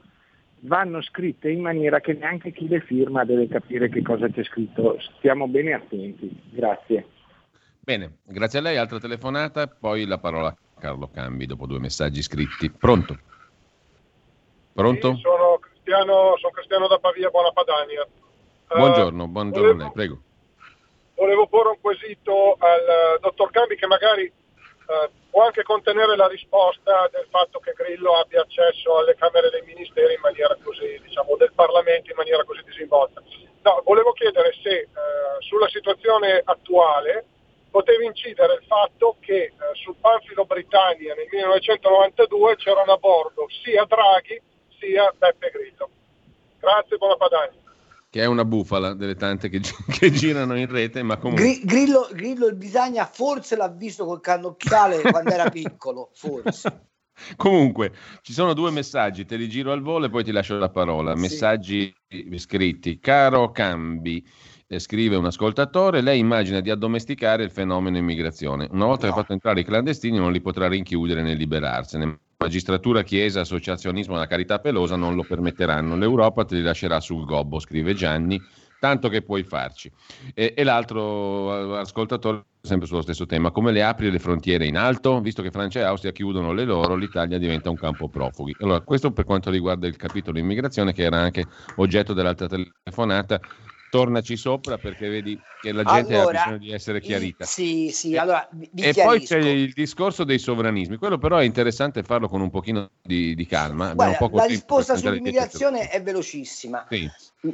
vanno 0.61 1.03
scritte 1.03 1.51
in 1.51 1.61
maniera 1.61 2.01
che 2.01 2.15
neanche 2.15 2.53
chi 2.53 2.67
le 2.67 2.81
firma 2.81 3.25
deve 3.25 3.47
capire 3.49 3.89
che 3.89 4.03
cosa 4.03 4.29
c'è 4.29 4.43
scritto. 4.45 4.99
Stiamo 5.19 5.47
bene 5.47 5.75
attenti. 5.75 6.31
Grazie. 6.51 7.07
Bene, 7.81 8.19
grazie 8.25 8.59
a 8.59 8.63
lei. 8.63 8.77
Altra 8.77 8.99
telefonata, 8.99 9.67
poi 9.67 10.05
la 10.07 10.19
parola 10.19 10.49
a 10.49 10.57
Carlo 10.81 11.09
Cambi 11.13 11.47
dopo 11.47 11.67
due 11.67 11.79
messaggi 11.79 12.23
scritti. 12.23 12.71
Pronto? 12.71 13.19
Pronto? 14.73 15.15
Sì, 15.15 15.21
sono 15.21 15.59
Cristiano, 15.61 16.37
sono 16.39 16.53
Cristiano 16.53 16.87
da 16.87 16.99
Pavia, 16.99 17.31
buona 17.31 17.51
Padania. 17.53 18.03
Eh, 18.03 18.77
Buongiorno, 18.77 19.27
buongiorno 19.29 19.71
a 19.71 19.77
lei, 19.85 19.93
prego. 19.93 20.19
volevo 21.15 21.47
porre 21.47 21.71
un 21.71 21.81
quesito 21.81 22.57
al 22.59 23.17
eh, 23.17 23.19
dottor 23.21 23.51
Cambi 23.51 23.77
che 23.77 23.87
magari 23.87 24.31
eh, 24.89 25.11
può 25.31 25.45
anche 25.45 25.63
contenere 25.63 26.17
la 26.17 26.27
risposta 26.27 27.09
del 27.13 27.27
fatto 27.31 27.59
che 27.59 27.73
Grillo 27.77 28.17
abbia 28.17 28.41
accesso 28.41 28.97
alle 28.99 29.15
Camere 29.15 29.51
dei 29.51 29.63
Ministeri 29.63 30.15
in 30.15 30.21
maniera 30.21 30.57
così, 30.63 30.99
diciamo, 31.03 31.37
del 31.37 31.53
Parlamento 31.55 32.11
in 32.11 32.17
maniera 32.17 32.43
così 32.45 32.63
disinvolta. 32.65 33.23
No, 33.63 33.83
volevo 33.85 34.13
chiedere 34.13 34.55
se 34.63 34.71
eh, 34.71 34.89
sulla 35.41 35.69
situazione 35.69 36.41
attuale 36.43 37.27
poteva 37.71 38.03
incidere 38.03 38.55
il 38.55 38.65
fatto 38.67 39.17
che 39.21 39.43
eh, 39.43 39.53
sul 39.75 39.97
panfilo 40.01 40.47
Britannia 40.47 41.15
nel 41.15 41.29
1992 41.31 42.57
c'erano 42.57 42.93
a 42.93 42.97
bordo 42.97 43.47
sia 43.63 43.85
Draghi 43.85 44.41
sia 44.79 45.13
Beppe 45.17 45.51
Grillo. 45.51 45.91
Grazie, 46.59 46.97
buona 46.97 47.17
Padania. 47.17 47.68
Che 48.11 48.23
è 48.23 48.25
una 48.25 48.45
bufala 48.45 48.95
delle 48.95 49.17
tante 49.17 49.49
che, 49.49 49.61
gi- 49.61 49.85
che 49.93 50.11
girano 50.11 50.57
in 50.57 50.67
rete, 50.67 51.03
ma 51.03 51.19
comunque... 51.19 51.45
Gri- 51.45 51.65
Grillo, 51.65 52.09
Grillo 52.13 52.47
il 52.47 52.57
Bisagna 52.57 53.05
forse 53.05 53.55
l'ha 53.57 53.69
visto 53.69 54.07
col 54.07 54.21
cannocchiale 54.21 55.03
quando 55.11 55.31
era 55.31 55.51
piccolo, 55.51 56.11
forse. 56.15 56.87
Comunque, 57.37 57.93
ci 58.23 58.33
sono 58.33 58.55
due 58.55 58.71
messaggi, 58.71 59.25
te 59.25 59.37
li 59.37 59.49
giro 59.49 59.73
al 59.73 59.83
volo 59.83 60.07
e 60.07 60.11
poi 60.11 60.25
ti 60.25 60.33
lascio 60.33 60.57
la 60.57 60.71
parola. 60.71 61.15
Sì. 61.15 61.21
Messaggi 61.21 61.95
scritti. 62.37 62.99
Caro 62.99 63.51
Cambi, 63.51 64.25
eh, 64.69 64.79
scrive 64.79 65.17
un 65.17 65.27
ascoltatore, 65.27 66.01
lei 66.01 66.19
immagina 66.19 66.61
di 66.61 66.71
addomesticare 66.71 67.43
il 67.43 67.51
fenomeno 67.51 67.97
immigrazione. 67.97 68.69
Una 68.71 68.87
volta 68.87 69.07
che 69.07 69.13
ha 69.13 69.17
fatto 69.17 69.33
entrare 69.33 69.61
i 69.61 69.65
clandestini 69.65 70.17
non 70.17 70.33
li 70.33 70.41
potrà 70.41 70.69
rinchiudere 70.69 71.23
né 71.23 71.35
liberarsene. 71.35 72.21
Magistratura, 72.41 73.03
Chiesa, 73.03 73.41
Associazionismo, 73.41 74.15
la 74.15 74.29
Carità 74.29 74.61
Pelosa 74.61 74.95
non 74.95 75.17
lo 75.17 75.25
permetteranno. 75.25 75.97
L'Europa 75.97 76.45
te 76.45 76.55
li 76.55 76.63
lascerà 76.63 77.01
sul 77.01 77.25
gobbo, 77.25 77.59
scrive 77.59 77.95
Gianni, 77.95 78.41
tanto 78.79 79.09
che 79.09 79.23
puoi 79.23 79.43
farci. 79.43 79.91
E, 80.35 80.55
e 80.57 80.63
l'altro 80.63 81.75
eh, 81.75 81.81
ascoltatore, 81.81 82.45
sempre 82.63 82.87
sullo 82.87 83.03
stesso 83.03 83.27
tema, 83.27 83.51
come 83.51 83.73
le 83.73 83.83
apri 83.83 84.09
le 84.09 84.21
frontiere 84.21 84.67
in 84.67 84.77
alto? 84.77 85.21
Visto 85.21 85.43
che 85.43 85.51
Francia 85.51 85.81
e 85.81 85.83
Austria 85.83 86.13
chiudono 86.13 86.53
le 86.53 86.65
loro, 86.65 86.95
l'Italia 86.95 87.39
diventa 87.39 87.71
un 87.71 87.77
campo 87.77 88.09
profughi. 88.09 88.55
Allora, 88.61 88.83
questo 88.83 89.11
per 89.11 89.25
quanto 89.25 89.51
riguarda 89.51 89.89
il 89.89 89.97
capitolo 89.97 90.39
immigrazione, 90.39 90.93
che 90.93 91.03
era 91.03 91.19
anche 91.19 91.45
oggetto 91.75 92.13
dell'altra 92.13 92.47
telefonata. 92.47 93.41
Tornaci 93.91 94.37
sopra 94.37 94.79
perché 94.79 95.09
vedi 95.09 95.41
che 95.61 95.73
la 95.73 95.83
gente 95.83 96.15
Allora, 96.15 96.29
ha 96.29 96.45
bisogno 96.45 96.59
di 96.59 96.73
essere 96.73 97.01
chiarita. 97.01 97.45
Sì, 97.45 97.91
sì, 97.91 98.17
allora 98.17 98.47
vi, 98.53 98.69
vi 98.73 98.83
E 98.83 98.95
poi 98.95 99.21
c'è 99.21 99.39
il 99.39 99.73
discorso 99.73 100.25
dei 100.25 100.39
sovranismi, 100.39 100.97
quello 100.97 101.19
però 101.19 101.39
è 101.39 101.45
interessante 101.45 102.03
farlo 102.03 102.29
con 102.29 102.41
un 102.41 102.51
pochino 102.51 102.91
di, 103.03 103.35
di 103.35 103.47
calma. 103.47 103.95
Guarda, 103.95 104.29
la 104.33 104.45
risposta 104.45 104.97
sull'immigrazione 104.97 105.89
è 105.89 106.03
velocissima. 106.03 106.87
Sì. 106.89 107.11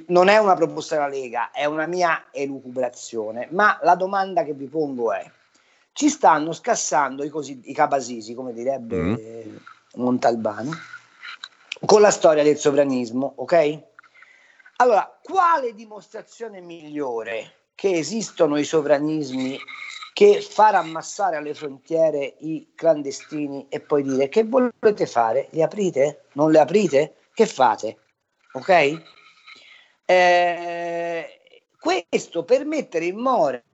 Non 0.07 0.29
è 0.29 0.38
una 0.38 0.55
proposta 0.55 0.97
della 0.97 1.09
Lega, 1.09 1.51
è 1.51 1.66
una 1.66 1.87
mia 1.87 2.27
elucubrazione, 2.33 3.49
ma 3.51 3.79
la 3.83 3.94
domanda 3.94 4.42
che 4.42 4.55
vi 4.55 4.66
pongo 4.66 5.12
è: 5.12 5.31
ci 5.92 6.09
stanno 6.09 6.53
scassando 6.53 7.23
i, 7.23 7.29
cosi- 7.29 7.61
i 7.64 7.75
cabasisi, 7.75 8.35
come 8.35 8.53
direbbe 8.53 8.97
Mm. 8.97 9.57
Montalbano, 9.97 10.73
con 11.85 12.01
la 12.01 12.11
storia 12.11 12.42
del 12.42 12.57
sovranismo, 12.57 13.35
ok? 13.37 13.83
Allora, 14.76 15.18
quale 15.22 15.72
dimostrazione 15.72 16.60
migliore 16.60 17.68
che 17.74 17.92
esistono 17.92 18.56
i 18.56 18.64
sovranismi 18.64 19.56
che 20.12 20.40
far 20.40 20.74
ammassare 20.74 21.37
alle 21.37 21.54
frontiere 21.54 22.37
i 22.40 22.72
clandestini 22.74 23.66
e 23.68 23.80
poi 23.80 24.02
dire 24.02 24.28
che 24.28 24.44
volete 24.44 25.06
fare? 25.06 25.48
Li 25.50 25.62
aprite? 25.62 26.26
Non 26.32 26.50
le 26.50 26.58
aprite? 26.58 27.16
Che 27.32 27.46
fate? 27.46 27.98
Ok? 28.52 29.02
Eh, 30.06 31.40
questo 31.78 32.44
per 32.44 32.64
mettere 32.64 33.06
in 33.06 33.18
more 33.18 33.64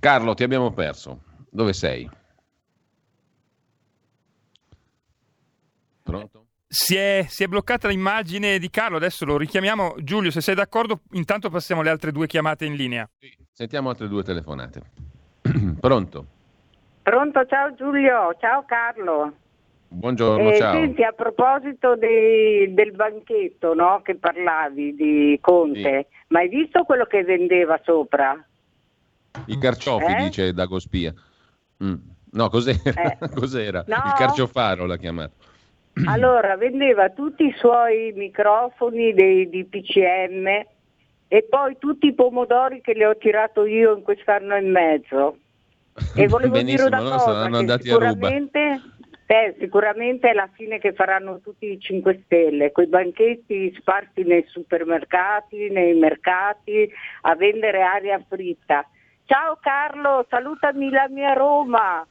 Carlo, 0.00 0.34
ti 0.34 0.44
abbiamo 0.44 0.72
perso. 0.72 1.20
Dove 1.50 1.72
sei? 1.72 2.08
Pronto? 6.10 6.46
Si 6.68 6.96
è, 6.96 7.24
si 7.28 7.44
è 7.44 7.46
bloccata 7.46 7.88
l'immagine 7.88 8.58
di 8.58 8.70
Carlo, 8.70 8.96
adesso 8.96 9.24
lo 9.24 9.36
richiamiamo. 9.36 9.94
Giulio, 9.98 10.30
se 10.30 10.40
sei 10.40 10.54
d'accordo, 10.54 11.00
intanto 11.12 11.48
passiamo 11.50 11.80
alle 11.80 11.90
altre 11.90 12.12
due 12.12 12.26
chiamate 12.26 12.64
in 12.64 12.74
linea. 12.74 13.08
Sentiamo 13.52 13.88
altre 13.88 14.08
due 14.08 14.22
telefonate. 14.22 14.80
Pronto? 15.80 16.26
Pronto, 17.02 17.46
ciao 17.46 17.74
Giulio, 17.74 18.34
ciao 18.40 18.64
Carlo. 18.64 19.32
Buongiorno, 19.88 20.50
Eh, 20.50 20.56
ciao. 20.58 20.72
Senti, 20.72 21.04
a 21.04 21.12
proposito 21.12 21.94
dei- 21.96 22.74
del 22.74 22.92
banchetto 22.92 23.72
no, 23.74 24.00
che 24.02 24.16
parlavi 24.16 24.94
di 24.96 25.38
Conte, 25.40 26.08
ma 26.28 26.40
hai 26.40 26.48
visto 26.48 26.82
quello 26.82 27.04
che 27.06 27.22
vendeva 27.22 27.80
sopra? 27.84 28.44
I 29.46 29.58
carciofi, 29.58 30.04
Eh? 30.12 30.14
dice 30.24 30.52
Dagospia. 30.52 31.14
Mm. 31.84 31.94
No, 32.32 32.48
cos'era? 32.48 33.16
cos'era? 33.32 33.84
No. 33.86 34.02
Il 34.06 34.12
carciofaro 34.16 34.84
l'ha 34.86 34.96
chiamato. 34.96 35.34
Allora, 36.04 36.56
vendeva 36.56 37.08
tutti 37.08 37.46
i 37.46 37.54
suoi 37.56 38.12
microfoni 38.14 39.14
dei, 39.14 39.48
di 39.48 39.64
PCM 39.64 40.46
e 41.28 41.42
poi 41.48 41.78
tutti 41.78 42.06
i 42.06 42.14
pomodori 42.14 42.82
che 42.82 42.92
le 42.92 43.06
ho 43.06 43.16
tirato 43.16 43.64
io 43.64 43.96
in 43.96 44.02
quest'anno 44.02 44.54
e 44.54 44.60
mezzo. 44.60 45.38
E 46.14 46.26
volevo 46.28 46.60
dire 46.60 46.76
Benissimo, 46.76 46.88
una 46.88 47.00
no? 47.00 47.10
cosa, 47.16 47.32
Saranno 47.32 47.56
andati 47.56 47.88
a 47.88 47.94
ruba. 47.94 48.10
sicuramente, 48.10 48.80
eh, 49.26 49.56
sicuramente 49.58 50.30
è 50.30 50.34
la 50.34 50.48
fine 50.52 50.78
che 50.78 50.92
faranno 50.92 51.40
tutti 51.40 51.70
i 51.70 51.80
5 51.80 52.22
Stelle, 52.24 52.72
quei 52.72 52.88
banchetti 52.88 53.74
sparsi 53.78 54.22
nei 54.22 54.44
supermercati, 54.48 55.70
nei 55.70 55.94
mercati, 55.94 56.88
a 57.22 57.34
vendere 57.36 57.80
aria 57.80 58.22
fritta. 58.28 58.86
Ciao 59.24 59.58
Carlo, 59.62 60.26
salutami 60.28 60.90
la 60.90 61.08
mia 61.08 61.32
Roma. 61.32 62.06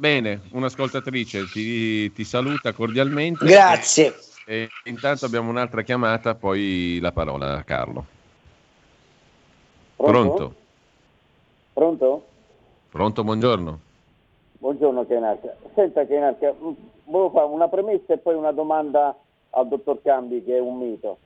Bene, 0.00 0.40
un'ascoltatrice 0.52 1.44
ti, 1.44 2.10
ti 2.10 2.24
saluta 2.24 2.72
cordialmente. 2.72 3.44
Grazie. 3.44 4.14
E, 4.46 4.70
e 4.82 4.90
intanto 4.90 5.26
abbiamo 5.26 5.50
un'altra 5.50 5.82
chiamata, 5.82 6.34
poi 6.34 6.98
la 7.02 7.12
parola 7.12 7.58
a 7.58 7.62
Carlo. 7.64 8.06
Pronto? 9.96 10.54
Pronto? 11.74 12.24
Pronto, 12.88 13.24
buongiorno. 13.24 13.80
Buongiorno 14.60 15.06
Kenarca. 15.06 15.54
Senta 15.74 16.06
Kenarca, 16.06 16.50
mh, 16.50 16.76
volevo 17.04 17.30
fare 17.32 17.46
una 17.48 17.68
premessa 17.68 18.14
e 18.14 18.18
poi 18.18 18.36
una 18.36 18.52
domanda 18.52 19.14
al 19.50 19.68
dottor 19.68 20.00
Cambi 20.00 20.42
che 20.42 20.56
è 20.56 20.60
un 20.60 20.78
mito. 20.78 21.18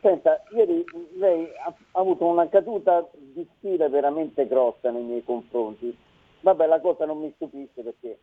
Senta, 0.00 0.42
ieri 0.56 0.82
lei 1.18 1.46
ha, 1.62 1.66
ha 1.66 2.00
avuto 2.00 2.24
una 2.24 2.48
caduta 2.48 3.06
di 3.12 3.46
stile 3.58 3.90
veramente 3.90 4.46
grossa 4.46 4.90
nei 4.90 5.02
miei 5.02 5.22
confronti. 5.22 5.94
Vabbè, 6.40 6.66
la 6.66 6.80
cosa 6.80 7.04
non 7.04 7.18
mi 7.18 7.32
stupisce 7.34 7.82
perché 7.82 8.18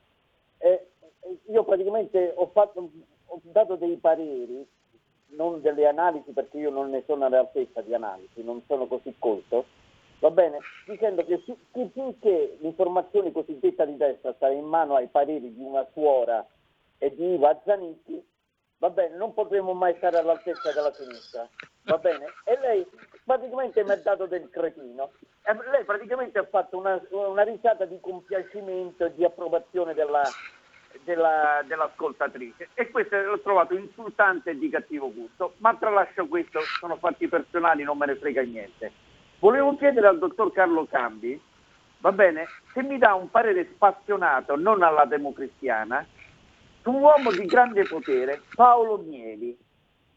eh, 0.60 0.88
io 1.48 1.64
praticamente 1.64 2.34
ho, 2.36 2.48
fatto, 2.48 2.90
ho 3.26 3.40
dato 3.44 3.76
dei 3.76 3.98
pareri, 3.98 4.66
non 5.30 5.62
delle 5.62 5.88
analisi 5.88 6.32
perché 6.32 6.58
io 6.58 6.70
non 6.70 6.90
ne 6.90 7.04
sono 7.06 7.26
all'altezza 7.26 7.82
di 7.82 7.94
analisi, 7.94 8.44
non 8.44 8.62
sono 8.68 8.88
così 8.88 9.14
colto, 9.20 9.66
va 10.20 10.32
bene? 10.32 10.60
Dicendo 10.86 11.26
che, 11.26 11.42
finché 11.92 12.58
l'informazione 12.62 13.32
cosiddetta 13.32 13.86
di 13.86 13.98
destra 13.98 14.34
sarà 14.38 14.54
in 14.54 14.66
mano 14.66 14.96
ai 14.96 15.08
pareri 15.08 15.54
di 15.54 15.64
una 15.64 15.86
suora 15.94 16.46
e 16.98 17.14
di 17.14 17.34
Iva 17.34 17.60
Zanicchi, 17.66 18.24
va 18.78 18.90
bene, 18.90 19.16
non 19.18 19.34
potremo 19.34 19.74
mai 19.74 19.96
stare 19.98 20.18
all'altezza 20.18 20.72
della 20.72 20.94
sinistra, 20.94 21.48
va 21.84 21.98
bene? 21.98 22.26
E 22.46 22.58
lei 22.60 22.88
praticamente 23.26 23.84
mi 23.84 23.92
ha 23.92 23.98
dato 23.98 24.28
del 24.28 24.50
cretino. 24.50 25.12
E 25.44 25.54
lei 25.72 25.84
praticamente 25.84 26.40
ha 26.40 26.46
fatto 26.46 26.78
una, 26.78 27.02
una 27.10 27.44
risata 27.44 27.86
di 27.86 28.00
compiacimento 28.00 29.06
e 29.06 29.14
di 29.16 29.26
approvazione 29.26 29.94
della, 29.94 30.24
della- 31.04 31.64
dell'ascoltatrice 31.66 32.70
e 32.74 32.90
questo 32.90 33.18
l'ho 33.18 33.40
trovato 33.42 33.76
insultante 33.76 34.52
e 34.52 34.58
di 34.58 34.70
cattivo 34.70 35.12
gusto, 35.12 35.54
ma 35.58 35.76
tralascio 35.76 36.28
questo, 36.28 36.62
sono 36.80 36.96
fatti 36.98 37.28
personali, 37.28 37.84
non 37.84 37.98
me 37.98 38.06
ne 38.06 38.16
frega 38.16 38.42
niente. 38.42 38.92
Volevo 39.40 39.76
chiedere 39.76 40.08
al 40.08 40.18
dottor 40.18 40.52
Carlo 40.52 40.86
Cambi, 40.86 41.40
va 42.00 42.12
bene, 42.12 42.46
se 42.74 42.82
mi 42.82 42.98
dà 42.98 43.14
un 43.14 43.30
parere 43.30 43.70
spassionato, 43.74 44.56
non 44.56 44.82
alla 44.82 45.06
democristiana, 45.06 46.06
su 46.82 46.92
un 46.92 47.02
uomo 47.02 47.32
di 47.32 47.46
grande 47.46 47.84
potere, 47.84 48.42
Paolo 48.56 48.98
Mieli. 48.98 49.58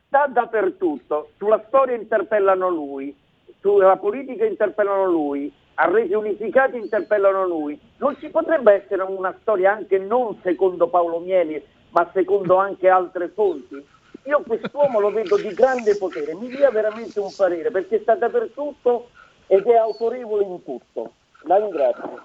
Sta 0.08 0.26
dappertutto, 0.26 1.32
sulla 1.36 1.62
storia 1.66 1.94
interpellano 1.94 2.70
lui, 2.70 3.14
sulla 3.60 3.98
politica 3.98 4.46
interpellano 4.46 5.04
lui, 5.04 5.52
a 5.74 5.84
reti 5.84 6.14
unificati 6.14 6.78
interpellano 6.78 7.46
lui. 7.46 7.78
Non 7.98 8.16
ci 8.18 8.30
potrebbe 8.30 8.72
essere 8.72 9.02
una 9.02 9.36
storia 9.42 9.72
anche 9.72 9.98
non 9.98 10.38
secondo 10.42 10.88
Paolo 10.88 11.18
Mieli, 11.18 11.62
ma 11.90 12.08
secondo 12.14 12.56
anche 12.56 12.88
altre 12.88 13.28
fonti? 13.28 13.86
Io 14.24 14.42
quest'uomo 14.46 14.98
lo 14.98 15.10
vedo 15.10 15.36
di 15.36 15.52
grande 15.52 15.94
potere, 15.96 16.34
mi 16.34 16.48
dia 16.48 16.70
veramente 16.70 17.20
un 17.20 17.32
parere, 17.36 17.70
perché 17.70 18.00
sta 18.00 18.14
dappertutto 18.14 19.10
ed 19.46 19.66
è 19.66 19.76
autorevole 19.76 20.44
in 20.44 20.64
tutto. 20.64 21.12
La 21.42 21.58
ringrazio. 21.58 22.22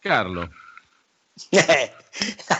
Carlo, 0.00 0.48
Eh, 1.48 1.90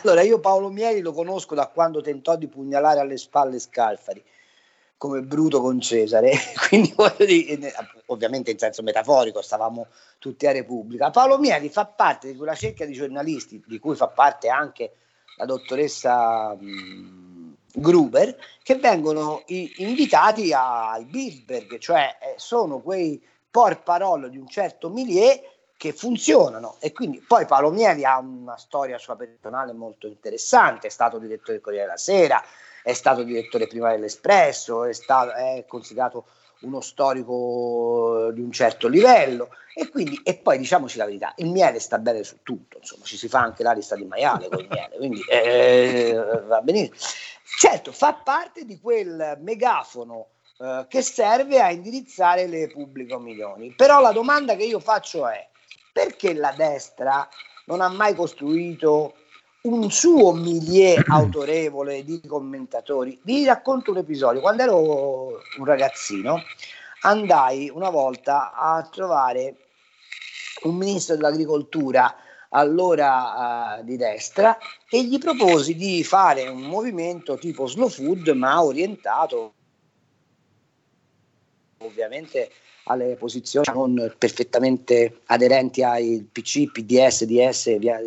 allora 0.02 0.22
io 0.22 0.40
Paolo 0.40 0.70
Mieli 0.70 1.00
lo 1.00 1.12
conosco 1.12 1.54
da 1.54 1.66
quando 1.68 2.00
tentò 2.00 2.36
di 2.36 2.48
pugnalare 2.48 3.00
alle 3.00 3.18
spalle 3.18 3.58
Scalfari 3.58 4.22
come 4.96 5.22
Bruto 5.22 5.62
con 5.62 5.80
Cesare, 5.80 6.32
quindi 6.68 6.92
voglio 6.94 7.24
dire, 7.24 7.72
ovviamente 8.06 8.50
in 8.50 8.58
senso 8.58 8.82
metaforico, 8.82 9.40
stavamo 9.40 9.86
tutti 10.18 10.46
a 10.46 10.52
Repubblica. 10.52 11.10
Paolo 11.10 11.38
Mieli 11.38 11.70
fa 11.70 11.86
parte 11.86 12.30
di 12.30 12.36
quella 12.36 12.54
cerchia 12.54 12.84
di 12.84 12.92
giornalisti, 12.92 13.62
di 13.66 13.78
cui 13.78 13.96
fa 13.96 14.08
parte 14.08 14.48
anche 14.48 14.92
la 15.38 15.46
dottoressa 15.46 16.54
mh, 16.54 17.54
Gruber, 17.72 18.36
che 18.62 18.74
vengono 18.76 19.42
i- 19.46 19.72
invitati 19.78 20.52
al 20.52 21.06
Bilderberg, 21.06 21.78
cioè 21.78 22.18
eh, 22.20 22.34
sono 22.36 22.80
quei 22.80 23.22
porparollo 23.50 24.28
di 24.28 24.36
un 24.36 24.48
certo 24.48 24.90
milieu 24.90 25.40
che 25.80 25.94
funzionano. 25.94 26.76
E 26.78 26.92
quindi 26.92 27.24
poi 27.26 27.46
Paolo 27.46 27.70
Mieli 27.70 28.04
ha 28.04 28.18
una 28.18 28.58
storia 28.58 28.98
sua 28.98 29.16
personale 29.16 29.72
molto 29.72 30.06
interessante, 30.06 30.88
è 30.88 30.90
stato 30.90 31.18
direttore 31.18 31.52
del 31.52 31.62
Corriere 31.62 31.86
della 31.86 31.96
Sera, 31.96 32.44
è 32.82 32.92
stato 32.92 33.22
direttore 33.22 33.66
prima 33.66 33.88
dell'Espresso, 33.88 34.84
è, 34.84 34.92
stato, 34.92 35.32
è 35.32 35.64
considerato 35.66 36.26
uno 36.60 36.82
storico 36.82 38.30
di 38.30 38.42
un 38.42 38.52
certo 38.52 38.88
livello. 38.88 39.48
E 39.74 39.88
quindi 39.88 40.20
e 40.22 40.36
poi 40.36 40.58
diciamoci 40.58 40.98
la 40.98 41.06
verità 41.06 41.32
il 41.36 41.48
miele 41.48 41.78
sta 41.78 41.98
bene 41.98 42.24
su 42.24 42.42
tutto 42.42 42.76
insomma 42.78 43.04
ci 43.04 43.16
si 43.16 43.28
fa 43.28 43.38
anche 43.38 43.62
la 43.62 43.72
lista 43.72 43.94
di 43.94 44.04
maiale 44.04 44.48
con 44.48 44.58
il 44.58 44.68
miele 44.68 44.96
quindi 44.96 45.22
eh, 45.30 46.42
va 46.44 46.60
benissimo. 46.60 46.96
Certo 47.58 47.92
fa 47.92 48.12
parte 48.12 48.66
di 48.66 48.78
quel 48.80 49.38
megafono 49.40 50.26
eh, 50.58 50.84
che 50.88 51.00
serve 51.00 51.62
a 51.62 51.70
indirizzare 51.70 52.46
le 52.46 52.66
pubbliche 52.66 53.14
opinioni. 53.14 53.72
Però 53.74 54.00
la 54.00 54.12
domanda 54.12 54.56
che 54.56 54.64
io 54.64 54.80
faccio 54.80 55.26
è 55.26 55.48
perché 55.92 56.34
la 56.34 56.52
destra 56.56 57.28
non 57.66 57.80
ha 57.80 57.88
mai 57.88 58.14
costruito 58.14 59.14
un 59.62 59.90
suo 59.90 60.32
milieu 60.32 61.02
autorevole 61.08 62.04
di 62.04 62.20
commentatori. 62.26 63.18
Vi 63.22 63.44
racconto 63.44 63.90
un 63.90 63.98
episodio. 63.98 64.40
Quando 64.40 64.62
ero 64.62 64.78
un 65.58 65.64
ragazzino, 65.64 66.42
andai 67.02 67.70
una 67.72 67.90
volta 67.90 68.52
a 68.52 68.86
trovare 68.90 69.56
un 70.62 70.76
ministro 70.76 71.16
dell'agricoltura 71.16 72.14
allora 72.50 73.78
uh, 73.78 73.84
di 73.84 73.96
destra 73.96 74.58
e 74.88 75.04
gli 75.04 75.18
proposi 75.18 75.76
di 75.76 76.02
fare 76.02 76.48
un 76.48 76.62
movimento 76.62 77.38
tipo 77.38 77.66
slow 77.66 77.88
food 77.88 78.28
ma 78.30 78.62
orientato 78.62 79.54
ovviamente 81.78 82.50
alle 82.84 83.16
posizioni 83.16 83.66
non 83.72 84.14
perfettamente 84.16 85.20
aderenti 85.26 85.82
ai 85.82 86.26
PC, 86.30 86.70
PDS, 86.70 87.24
DS 87.24 87.66
e 87.68 87.78
via 87.78 88.00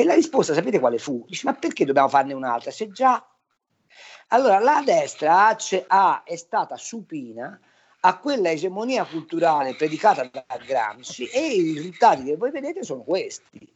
e 0.00 0.04
la 0.04 0.14
risposta, 0.14 0.54
sapete 0.54 0.78
quale 0.78 0.98
fu? 0.98 1.24
Dice, 1.26 1.44
ma 1.44 1.54
perché 1.54 1.84
dobbiamo 1.84 2.08
farne 2.08 2.32
un'altra? 2.32 2.70
Se 2.70 2.92
già... 2.92 3.20
Allora, 4.28 4.60
la 4.60 4.80
destra 4.84 5.56
ha, 5.88 6.22
è 6.22 6.36
stata 6.36 6.76
supina 6.76 7.58
a 8.02 8.18
quella 8.18 8.50
egemonia 8.50 9.04
culturale 9.04 9.74
predicata 9.74 10.22
da 10.30 10.44
Gramsci 10.64 11.26
e 11.26 11.48
i 11.48 11.72
risultati 11.72 12.22
che 12.22 12.36
voi 12.36 12.52
vedete 12.52 12.84
sono 12.84 13.02
questi. 13.02 13.74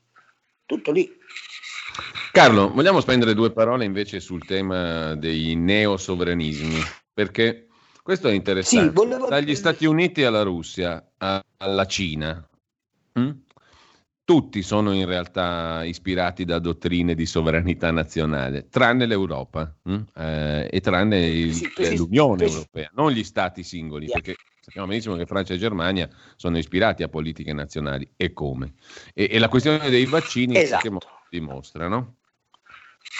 Tutto 0.64 0.93
lì. 0.93 1.11
Carlo, 2.30 2.70
vogliamo 2.70 3.01
spendere 3.01 3.34
due 3.34 3.51
parole 3.51 3.84
invece 3.84 4.20
sul 4.20 4.45
tema 4.47 5.16
dei 5.16 5.57
neosovranismi, 5.57 6.80
perché 7.12 7.66
questo 8.03 8.28
è 8.28 8.32
interessante. 8.32 8.88
Sì, 8.88 8.94
volevo... 8.94 9.28
Dagli 9.28 9.55
Stati 9.55 9.86
Uniti 9.86 10.24
alla 10.24 10.42
Russia, 10.42 11.12
alla 11.18 11.86
Cina, 11.86 12.46
hm? 13.12 13.30
tutti 14.24 14.62
sono 14.62 14.92
in 14.92 15.07
realtà 15.07 15.84
ispirati 15.84 16.44
da 16.44 16.59
dottrine 16.59 17.14
di 17.14 17.26
sovranità 17.26 17.90
nazionale, 17.90 18.68
tranne 18.68 19.07
l'Europa 19.07 19.74
hm? 19.84 20.00
eh, 20.16 20.68
e 20.70 20.80
tranne 20.80 21.26
il, 21.26 21.55
sì, 21.55 21.70
precis- 21.72 21.98
l'Unione 21.98 22.36
precis- 22.36 22.57
Europea, 22.57 22.90
non 22.94 23.12
gli 23.12 23.24
stati 23.24 23.62
singoli, 23.62 24.07
yeah. 24.07 24.14
perché 24.14 24.36
sappiamo 24.61 24.88
benissimo 24.88 25.16
che 25.16 25.26
Francia 25.26 25.55
e 25.55 25.59
Germania 25.59 26.09
sono 26.36 26.59
ispirati 26.59 27.03
a 27.03 27.09
politiche 27.09 27.53
nazionali 27.53 28.11
e 28.16 28.32
come. 28.32 28.74
E, 29.14 29.28
e 29.30 29.38
la 29.38 29.48
questione 29.48 29.90
dei 29.90 30.07
vaccini 30.07 30.57
esatto. 30.57 30.98
dimostra, 31.30 31.88
no? 31.88 32.16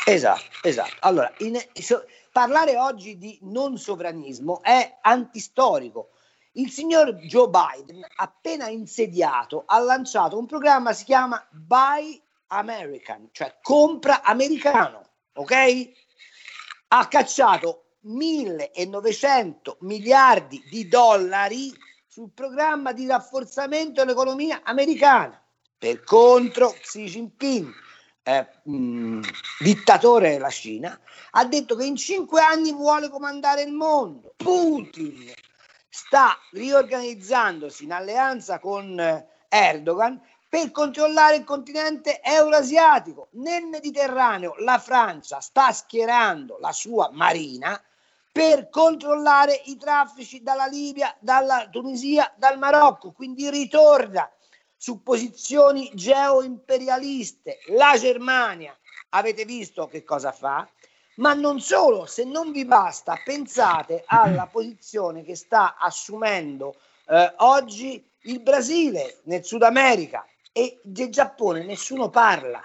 Esatto, 0.07 0.43
esatto. 0.63 0.95
Allora, 1.01 1.33
in, 1.39 1.57
so, 1.75 2.05
parlare 2.33 2.77
oggi 2.79 3.19
di 3.19 3.39
non 3.43 3.77
sovranismo 3.77 4.63
è 4.63 4.99
antistorico 5.03 6.09
il 6.53 6.71
signor 6.71 7.15
Joe 7.15 7.49
Biden, 7.49 8.05
appena 8.17 8.69
insediato, 8.69 9.63
ha 9.67 9.79
lanciato 9.79 10.39
un 10.39 10.47
programma 10.47 10.91
che 10.91 10.97
si 10.97 11.05
chiama 11.05 11.47
Buy 11.51 12.21
American, 12.49 13.29
cioè 13.33 13.57
compra 13.63 14.23
americano, 14.23 15.09
ok? 15.35 15.91
Ha 16.89 17.09
cacciato 17.09 17.85
1900 18.01 19.79
miliardi 19.81 20.63
di 20.71 20.89
dollari 20.89 21.73
sul 22.07 22.31
programma 22.35 22.93
di 22.93 23.07
rafforzamento 23.07 24.05
dell'economia 24.05 24.61
americana. 24.63 25.43
Per 25.79 26.05
contro, 26.05 26.75
Xi 26.83 27.05
Jinping, 27.05 27.73
eh, 28.23 28.47
mh, 28.65 29.21
dittatore 29.61 30.31
della 30.33 30.51
Cina, 30.51 30.99
ha 31.33 31.45
detto 31.45 31.77
che 31.77 31.85
in 31.85 31.97
cinque 31.97 32.41
anni 32.41 32.73
vuole 32.73 33.09
comandare 33.09 33.63
il 33.63 33.73
mondo. 33.73 34.35
Putin 34.37 35.33
sta 35.89 36.37
riorganizzandosi 36.53 37.85
in 37.85 37.93
alleanza 37.93 38.59
con 38.59 38.99
eh, 38.99 39.27
Erdogan 39.49 40.21
per 40.49 40.71
controllare 40.71 41.37
il 41.37 41.45
continente 41.45 42.21
eurasiatico. 42.23 43.29
Nel 43.33 43.65
Mediterraneo 43.65 44.55
la 44.59 44.79
Francia 44.79 45.41
sta 45.41 45.73
schierando 45.73 46.59
la 46.61 46.73
sua 46.73 47.11
marina 47.13 47.81
per 48.31 48.69
controllare 48.71 49.61
i 49.67 49.77
traffici 49.77 50.43
dalla 50.43 50.67
Libia, 50.67 51.15
dalla 51.21 51.69
Tunisia, 51.71 52.33
dal 52.37 52.59
Marocco, 52.59 53.13
quindi 53.13 53.51
ritorna 53.51 54.31
su 54.83 55.01
posizioni 55.05 55.93
geoimperialiste. 55.95 57.61
La 57.67 57.97
Germania, 57.97 58.77
avete 59.11 59.45
visto 59.45 59.87
che 59.87 60.03
cosa 60.03 60.33
fa? 60.33 60.69
Ma 61.19 61.35
non 61.35 61.61
solo, 61.61 62.05
se 62.07 62.25
non 62.25 62.51
vi 62.51 62.65
basta, 62.65 63.17
pensate 63.25 64.03
alla 64.07 64.49
posizione 64.51 65.23
che 65.23 65.37
sta 65.37 65.77
assumendo 65.79 66.75
eh, 67.07 67.33
oggi 67.37 68.05
il 68.23 68.41
Brasile 68.41 69.21
nel 69.27 69.45
Sud 69.45 69.63
America 69.63 70.27
e 70.51 70.81
del 70.83 71.11
Giappone 71.11 71.63
nessuno 71.63 72.11
parla. 72.11 72.61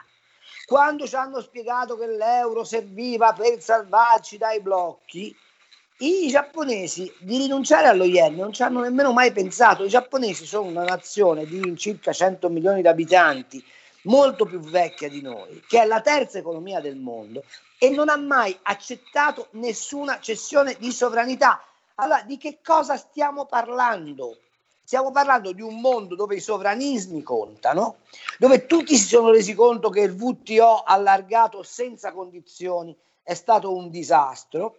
Quando 0.66 1.06
ci 1.06 1.16
hanno 1.16 1.40
spiegato 1.40 1.98
che 1.98 2.08
l'euro 2.08 2.64
serviva 2.64 3.32
per 3.34 3.62
salvarci 3.62 4.40
dai 4.40 4.60
blocchi, 4.60 5.38
i 6.00 6.28
giapponesi 6.28 7.12
di 7.20 7.38
rinunciare 7.38 7.88
allo 7.88 8.04
yen 8.04 8.36
non 8.36 8.54
ci 8.54 8.62
hanno 8.62 8.82
nemmeno 8.82 9.14
mai 9.14 9.32
pensato. 9.32 9.84
I 9.84 9.90
giapponesi 9.90 10.46
sono 10.46 10.68
una 10.68 10.84
nazione 10.84 11.46
di 11.46 11.76
circa 11.76 12.12
100 12.12 12.50
milioni 12.50 12.82
di 12.82 12.88
abitanti, 12.88 13.64
molto 14.04 14.46
più 14.46 14.60
vecchia 14.60 15.10
di 15.10 15.22
noi, 15.22 15.64
che 15.68 15.82
è 15.82 15.86
la 15.86 16.02
terza 16.02 16.38
economia 16.38 16.80
del 16.82 16.98
mondo 16.98 17.44
e 17.80 17.90
non 17.90 18.10
ha 18.10 18.16
mai 18.16 18.56
accettato 18.62 19.48
nessuna 19.52 20.20
cessione 20.20 20.76
di 20.78 20.92
sovranità. 20.92 21.64
Allora, 21.96 22.22
di 22.22 22.38
che 22.38 22.60
cosa 22.64 22.96
stiamo 22.96 23.46
parlando? 23.46 24.38
Stiamo 24.84 25.12
parlando 25.12 25.52
di 25.52 25.62
un 25.62 25.82
mondo 25.82 26.16
dove 26.16 26.36
i 26.36 26.40
sovranismi 26.40 27.24
contano, 27.24 27.98
dove 28.38 28.68
tutti 28.68 28.96
si 28.96 29.08
sono 29.08 29.32
resi 29.32 29.56
conto 29.56 29.90
che 29.90 30.02
il 30.02 30.12
WTO 30.12 30.84
allargato 30.84 31.64
senza 31.64 32.12
condizioni 32.14 32.96
è 33.24 33.34
stato 33.34 33.76
un 33.76 33.90
disastro 33.90 34.78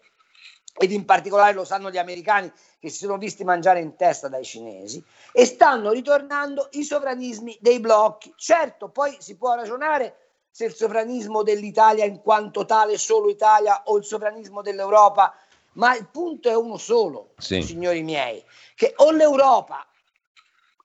ed 0.79 0.93
in 0.93 1.05
particolare 1.05 1.55
lo 1.55 1.65
sanno 1.65 1.91
gli 1.91 1.99
americani 1.99 2.51
che 2.79 2.89
si 2.89 2.99
sono 2.99 3.19
visti 3.19 3.43
mangiare 3.43 3.81
in 3.81 3.97
testa 3.97 4.29
dai 4.29 4.45
cinesi 4.45 5.03
e 5.33 5.45
stanno 5.45 5.91
ritornando 5.91 6.69
i 6.73 6.85
sovranismi 6.85 7.59
dei 7.61 7.81
blocchi. 7.81 8.33
Certo, 8.37 8.89
poi 8.89 9.17
si 9.19 9.37
può 9.37 9.55
ragionare 9.55 10.17
se 10.51 10.67
il 10.67 10.75
sovranismo 10.75 11.43
dell'Italia 11.43 12.05
in 12.05 12.21
quanto 12.21 12.65
tale 12.65 12.97
solo 12.97 13.29
Italia 13.29 13.83
o 13.87 13.97
il 13.97 14.05
sovranismo 14.05 14.63
dell'Europa, 14.63 15.35
ma 15.73 15.97
il 15.97 16.07
punto 16.07 16.49
è 16.49 16.57
uno 16.57 16.77
solo, 16.77 17.31
sì. 17.39 17.61
signori 17.61 18.03
miei, 18.03 18.43
che 18.75 18.93
o 18.97 19.11
l'Europa, 19.11 19.87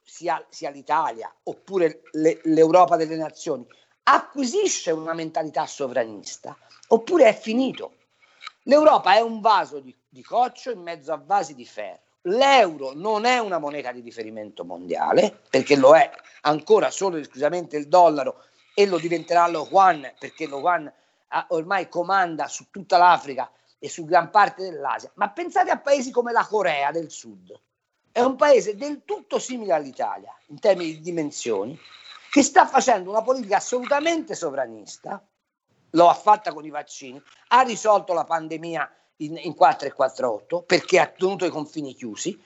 sia, 0.03 0.43
sia 0.49 0.69
l'Italia 0.69 1.33
oppure 1.43 2.01
le, 2.13 2.39
l'Europa 2.43 2.97
delle 2.97 3.15
nazioni, 3.15 3.65
acquisisce 4.03 4.91
una 4.91 5.13
mentalità 5.13 5.65
sovranista, 5.65 6.57
oppure 6.89 7.27
è 7.27 7.33
finito. 7.35 7.93
L'Europa 8.63 9.15
è 9.15 9.19
un 9.19 9.41
vaso 9.41 9.79
di, 9.79 9.95
di 10.07 10.23
coccio 10.23 10.71
in 10.71 10.81
mezzo 10.81 11.11
a 11.11 11.21
vasi 11.23 11.53
di 11.53 11.65
ferro. 11.65 11.99
L'euro 12.23 12.93
non 12.93 13.25
è 13.25 13.39
una 13.39 13.59
moneta 13.59 13.91
di 13.91 13.99
riferimento 13.99 14.63
mondiale, 14.63 15.41
perché 15.49 15.75
lo 15.75 15.95
è 15.95 16.09
ancora 16.41 16.89
solo 16.89 17.17
ed 17.17 17.23
esclusivamente 17.23 17.75
il 17.75 17.89
dollaro 17.89 18.45
e 18.73 18.85
lo 18.85 18.97
diventerà 18.97 19.47
lo 19.47 19.67
Juan 19.69 20.13
perché 20.17 20.47
lo 20.47 20.59
Juan 20.59 20.91
ormai 21.49 21.89
comanda 21.89 22.47
su 22.47 22.67
tutta 22.69 22.97
l'Africa 22.97 23.51
e 23.77 23.89
su 23.89 24.05
gran 24.05 24.29
parte 24.29 24.63
dell'Asia. 24.63 25.11
Ma 25.15 25.29
pensate 25.31 25.69
a 25.69 25.79
paesi 25.79 26.11
come 26.11 26.31
la 26.31 26.45
Corea 26.45 26.91
del 26.91 27.11
Sud. 27.11 27.53
È 28.11 28.21
un 28.21 28.35
paese 28.35 28.75
del 28.75 29.01
tutto 29.03 29.39
simile 29.39 29.73
all'Italia 29.73 30.33
in 30.47 30.59
termini 30.59 30.93
di 30.93 31.01
dimensioni 31.01 31.77
che 32.29 32.43
sta 32.43 32.65
facendo 32.65 33.09
una 33.09 33.21
politica 33.21 33.57
assolutamente 33.57 34.35
sovranista, 34.35 35.21
lo 35.95 36.09
ha 36.09 36.13
fatta 36.13 36.53
con 36.53 36.65
i 36.65 36.69
vaccini, 36.69 37.21
ha 37.49 37.61
risolto 37.61 38.13
la 38.13 38.23
pandemia 38.23 38.89
in, 39.17 39.37
in 39.41 39.53
4 39.53 39.87
e 39.87 39.93
4 39.93 40.63
perché 40.63 40.99
ha 40.99 41.07
tenuto 41.07 41.45
i 41.45 41.49
confini 41.49 41.93
chiusi 41.93 42.41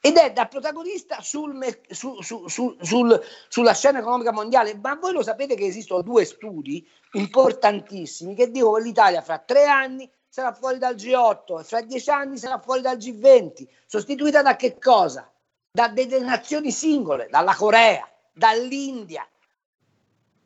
ed 0.00 0.16
è 0.16 0.32
da 0.32 0.46
protagonista 0.46 1.20
sul, 1.20 1.58
su, 1.90 2.20
su, 2.20 2.46
su, 2.46 2.76
sul, 2.80 3.20
sulla 3.48 3.74
scena 3.74 3.98
economica 3.98 4.32
mondiale. 4.32 4.78
Ma 4.80 4.94
voi 4.94 5.12
lo 5.12 5.22
sapete 5.22 5.56
che 5.56 5.66
esistono 5.66 6.02
due 6.02 6.24
studi 6.24 6.86
importantissimi 7.12 8.34
che 8.34 8.50
dicono 8.50 8.74
che 8.76 8.82
l'Italia 8.82 9.20
fra 9.20 9.38
tre 9.38 9.64
anni 9.64 10.08
sarà 10.28 10.52
fuori 10.52 10.78
dal 10.78 10.94
G8 10.94 11.60
e 11.60 11.64
fra 11.64 11.80
dieci 11.80 12.10
anni 12.10 12.36
sarà 12.36 12.60
fuori 12.60 12.82
dal 12.82 12.98
G20, 12.98 13.66
sostituita 13.86 14.42
da 14.42 14.54
che 14.54 14.78
cosa? 14.78 15.30
Da 15.70 15.88
delle 15.88 16.20
nazioni 16.20 16.70
singole, 16.70 17.28
dalla 17.28 17.54
Corea, 17.54 18.08
dall'India. 18.32 19.26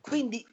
Quindi 0.01 0.45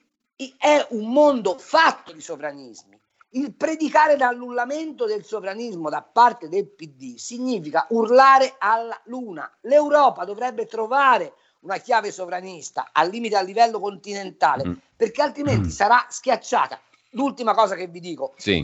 è 0.57 0.87
un 0.91 1.11
mondo 1.11 1.59
fatto 1.59 2.13
di 2.13 2.21
sovranismi 2.21 2.99
il 3.31 3.55
predicare 3.55 4.17
l'annullamento 4.17 5.05
del 5.05 5.25
sovranismo 5.25 5.91
da 5.91 6.03
parte 6.03 6.49
del 6.49 6.67
PD 6.67 7.17
significa 7.17 7.87
urlare 7.91 8.55
alla 8.59 8.99
luna. 9.05 9.51
L'Europa 9.63 10.25
dovrebbe 10.25 10.65
trovare 10.67 11.35
una 11.61 11.77
chiave 11.77 12.11
sovranista 12.11 12.89
al 12.93 13.11
limite 13.11 13.37
a 13.37 13.43
livello 13.43 13.81
continentale, 13.81 14.67
mm. 14.67 14.73
perché 14.97 15.21
altrimenti 15.21 15.69
mm. 15.69 15.73
sarà 15.73 16.07
schiacciata. 16.09 16.81
L'ultima 17.11 17.55
cosa 17.55 17.75
che 17.75 17.87
vi 17.89 18.01
dico, 18.01 18.35
sì. 18.37 18.63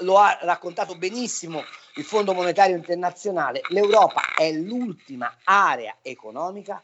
lo 0.00 0.18
ha 0.18 0.38
raccontato 0.42 0.96
benissimo 0.96 1.62
il 1.94 2.04
Fondo 2.04 2.34
Monetario 2.34 2.76
Internazionale, 2.76 3.62
l'Europa 3.70 4.20
è 4.36 4.52
l'ultima 4.52 5.38
area 5.42 5.96
economica 6.02 6.80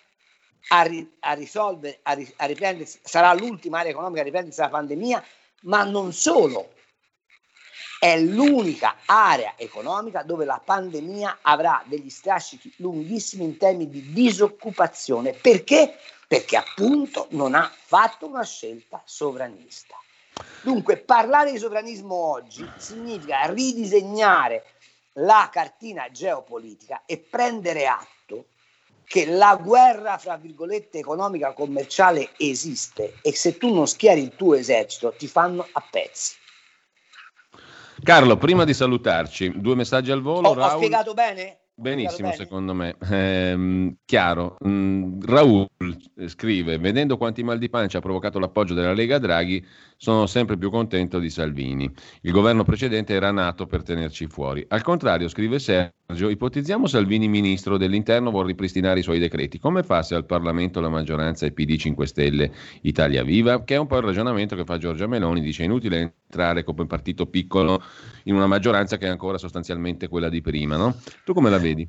a, 0.68 0.82
ri, 0.82 1.16
a 1.20 1.32
risolvere, 1.32 2.00
a, 2.02 2.12
ri, 2.12 2.32
a 2.36 2.46
riprendersi, 2.46 2.98
sarà 3.02 3.32
l'ultima 3.34 3.80
area 3.80 3.90
economica 3.90 4.20
a 4.20 4.24
riprendersi 4.24 4.60
la 4.60 4.68
pandemia 4.68 5.24
ma 5.62 5.84
non 5.84 6.12
solo. 6.12 6.72
È 7.98 8.18
l'unica 8.18 8.96
area 9.06 9.54
economica 9.56 10.22
dove 10.22 10.44
la 10.44 10.60
pandemia 10.62 11.38
avrà 11.42 11.82
degli 11.86 12.10
strascichi 12.10 12.72
lunghissimi 12.78 13.44
in 13.44 13.56
termini 13.56 13.88
di 13.88 14.12
disoccupazione. 14.12 15.32
Perché? 15.32 15.96
Perché 16.28 16.56
appunto 16.56 17.28
non 17.30 17.54
ha 17.54 17.70
fatto 17.74 18.26
una 18.26 18.44
scelta 18.44 19.00
sovranista. 19.04 19.96
Dunque, 20.62 20.98
parlare 20.98 21.52
di 21.52 21.58
sovranismo 21.58 22.14
oggi 22.14 22.68
significa 22.76 23.44
ridisegnare 23.46 24.64
la 25.18 25.48
cartina 25.50 26.10
geopolitica 26.10 27.04
e 27.06 27.18
prendere 27.18 27.86
atto 27.86 28.13
che 29.06 29.26
la 29.26 29.58
guerra, 29.62 30.18
fra 30.18 30.36
virgolette, 30.36 30.98
economica 30.98 31.52
commerciale 31.52 32.30
esiste 32.36 33.14
e 33.22 33.34
se 33.34 33.56
tu 33.58 33.72
non 33.72 33.86
schieri 33.86 34.22
il 34.22 34.34
tuo 34.36 34.54
esercito 34.54 35.14
ti 35.16 35.26
fanno 35.26 35.66
a 35.72 35.84
pezzi. 35.90 36.36
Carlo, 38.02 38.36
prima 38.36 38.64
di 38.64 38.74
salutarci, 38.74 39.52
due 39.60 39.74
messaggi 39.74 40.10
al 40.10 40.20
volo. 40.20 40.48
Ho, 40.48 40.54
Raul... 40.54 40.72
ho 40.72 40.76
spiegato 40.76 41.14
bene? 41.14 41.58
Benissimo, 41.76 42.30
secondo 42.32 42.72
me. 42.72 42.94
Eh, 43.10 43.96
chiaro. 44.04 44.56
Mm, 44.64 45.20
Raul 45.22 45.66
scrive: 46.26 46.78
Vedendo 46.78 47.16
quanti 47.16 47.42
mal 47.42 47.58
di 47.58 47.68
pancia 47.68 47.98
ha 47.98 48.00
provocato 48.00 48.38
l'appoggio 48.38 48.74
della 48.74 48.92
Lega 48.92 49.18
Draghi, 49.18 49.64
sono 49.96 50.26
sempre 50.26 50.56
più 50.56 50.70
contento 50.70 51.18
di 51.18 51.28
Salvini. 51.30 51.92
Il 52.20 52.30
governo 52.30 52.62
precedente 52.62 53.14
era 53.14 53.32
nato 53.32 53.66
per 53.66 53.82
tenerci 53.82 54.28
fuori. 54.28 54.64
Al 54.68 54.82
contrario, 54.82 55.28
scrive 55.28 55.58
Sergio, 55.58 55.94
ipotizziamo 56.06 56.86
Salvini 56.86 57.28
ministro 57.28 57.78
dell'interno 57.78 58.30
vuol 58.30 58.46
ripristinare 58.46 59.00
i 59.00 59.02
suoi 59.02 59.18
decreti. 59.18 59.58
Come 59.58 59.82
fa 59.82 60.02
se 60.02 60.14
al 60.14 60.26
Parlamento 60.26 60.80
la 60.80 60.90
maggioranza 60.90 61.46
è 61.46 61.50
PD 61.50 61.76
5 61.76 62.06
Stelle 62.06 62.52
Italia 62.82 63.22
Viva? 63.22 63.64
Che 63.64 63.74
è 63.74 63.78
un 63.78 63.86
po' 63.86 63.96
il 63.96 64.04
ragionamento 64.04 64.54
che 64.54 64.64
fa 64.64 64.76
Giorgia 64.76 65.06
Meloni, 65.06 65.40
dice 65.40 65.64
inutile 65.64 66.00
entrare 66.26 66.62
come 66.62 66.86
partito 66.86 67.26
piccolo 67.26 67.82
in 68.24 68.34
una 68.34 68.46
maggioranza 68.46 68.98
che 68.98 69.06
è 69.06 69.08
ancora 69.08 69.38
sostanzialmente 69.38 70.08
quella 70.08 70.28
di 70.28 70.42
prima. 70.42 70.76
No? 70.76 70.94
Tu 71.24 71.32
come 71.32 71.48
la 71.48 71.58
vedi? 71.58 71.88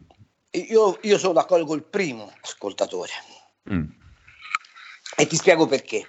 Io, 0.51 0.97
io 1.01 1.17
sono 1.17 1.33
d'accordo 1.33 1.65
col 1.65 1.83
primo 1.83 2.31
ascoltatore 2.41 3.11
mm. 3.71 3.83
e 5.17 5.27
ti 5.27 5.35
spiego 5.35 5.67
perché. 5.67 6.07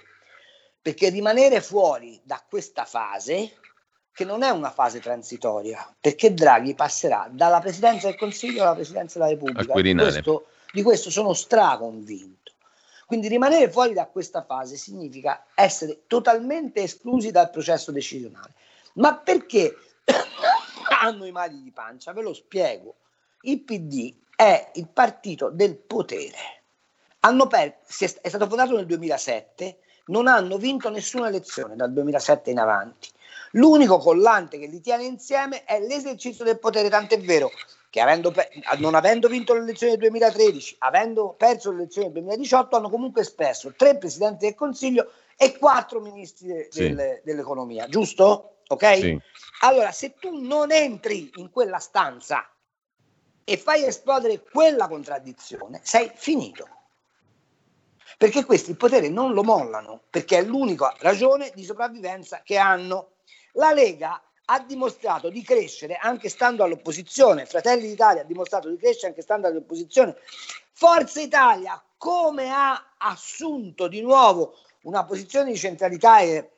Perché 0.81 1.09
rimanere 1.09 1.59
fuori 1.59 2.21
da 2.23 2.41
questa 2.47 2.85
fase, 2.85 3.57
che 4.17 4.25
non 4.25 4.41
è 4.41 4.49
una 4.49 4.71
fase 4.71 4.99
transitoria, 4.99 5.93
perché 6.01 6.33
Draghi 6.33 6.73
passerà 6.73 7.29
dalla 7.29 7.59
Presidenza 7.59 8.07
del 8.07 8.17
Consiglio 8.17 8.63
alla 8.63 8.73
Presidenza 8.73 9.19
della 9.19 9.29
Repubblica. 9.29 9.79
Di 9.79 9.93
questo, 9.93 10.47
di 10.73 10.81
questo 10.81 11.11
sono 11.11 11.33
straconvinto. 11.33 12.53
Quindi 13.05 13.27
rimanere 13.27 13.69
fuori 13.69 13.93
da 13.93 14.07
questa 14.07 14.43
fase 14.43 14.75
significa 14.75 15.45
essere 15.53 16.05
totalmente 16.07 16.81
esclusi 16.81 17.29
dal 17.29 17.51
processo 17.51 17.91
decisionale. 17.91 18.55
Ma 18.93 19.15
perché 19.17 19.75
hanno 20.99 21.25
i 21.25 21.31
mali 21.31 21.61
di 21.61 21.71
pancia? 21.71 22.11
Ve 22.11 22.23
lo 22.23 22.33
spiego. 22.33 22.95
Il 23.41 23.61
PD 23.61 24.15
è 24.35 24.71
il 24.73 24.87
partito 24.87 25.51
del 25.51 25.75
potere. 25.75 26.63
Per- 27.19 27.77
è 27.85 28.27
stato 28.29 28.47
fondato 28.47 28.75
nel 28.75 28.87
2007, 28.87 29.77
non 30.07 30.25
hanno 30.25 30.57
vinto 30.57 30.89
nessuna 30.89 31.27
elezione 31.27 31.75
dal 31.75 31.93
2007 31.93 32.49
in 32.49 32.57
avanti. 32.57 33.09
L'unico 33.51 33.97
collante 33.97 34.59
che 34.59 34.67
li 34.67 34.81
tiene 34.81 35.03
insieme 35.05 35.63
è 35.63 35.79
l'esercizio 35.79 36.43
del 36.43 36.59
potere, 36.59 36.89
tant'è 36.89 37.19
vero 37.19 37.51
che 37.89 38.01
avendo 38.01 38.33
non 38.77 38.95
avendo 38.95 39.27
vinto 39.27 39.53
le 39.53 39.61
elezioni 39.61 39.93
del 39.97 40.09
2013, 40.09 40.75
avendo 40.79 41.33
perso 41.37 41.71
le 41.71 41.77
elezioni 41.77 42.11
del 42.11 42.23
2018, 42.23 42.75
hanno 42.75 42.89
comunque 42.89 43.21
espresso 43.21 43.73
tre 43.75 43.97
presidenti 43.97 44.45
del 44.45 44.55
Consiglio 44.55 45.11
e 45.37 45.57
quattro 45.57 46.01
ministri 46.01 46.47
de- 46.47 46.67
sì. 46.69 46.93
del- 46.93 47.21
dell'economia, 47.23 47.87
giusto? 47.87 48.57
Ok? 48.67 48.97
Sì. 48.97 49.21
Allora, 49.61 49.91
se 49.91 50.13
tu 50.19 50.41
non 50.41 50.71
entri 50.71 51.31
in 51.35 51.49
quella 51.49 51.79
stanza 51.79 52.47
e 53.43 53.57
fai 53.57 53.85
esplodere 53.85 54.41
quella 54.41 54.87
contraddizione, 54.89 55.79
sei 55.83 56.11
finito. 56.13 56.67
Perché 58.17 58.43
questi 58.43 58.71
il 58.71 58.77
potere 58.77 59.09
non 59.09 59.33
lo 59.33 59.43
mollano, 59.43 60.01
perché 60.09 60.39
è 60.39 60.43
l'unica 60.43 60.93
ragione 60.99 61.51
di 61.55 61.63
sopravvivenza 61.63 62.41
che 62.43 62.57
hanno. 62.57 63.11
La 63.57 63.73
Lega 63.73 64.21
ha 64.45 64.59
dimostrato 64.59 65.29
di 65.29 65.41
crescere 65.41 65.95
anche 65.95 66.29
stando 66.29 66.63
all'opposizione, 66.63 67.45
Fratelli 67.45 67.87
d'Italia 67.87 68.21
ha 68.21 68.25
dimostrato 68.25 68.69
di 68.69 68.77
crescere 68.77 69.07
anche 69.07 69.21
stando 69.21 69.47
all'opposizione, 69.47 70.15
Forza 70.71 71.19
Italia 71.19 71.81
come 71.97 72.51
ha 72.51 72.93
assunto 72.97 73.87
di 73.87 74.01
nuovo 74.01 74.53
una 74.83 75.03
posizione 75.05 75.51
di 75.51 75.57
centralità 75.57 76.19
e, 76.19 76.51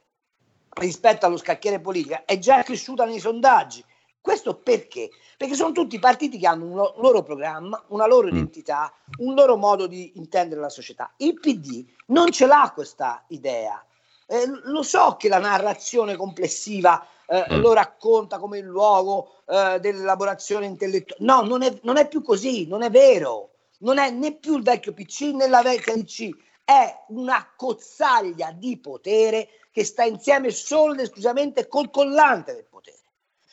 rispetto 0.71 1.25
allo 1.25 1.37
scacchiere 1.37 1.79
politico 1.79 2.21
è 2.25 2.37
già 2.37 2.61
cresciuta 2.63 3.05
nei 3.05 3.19
sondaggi. 3.19 3.83
Questo 4.19 4.57
perché? 4.57 5.09
Perché 5.37 5.55
sono 5.55 5.71
tutti 5.71 5.97
partiti 5.99 6.37
che 6.37 6.47
hanno 6.47 6.65
un 6.65 6.75
loro 6.75 7.23
programma, 7.23 7.81
una 7.87 8.05
loro 8.05 8.27
mm. 8.27 8.35
identità, 8.35 8.93
un 9.19 9.33
loro 9.33 9.55
modo 9.55 9.87
di 9.87 10.11
intendere 10.15 10.59
la 10.59 10.69
società. 10.69 11.13
Il 11.17 11.39
PD 11.39 11.85
non 12.07 12.29
ce 12.29 12.45
l'ha 12.45 12.69
questa 12.75 13.23
idea. 13.29 13.83
Eh, 14.31 14.45
lo 14.45 14.83
so 14.83 15.15
che 15.17 15.27
la 15.27 15.39
narrazione 15.39 16.15
complessiva 16.15 17.03
eh, 17.25 17.45
mm. 17.51 17.61
lo 17.61 17.73
racconta 17.73 18.37
come 18.37 18.59
il 18.59 18.65
luogo 18.65 19.41
eh, 19.47 19.79
dell'elaborazione 19.79 20.67
intellettuale. 20.67 21.23
No, 21.23 21.41
non 21.41 21.63
è, 21.63 21.79
non 21.81 21.97
è 21.97 22.07
più 22.07 22.21
così, 22.21 22.67
non 22.67 22.83
è 22.83 22.91
vero. 22.91 23.53
Non 23.79 23.97
è 23.97 24.11
né 24.11 24.35
più 24.35 24.57
il 24.57 24.63
vecchio 24.63 24.93
PC 24.93 25.31
né 25.33 25.47
la 25.47 25.63
vecchia 25.63 25.95
DC. 25.95 26.29
È 26.63 27.05
una 27.07 27.53
cozzaglia 27.55 28.51
di 28.51 28.77
potere 28.77 29.49
che 29.71 29.83
sta 29.83 30.03
insieme 30.03 30.51
solo 30.51 30.93
ed 30.93 30.99
esclusivamente 30.99 31.67
col 31.67 31.89
collante 31.89 32.53
del 32.53 32.65
potere. 32.65 32.97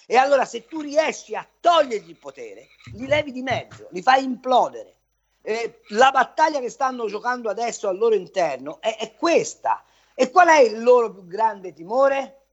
E 0.07 0.17
allora 0.17 0.45
se 0.45 0.67
tu 0.67 0.81
riesci 0.81 1.35
a 1.35 1.49
togliergli 1.59 2.11
il 2.11 2.19
potere, 2.19 2.69
li 2.93 3.07
levi 3.07 3.33
di 3.33 3.43
mezzo, 3.43 3.89
li 3.93 4.03
fai 4.03 4.25
implodere. 4.25 4.95
Eh, 5.41 5.81
la 5.89 6.11
battaglia 6.11 6.61
che 6.61 6.69
stanno 6.69 7.07
giocando 7.07 7.49
adesso 7.49 7.89
al 7.89 7.97
loro 7.97 8.15
interno 8.15 8.79
è, 8.81 8.97
è 8.99 9.15
questa. 9.15 9.83
E 10.19 10.31
qual 10.31 10.49
è 10.49 10.61
il 10.61 10.83
loro 10.83 11.13
più 11.13 11.27
grande 11.27 11.75
timore? 11.75 12.45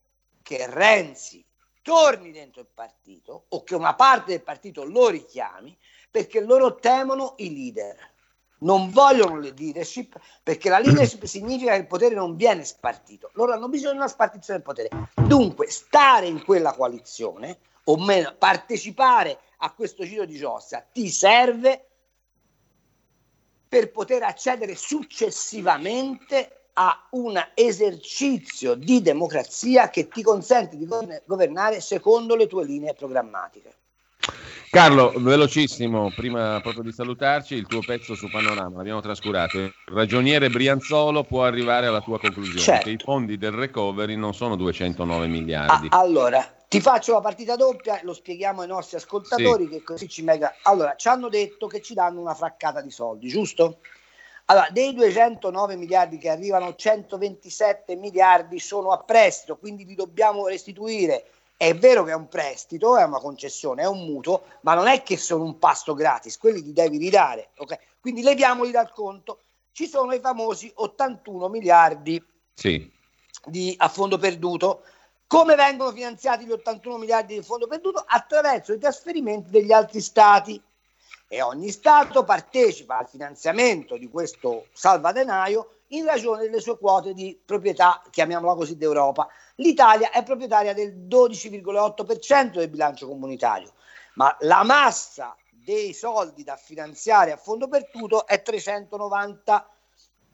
Che 0.42 0.66
Renzi 0.68 1.42
torni 1.82 2.34
dentro 2.34 2.60
il 2.60 2.68
partito 2.74 3.46
o 3.48 3.64
che 3.64 3.74
una 3.74 3.96
parte 3.96 4.32
del 4.32 4.44
partito 4.44 4.84
lo 4.84 5.08
richiami 5.08 5.78
perché 6.12 6.42
loro 6.42 6.76
temono 6.76 7.36
i 7.38 7.54
leader 7.54 8.12
non 8.60 8.90
vogliono 8.90 9.40
le 9.40 9.54
leadership 9.56 10.20
perché 10.44 10.68
la 10.68 10.80
leadership 10.80 11.24
significa 11.24 11.72
che 11.72 11.80
il 11.80 11.88
potere 11.88 12.16
non 12.16 12.36
viene 12.36 12.66
spartito. 12.66 13.30
Loro 13.36 13.54
hanno 13.54 13.70
bisogno 13.70 13.92
di 13.92 13.98
una 14.00 14.08
spartizione 14.10 14.60
del 14.60 14.68
potere. 14.68 14.90
Dunque, 15.26 15.70
stare 15.70 16.26
in 16.26 16.44
quella 16.44 16.74
coalizione, 16.74 17.60
o 17.86 17.96
meno 17.96 18.36
partecipare 18.38 19.40
a 19.60 19.72
questo 19.72 20.04
giro 20.04 20.26
di 20.26 20.36
giostra, 20.36 20.86
ti 20.92 21.10
serve 21.10 21.88
per 23.70 23.90
poter 23.90 24.24
accedere 24.24 24.76
successivamente 24.76 26.63
a 26.74 27.08
un 27.12 27.40
esercizio 27.54 28.74
di 28.76 29.02
democrazia 29.02 29.90
che 29.90 30.08
ti 30.08 30.24
consente 30.24 30.78
di 30.78 30.88
governare 31.26 31.82
secondo 31.82 32.36
le 32.36 32.48
tue 32.48 32.66
linee 32.66 32.94
programmatiche. 32.94 33.76
Carlo, 34.70 35.14
velocissimo, 35.18 36.12
prima 36.16 36.60
proprio 36.60 36.82
di 36.82 36.92
salutarci, 36.92 37.54
il 37.54 37.68
tuo 37.68 37.82
pezzo 37.82 38.16
su 38.16 38.28
Panorama, 38.32 38.78
l'abbiamo 38.78 39.02
trascurato. 39.02 39.60
Il 39.60 39.74
ragioniere 39.86 40.50
Brianzolo 40.50 41.24
può 41.24 41.44
arrivare 41.44 41.86
alla 41.86 42.02
tua 42.02 42.18
conclusione, 42.18 42.60
Certo. 42.60 42.86
che 42.86 42.90
i 42.90 42.98
fondi 42.98 43.38
del 43.38 43.52
recovery 43.52 44.16
non 44.16 44.34
sono 44.34 44.56
209 44.56 45.28
miliardi. 45.28 45.90
Ah, 45.92 46.00
allora, 46.00 46.42
ti 46.68 46.82
faccio 46.82 47.14
la 47.14 47.22
partita 47.22 47.56
doppia, 47.56 48.00
lo 48.02 48.14
spieghiamo 48.14 48.62
ai 48.62 48.68
nostri 48.68 48.98
ascoltatori 48.98 49.70
che 49.70 49.84
così 49.84 50.10
ci 50.10 50.24
mega... 50.24 50.56
Allora, 50.64 50.96
ci 50.96 51.08
hanno 51.08 51.30
detto 51.30 51.68
che 51.68 51.80
ci 51.80 51.94
danno 51.94 52.20
una 52.20 52.34
fraccata 52.34 52.82
di 52.82 52.90
soldi, 52.90 53.28
giusto? 53.28 53.78
Allora, 54.46 54.68
dei 54.72 54.94
209 54.94 55.76
miliardi 55.76 56.18
che 56.18 56.30
arrivano, 56.30 56.76
127 56.76 57.96
miliardi 57.96 58.60
sono 58.60 58.92
a 58.92 58.98
prestito, 58.98 59.58
quindi 59.58 59.86
li 59.86 59.96
dobbiamo 59.96 60.48
restituire. 60.48 61.26
È 61.56 61.74
vero 61.76 62.04
che 62.04 62.12
è 62.12 62.16
un 62.16 62.28
prestito, 62.28 62.98
è 62.98 63.04
una 63.04 63.20
concessione, 63.20 63.84
è 63.84 63.88
un 63.88 64.06
mutuo, 64.06 64.44
ma 64.62 64.74
non 64.74 64.88
è 64.88 65.02
che 65.02 65.16
sono 65.16 65.44
un 65.46 65.60
pasto 65.60 65.94
gratis, 65.94 66.38
quelli 66.38 66.62
li 66.62 66.74
devi 66.74 66.98
ridare, 66.98 67.50
ok? 67.58 67.78
Quindi 68.02 68.22
leviamoli 68.22 68.72
dal 68.72 68.92
conto. 68.92 69.40
Ci 69.72 69.88
sono 69.88 70.14
i 70.14 70.20
famosi 70.20 70.70
81 70.76 71.48
miliardi 71.48 72.22
Sì. 72.54 72.92
di, 73.46 73.74
a 73.78 73.88
fondo 73.88 74.18
perduto. 74.18 74.84
Come 75.26 75.56
vengono 75.56 75.92
finanziati 75.94 76.46
gli 76.46 76.52
81 76.52 76.98
miliardi 76.98 77.36
di 77.36 77.42
fondo 77.44 77.66
perduto? 77.66 78.04
Attraverso 78.06 78.74
i 78.74 78.78
trasferimenti 78.78 79.50
degli 79.50 79.72
altri 79.72 80.02
stati. 80.02 80.62
E 81.34 81.42
ogni 81.42 81.72
Stato 81.72 82.24
partecipa 82.24 83.00
al 83.00 83.10
finanziamento 83.10 83.98
di 83.98 84.08
questo 84.08 84.68
salvadenaio 84.72 85.78
in 85.88 86.06
ragione 86.06 86.44
delle 86.44 86.60
sue 86.60 86.78
quote 86.78 87.16
di 87.16 87.42
proprietà, 87.44 88.04
chiamiamola 88.12 88.54
così, 88.54 88.78
d'Europa. 88.78 89.28
L'Italia 89.56 90.12
è 90.12 90.22
proprietaria 90.22 90.76
del 90.76 90.94
12,8% 90.96 92.52
del 92.52 92.70
bilancio 92.70 93.08
comunitario, 93.08 93.74
ma 94.14 94.38
la 94.42 94.62
massa 94.62 95.36
dei 95.50 95.92
soldi 95.94 96.44
da 96.44 96.56
finanziare 96.56 97.32
a 97.32 97.38
fondo 97.38 97.68
perduto 97.68 98.28
è 98.28 98.40
390 98.44 99.68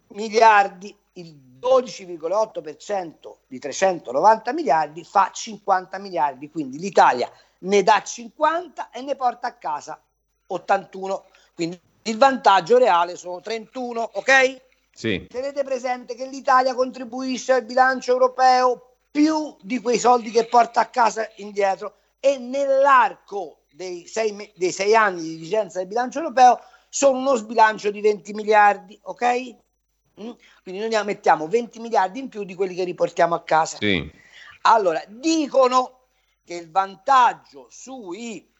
miliardi, 0.07 0.93
il 1.13 1.33
12,8% 1.61 3.35
di 3.47 3.57
390 3.57 4.51
miliardi 4.51 5.05
fa 5.05 5.31
50 5.31 5.97
miliardi, 5.97 6.49
quindi 6.49 6.77
l'Italia 6.77 7.31
ne 7.59 7.83
dà 7.83 8.03
50 8.03 8.89
e 8.89 9.01
ne 9.01 9.15
porta 9.15 9.47
a 9.47 9.53
casa 9.53 9.97
81, 10.51 11.25
quindi 11.53 11.79
il 12.03 12.17
vantaggio 12.17 12.77
reale 12.77 13.15
sono 13.15 13.41
31, 13.41 14.11
ok? 14.13 14.61
Sì. 14.91 15.27
Tenete 15.29 15.63
presente 15.63 16.15
che 16.15 16.27
l'Italia 16.27 16.73
contribuisce 16.73 17.53
al 17.53 17.63
bilancio 17.63 18.11
europeo 18.11 18.95
più 19.11 19.55
di 19.61 19.79
quei 19.79 19.97
soldi 19.97 20.31
che 20.31 20.45
porta 20.45 20.81
a 20.81 20.87
casa 20.87 21.29
indietro 21.37 21.95
e 22.19 22.37
nell'arco 22.37 23.61
dei 23.71 24.07
sei, 24.07 24.51
dei 24.55 24.71
sei 24.71 24.95
anni 24.95 25.21
di 25.21 25.35
vigenza 25.35 25.79
del 25.79 25.87
bilancio 25.87 26.19
europeo 26.19 26.59
sono 26.89 27.17
uno 27.19 27.35
sbilancio 27.35 27.91
di 27.91 28.01
20 28.01 28.33
miliardi, 28.33 28.99
ok? 29.03 29.55
Mm? 30.21 30.31
Quindi 30.63 30.87
noi 30.87 31.05
mettiamo 31.05 31.47
20 31.47 31.79
miliardi 31.79 32.19
in 32.19 32.29
più 32.29 32.43
di 32.43 32.55
quelli 32.55 32.75
che 32.75 32.83
riportiamo 32.83 33.35
a 33.35 33.43
casa. 33.43 33.77
Sì. 33.77 34.11
Allora, 34.63 35.01
dicono 35.07 35.99
che 36.43 36.55
il 36.55 36.71
vantaggio 36.71 37.67
sui 37.69 38.51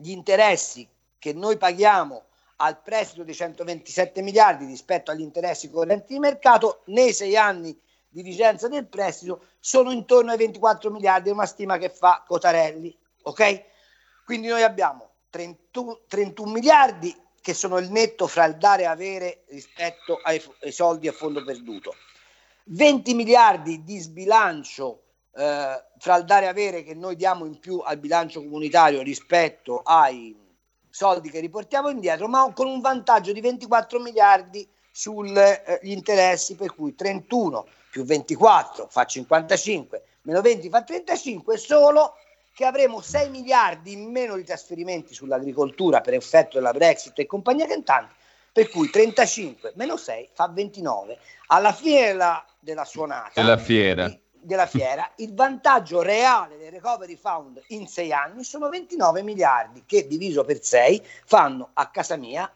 gli 0.00 0.10
interessi 0.10 0.88
che 1.18 1.32
noi 1.32 1.56
paghiamo 1.58 2.24
al 2.56 2.80
prestito 2.82 3.22
di 3.22 3.34
127 3.34 4.22
miliardi 4.22 4.64
rispetto 4.64 5.10
agli 5.10 5.20
interessi 5.20 5.70
correnti 5.70 6.14
di 6.14 6.18
mercato 6.18 6.82
nei 6.86 7.12
sei 7.12 7.36
anni 7.36 7.78
di 8.08 8.22
vigenza 8.22 8.68
del 8.68 8.86
prestito 8.86 9.46
sono 9.60 9.92
intorno 9.92 10.32
ai 10.32 10.38
24 10.38 10.90
miliardi, 10.90 11.28
è 11.28 11.32
una 11.32 11.46
stima 11.46 11.78
che 11.78 11.90
fa 11.90 12.24
Cotarelli, 12.26 12.96
ok? 13.22 13.64
Quindi 14.24 14.48
noi 14.48 14.62
abbiamo 14.62 15.10
31, 15.30 16.00
31 16.08 16.50
miliardi 16.50 17.16
che 17.40 17.54
sono 17.54 17.78
il 17.78 17.90
netto 17.90 18.26
fra 18.26 18.44
il 18.44 18.56
dare 18.56 18.82
e 18.82 18.86
avere 18.86 19.44
rispetto 19.48 20.18
ai, 20.22 20.42
ai 20.62 20.72
soldi 20.72 21.08
a 21.08 21.12
fondo 21.12 21.42
perduto. 21.44 21.94
20 22.64 23.14
miliardi 23.14 23.82
di 23.82 23.98
sbilancio 23.98 25.04
eh, 25.36 25.84
fra 25.98 26.16
il 26.16 26.24
dare 26.24 26.46
e 26.46 26.48
avere 26.48 26.82
che 26.82 26.94
noi 26.94 27.16
diamo 27.16 27.44
in 27.44 27.58
più 27.58 27.78
al 27.78 27.98
bilancio 27.98 28.40
comunitario 28.40 29.02
rispetto 29.02 29.80
ai 29.84 30.36
soldi 30.90 31.30
che 31.30 31.40
riportiamo 31.40 31.88
indietro, 31.88 32.28
ma 32.28 32.52
con 32.52 32.66
un 32.66 32.80
vantaggio 32.80 33.32
di 33.32 33.40
24 33.40 34.00
miliardi 34.00 34.68
sugli 34.90 35.38
interessi, 35.82 36.56
per 36.56 36.74
cui 36.74 36.94
31 36.94 37.66
più 37.90 38.04
24 38.04 38.88
fa 38.88 39.04
55, 39.04 40.02
meno 40.22 40.40
20 40.40 40.68
fa 40.68 40.82
35, 40.82 41.56
solo 41.56 42.14
che 42.52 42.64
avremo 42.64 43.00
6 43.00 43.30
miliardi 43.30 43.92
in 43.92 44.10
meno 44.10 44.36
di 44.36 44.44
trasferimenti 44.44 45.14
sull'agricoltura 45.14 46.00
per 46.00 46.14
effetto 46.14 46.58
della 46.58 46.72
Brexit 46.72 47.18
e 47.18 47.26
compagnia 47.26 47.66
cantante, 47.66 48.14
per 48.52 48.68
cui 48.68 48.90
35 48.90 49.72
meno 49.76 49.96
6 49.96 50.28
fa 50.32 50.48
29. 50.48 51.18
Alla 51.46 51.72
fine 51.72 52.06
della, 52.06 52.44
della 52.58 52.84
suonata 52.84 53.40
Della 53.40 53.56
fiera. 53.56 54.12
Della 54.40 54.66
fiera, 54.66 55.10
il 55.16 55.34
vantaggio 55.34 56.02
reale 56.02 56.56
del 56.56 56.70
Recovery 56.70 57.16
Fund 57.16 57.62
in 57.68 57.86
sei 57.86 58.12
anni 58.12 58.44
sono 58.44 58.68
29 58.68 59.22
miliardi 59.22 59.84
che 59.86 60.06
diviso 60.06 60.44
per 60.44 60.62
6 60.62 61.06
fanno 61.24 61.70
a 61.74 61.90
casa 61.90 62.16
mia 62.16 62.52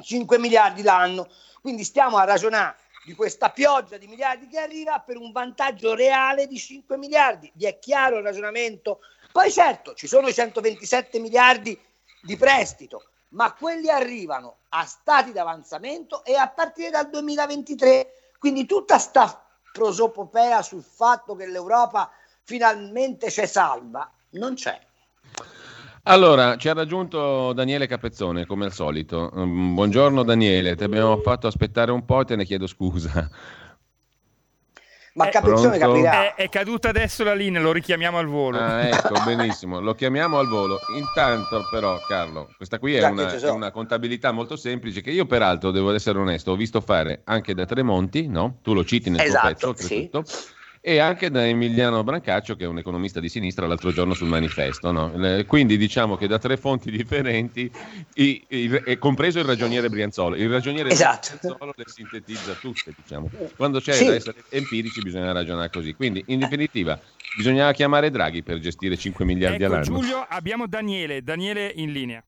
5 0.00 0.38
miliardi 0.38 0.82
l'anno. 0.82 1.28
Quindi 1.60 1.84
stiamo 1.84 2.16
a 2.16 2.24
ragionare 2.24 2.76
di 3.04 3.14
questa 3.14 3.50
pioggia 3.50 3.96
di 3.96 4.06
miliardi 4.06 4.46
che 4.46 4.58
arriva 4.58 4.98
per 5.00 5.16
un 5.16 5.32
vantaggio 5.32 5.94
reale 5.94 6.46
di 6.46 6.58
5 6.58 6.96
miliardi. 6.96 7.50
Vi 7.54 7.66
è 7.66 7.78
chiaro 7.78 8.18
il 8.18 8.24
ragionamento? 8.24 9.00
Poi 9.32 9.50
certo, 9.50 9.94
ci 9.94 10.06
sono 10.06 10.28
i 10.28 10.34
127 10.34 11.18
miliardi 11.18 11.78
di 12.22 12.36
prestito, 12.36 13.10
ma 13.30 13.52
quelli 13.52 13.88
arrivano 13.88 14.58
a 14.70 14.84
stati 14.84 15.32
d'avanzamento 15.32 16.24
e 16.24 16.34
a 16.34 16.48
partire 16.48 16.90
dal 16.90 17.08
2023. 17.08 18.32
Quindi 18.38 18.64
tutta 18.66 18.98
sta 18.98 19.44
prosopopea 19.72 20.62
sul 20.62 20.82
fatto 20.82 21.34
che 21.34 21.46
l'Europa 21.46 22.10
finalmente 22.42 23.28
c'è 23.28 23.46
salva 23.46 24.10
non 24.30 24.54
c'è. 24.54 24.78
Allora, 26.04 26.56
ci 26.56 26.68
ha 26.68 26.72
raggiunto 26.72 27.52
Daniele 27.52 27.86
Capezzone, 27.86 28.46
come 28.46 28.64
al 28.64 28.72
solito. 28.72 29.30
Mm, 29.36 29.74
buongiorno 29.74 30.22
Daniele, 30.22 30.74
ti 30.74 30.84
abbiamo 30.84 31.18
fatto 31.18 31.46
aspettare 31.46 31.92
un 31.92 32.04
po' 32.04 32.22
e 32.22 32.24
te 32.24 32.36
ne 32.36 32.44
chiedo 32.44 32.66
scusa. 32.66 33.28
Ma 35.14 35.26
Eh, 35.26 35.30
Capezzone 35.30 35.78
Pronto? 35.78 35.94
capirà. 36.02 36.34
È, 36.34 36.42
è 36.42 36.48
caduta 36.48 36.88
adesso 36.90 37.24
la 37.24 37.34
linea, 37.34 37.60
lo 37.60 37.72
richiamiamo 37.72 38.18
al 38.18 38.26
volo. 38.26 38.58
Ah, 38.58 38.82
ecco, 38.88 39.14
benissimo, 39.24 39.80
lo 39.80 39.94
chiamiamo 39.94 40.38
al 40.38 40.46
volo. 40.46 40.78
Intanto 40.96 41.66
però, 41.70 41.98
Carlo, 42.06 42.48
questa 42.56 42.78
qui 42.78 42.94
è 42.94 43.06
una, 43.08 43.32
è 43.32 43.50
una 43.50 43.70
contabilità 43.70 44.30
molto 44.30 44.56
semplice 44.56 45.00
che 45.00 45.10
io 45.10 45.26
peraltro, 45.26 45.72
devo 45.72 45.92
essere 45.92 46.18
onesto, 46.18 46.52
ho 46.52 46.56
visto 46.56 46.80
fare 46.80 47.22
anche 47.24 47.54
da 47.54 47.64
Tremonti, 47.64 48.28
no? 48.28 48.58
Tu 48.62 48.72
lo 48.72 48.84
citi 48.84 49.10
nel 49.10 49.20
Esatto, 49.20 49.40
tuo 49.40 49.48
pezzo, 49.48 49.68
oltretutto. 49.68 50.24
E 50.82 50.98
anche 50.98 51.30
da 51.30 51.46
Emiliano 51.46 52.02
Brancaccio, 52.02 52.56
che 52.56 52.64
è 52.64 52.66
un 52.66 52.78
economista 52.78 53.20
di 53.20 53.28
sinistra, 53.28 53.66
l'altro 53.66 53.92
giorno 53.92 54.14
sul 54.14 54.28
manifesto. 54.28 54.90
no? 54.90 55.12
Quindi 55.46 55.76
diciamo 55.76 56.16
che 56.16 56.26
da 56.26 56.38
tre 56.38 56.56
fonti 56.56 56.90
differenti, 56.90 57.70
i- 58.14 58.42
i- 58.48 58.80
e 58.86 58.96
compreso 58.96 59.38
il 59.40 59.44
ragioniere 59.44 59.90
Brianzolo, 59.90 60.36
il 60.36 60.48
ragioniere 60.48 60.88
Esatto. 60.88 61.36
Brianzolo 61.38 61.72
le 61.76 61.84
sintetizza 61.86 62.54
tutte. 62.54 62.94
Diciamo. 62.96 63.28
Quando 63.56 63.78
c'è 63.80 63.92
Sì. 63.92 64.06
da 64.06 64.14
essere 64.14 64.42
empirici 64.48 65.02
bisogna 65.02 65.32
ragionare 65.32 65.68
così. 65.70 65.92
Quindi 65.92 66.24
in 66.28 66.38
definitiva 66.38 66.98
bisognava 67.36 67.72
chiamare 67.72 68.10
Draghi 68.10 68.42
per 68.42 68.58
gestire 68.58 68.96
5 68.96 69.26
miliardi 69.26 69.62
Ecco 69.62 69.74
all'anno. 69.74 69.84
Giulio, 69.98 70.24
abbiamo 70.26 70.66
Daniele, 70.66 71.22
Daniele 71.22 71.70
in 71.76 71.92
linea. 71.92 72.24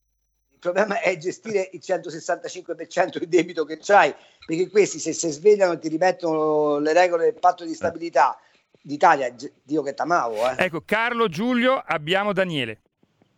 Il 0.64 0.70
problema 0.70 1.00
è 1.00 1.16
gestire 1.16 1.70
il 1.72 1.80
165% 1.84 3.18
di 3.18 3.26
debito 3.26 3.64
che 3.64 3.78
c'hai, 3.80 4.14
perché 4.46 4.70
questi 4.70 5.00
se 5.00 5.12
si 5.12 5.28
svegliano 5.28 5.72
e 5.72 5.80
ti 5.80 5.88
rimettono 5.88 6.78
le 6.78 6.92
regole 6.92 7.24
del 7.24 7.34
patto 7.34 7.64
di 7.64 7.74
stabilità 7.74 8.38
d'Italia, 8.80 9.34
Dio 9.60 9.82
che 9.82 9.92
t'amavo, 9.92 10.50
eh. 10.50 10.54
Ecco, 10.58 10.82
Carlo, 10.84 11.26
Giulio, 11.26 11.82
abbiamo 11.84 12.32
Daniele. 12.32 12.78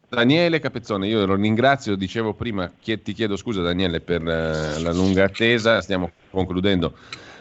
Daniele 0.07 0.61
Capezzone, 0.61 1.07
io 1.07 1.25
lo 1.25 1.35
ringrazio, 1.35 1.97
dicevo 1.97 2.35
prima, 2.35 2.71
ti 2.83 3.15
chiedo 3.15 3.39
scusa 3.39 3.63
Daniele 3.63 4.03
per 4.03 4.21
eh, 4.21 4.79
la 4.81 4.93
lunga 4.93 5.25
attesa, 5.25 5.81
stiamo 5.81 6.13
concludendo 6.31 6.95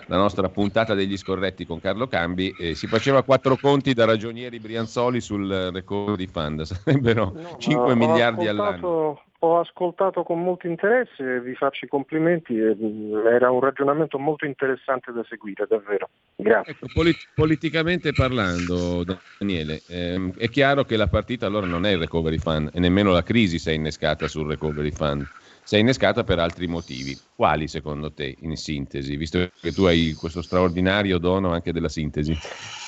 la 0.08 0.18
nostra 0.18 0.50
puntata 0.50 0.94
degli 0.94 1.18
scorretti 1.18 1.66
con 1.66 1.80
Carlo 1.80 2.08
Cambi, 2.08 2.56
e 2.58 2.76
si 2.76 2.88
faceva 2.88 3.24
quattro 3.24 3.58
conti 3.58 3.94
da 3.94 4.06
ragionieri 4.06 4.60
Brianzoli 4.60 5.22
sul 5.22 5.70
recovery 5.72 6.28
fund, 6.28 6.62
sarebbero 6.64 7.34
5 7.58 7.92
Ho 7.92 7.96
miliardi 7.96 8.48
ascoltato- 8.48 8.88
all'anno. 8.88 9.22
ho 9.40 9.60
ascoltato 9.60 10.24
con 10.24 10.42
molto 10.42 10.68
interesse, 10.68 11.42
vi 11.42 11.54
faccio 11.56 11.86
i 11.86 11.88
complimenti, 11.90 12.58
era 12.58 13.52
un 13.52 13.60
ragionamento 13.60 14.18
molto 14.18 14.46
interessante 14.46 15.12
da 15.12 15.24
seguire, 15.28 15.66
davvero. 15.68 16.10
Grazie. 16.36 16.74
Ecco, 16.74 16.88
polit- 16.94 17.28
politicamente 17.34 18.14
parlando, 18.14 19.04
Daniele, 19.38 19.82
ehm, 19.88 20.34
è 20.38 20.48
chiaro 20.50 20.86
che 20.86 20.96
la 20.96 21.08
partita 21.08 21.46
allora 21.46 21.66
non 21.66 21.86
è 21.86 21.92
il 21.92 21.98
recovery 22.00 22.38
fund 22.38 22.70
e 22.74 22.80
nemmeno 22.80 23.12
la 23.12 23.24
crisi 23.24 23.60
si 23.60 23.70
è 23.70 23.74
innescata 23.74 24.28
sul 24.28 24.48
recovery 24.48 24.92
fund 24.92 25.26
si 25.74 25.80
è 25.80 25.82
innescata 25.82 26.24
per 26.24 26.38
altri 26.38 26.68
motivi. 26.68 27.18
Quali 27.36 27.68
secondo 27.68 28.14
te, 28.14 28.36
in 28.42 28.56
sintesi, 28.58 29.16
visto 29.16 29.50
che 29.60 29.72
tu 29.72 29.86
hai 29.86 30.14
questo 30.14 30.44
straordinario 30.44 31.18
dono 31.18 31.52
anche 31.52 31.74
della 31.74 31.90
sintesi? 31.90 32.38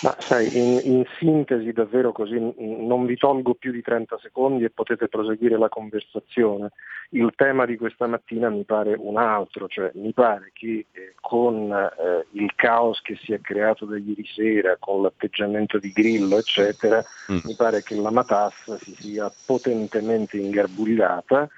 Ma 0.04 0.16
sai, 0.20 0.56
in, 0.56 0.80
in, 0.84 1.04
sintesi 1.18 1.72
davvero 1.72 2.12
così 2.12 2.38
non 2.38 3.08
vi 3.08 3.18
tolgo 3.18 3.56
più 3.56 3.72
di 3.72 3.82
30 3.82 4.20
secondi 4.22 4.66
e 4.66 4.70
potete 4.70 5.08
proseguire 5.08 5.58
la 5.58 5.68
conversazione. 5.68 6.74
Il 7.10 7.34
tema 7.36 7.66
di 7.66 7.76
questa 7.76 8.06
mattina 8.06 8.50
mi 8.50 8.66
pare 8.66 8.94
un 8.96 9.18
altro, 9.18 9.68
cioè 9.68 9.90
mi 9.96 10.14
pare 10.14 10.52
che 10.54 10.86
eh, 10.92 11.16
con 11.20 11.72
eh, 11.72 12.28
il 12.34 12.54
caos 12.54 13.02
che 13.02 13.18
si 13.20 13.34
è 13.34 13.42
creato 13.42 13.86
da 13.86 13.98
ieri 13.98 14.28
sera, 14.28 14.78
con 14.78 15.02
l'atteggiamento 15.02 15.80
di 15.80 15.92
Grillo, 15.92 16.38
eccetera, 16.38 17.04
mm. 17.32 17.38
mi 17.46 17.56
pare 17.56 17.82
che 17.82 17.96
la 17.96 18.12
matassa 18.12 18.78
si 18.78 18.94
sia 18.94 19.32
potentemente 19.48 20.38
ingarbugliata 20.38 21.50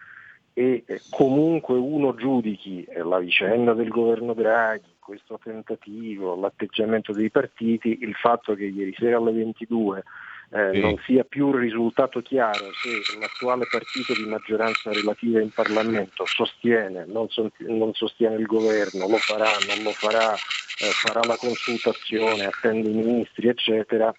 e 0.58 0.84
comunque 1.12 1.78
uno 1.78 2.16
giudichi 2.16 2.84
eh, 2.86 3.03
la 3.03 3.20
vicenda 3.20 3.74
del 3.74 3.89
governo 3.89 4.34
Draghi, 4.34 4.95
questo 4.97 5.39
tentativo, 5.41 6.36
l'atteggiamento 6.36 7.14
dei 7.14 7.30
partiti, 7.30 7.99
il 8.01 8.16
fatto 8.16 8.55
che 8.55 8.64
ieri 8.64 8.91
sera 8.97 9.18
alle 9.18 9.34
22 9.34 10.03
eh, 10.49 10.70
sì. 10.74 10.80
non 10.80 10.97
sia 11.05 11.24
più 11.26 11.51
risultato 11.51 12.24
chiaro 12.24 12.72
se 12.74 13.20
l'attuale 13.20 13.68
partito 13.70 14.14
di 14.14 14.26
maggioranza 14.26 14.91
relativa 14.91 15.39
in 15.41 15.51
Parlamento 15.51 16.26
sostiene, 16.26 17.05
non, 17.05 17.30
so, 17.30 17.51
non 17.58 17.93
sostiene 17.93 18.38
il 18.38 18.47
governo, 18.47 19.08
lo 19.08 19.18
farà, 19.18 19.51
non 19.68 19.84
lo 19.84 19.91
farà, 19.91 20.34
eh, 20.34 20.89
farà 20.89 21.22
la 21.24 21.38
consultazione, 21.38 22.45
attende 22.45 22.89
i 22.89 22.93
ministri, 22.93 23.47
eccetera, 23.47 24.12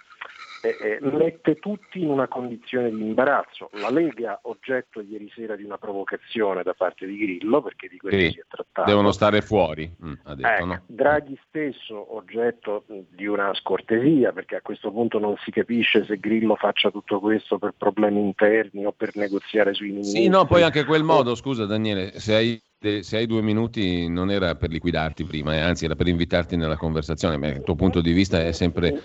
eh, 0.77 0.93
eh, 0.93 0.99
mette 1.01 1.57
tutti 1.57 2.03
in 2.03 2.11
una 2.11 2.29
condizione 2.29 2.91
di 2.91 3.01
imbarazzo. 3.01 3.71
La 3.73 3.91
Lega 3.91 4.39
oggetto 4.43 5.01
ieri 5.01 5.31
sera 5.35 5.57
di 5.57 5.65
una 5.65 5.79
provocazione 5.79 6.63
da 6.63 6.75
parte 6.75 7.07
di 7.07 7.17
Grillo, 7.17 7.63
perché 7.63 7.89
di 7.89 7.99
questo 7.99 8.19
sì, 8.19 8.31
si 8.33 8.41
è 8.41 8.45
trattato. 8.49 8.89
Devono 8.89 9.13
stare 9.13 9.41
fuori, 9.41 9.91
mm, 10.05 10.13
ha 10.25 10.35
detto, 10.35 10.49
ecco, 10.49 10.65
no? 10.65 10.83
Draghi 10.87 11.39
stesso 11.49 12.17
oggetto 12.17 12.85
di 12.87 13.27
una 13.27 13.53
scortesia, 13.55 14.33
perché 14.33 14.57
a 14.57 14.61
questo 14.61 14.91
punto 14.91 15.19
non 15.19 15.37
si 15.45 15.51
capisce 15.51 16.05
se 16.05 16.19
Grillo 16.19 16.57
faccia 16.57 16.91
tutto 16.91 17.21
questo 17.21 17.59
per 17.59 17.75
problemi 17.77 18.21
interni 18.21 18.85
o 18.85 18.93
per 18.93 19.15
negoziare 19.15 19.75
sui 19.75 19.91
ministri. 19.91 20.23
Sì, 20.23 20.29
no, 20.29 20.45
poi 20.47 20.63
anche 20.63 20.85
quel 20.85 21.03
modo, 21.03 21.35
scusa 21.35 21.67
Daniele, 21.67 22.19
se 22.19 22.35
hai 22.35 22.63
se 22.81 23.17
hai 23.17 23.27
due 23.27 23.43
minuti 23.43 24.09
non 24.09 24.31
era 24.31 24.55
per 24.55 24.71
liquidarti 24.71 25.25
prima, 25.25 25.55
eh, 25.55 25.59
anzi 25.59 25.85
era 25.85 25.97
per 25.97 26.07
invitarti 26.07 26.57
nella 26.57 26.77
conversazione. 26.77 27.39
Beh, 27.39 27.49
il 27.49 27.63
tuo 27.63 27.75
punto 27.75 28.01
di 28.01 28.13
vista 28.13 28.41
è 28.41 28.53
sempre 28.53 29.03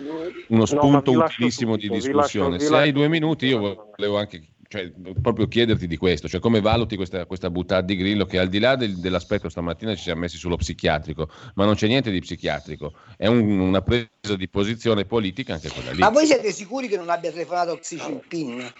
uno 0.50 0.66
spunto 0.66 1.12
no, 1.12 1.24
utilissimo 1.24 1.76
di 1.76 1.90
discussione. 1.90 2.60
Se 2.60 2.76
hai 2.76 2.92
due 2.92 3.08
minuti 3.08 3.48
io 3.48 3.88
volevo 3.96 4.18
anche 4.18 4.48
cioè, 4.68 4.92
proprio 5.22 5.48
chiederti 5.48 5.86
di 5.86 5.98
questo, 5.98 6.28
cioè 6.28 6.40
come 6.40 6.60
valuti 6.60 6.96
questa, 6.96 7.26
questa 7.26 7.52
buttata 7.52 7.82
di 7.82 7.96
Grillo 7.96 8.26
che 8.26 8.40
al 8.40 8.48
di 8.48 8.58
là 8.58 8.76
del, 8.76 8.98
dell'aspetto 8.98 9.48
stamattina 9.48 9.94
ci 9.96 10.02
siamo 10.02 10.22
messi 10.22 10.38
sullo 10.38 10.56
psichiatrico, 10.56 11.30
ma 11.56 11.66
non 11.66 11.76
c'è 11.76 11.88
niente 11.88 12.10
di 12.10 12.20
psichiatrico, 12.20 12.94
è 13.16 13.28
un, 13.28 13.60
una 13.60 13.82
presa 13.82 14.36
di 14.36 14.50
posizione 14.50 15.06
politica 15.06 15.54
anche 15.54 15.70
quella 15.70 15.92
lì. 15.92 16.00
Ma 16.00 16.10
voi 16.10 16.26
siete 16.26 16.52
sicuri 16.52 16.88
che 16.88 16.98
non 16.98 17.10
abbia 17.10 17.32
telefonato 17.32 17.78
Xi 17.78 17.98
Jinping? 17.98 18.74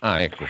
Ah, 0.00 0.22
ecco. 0.22 0.44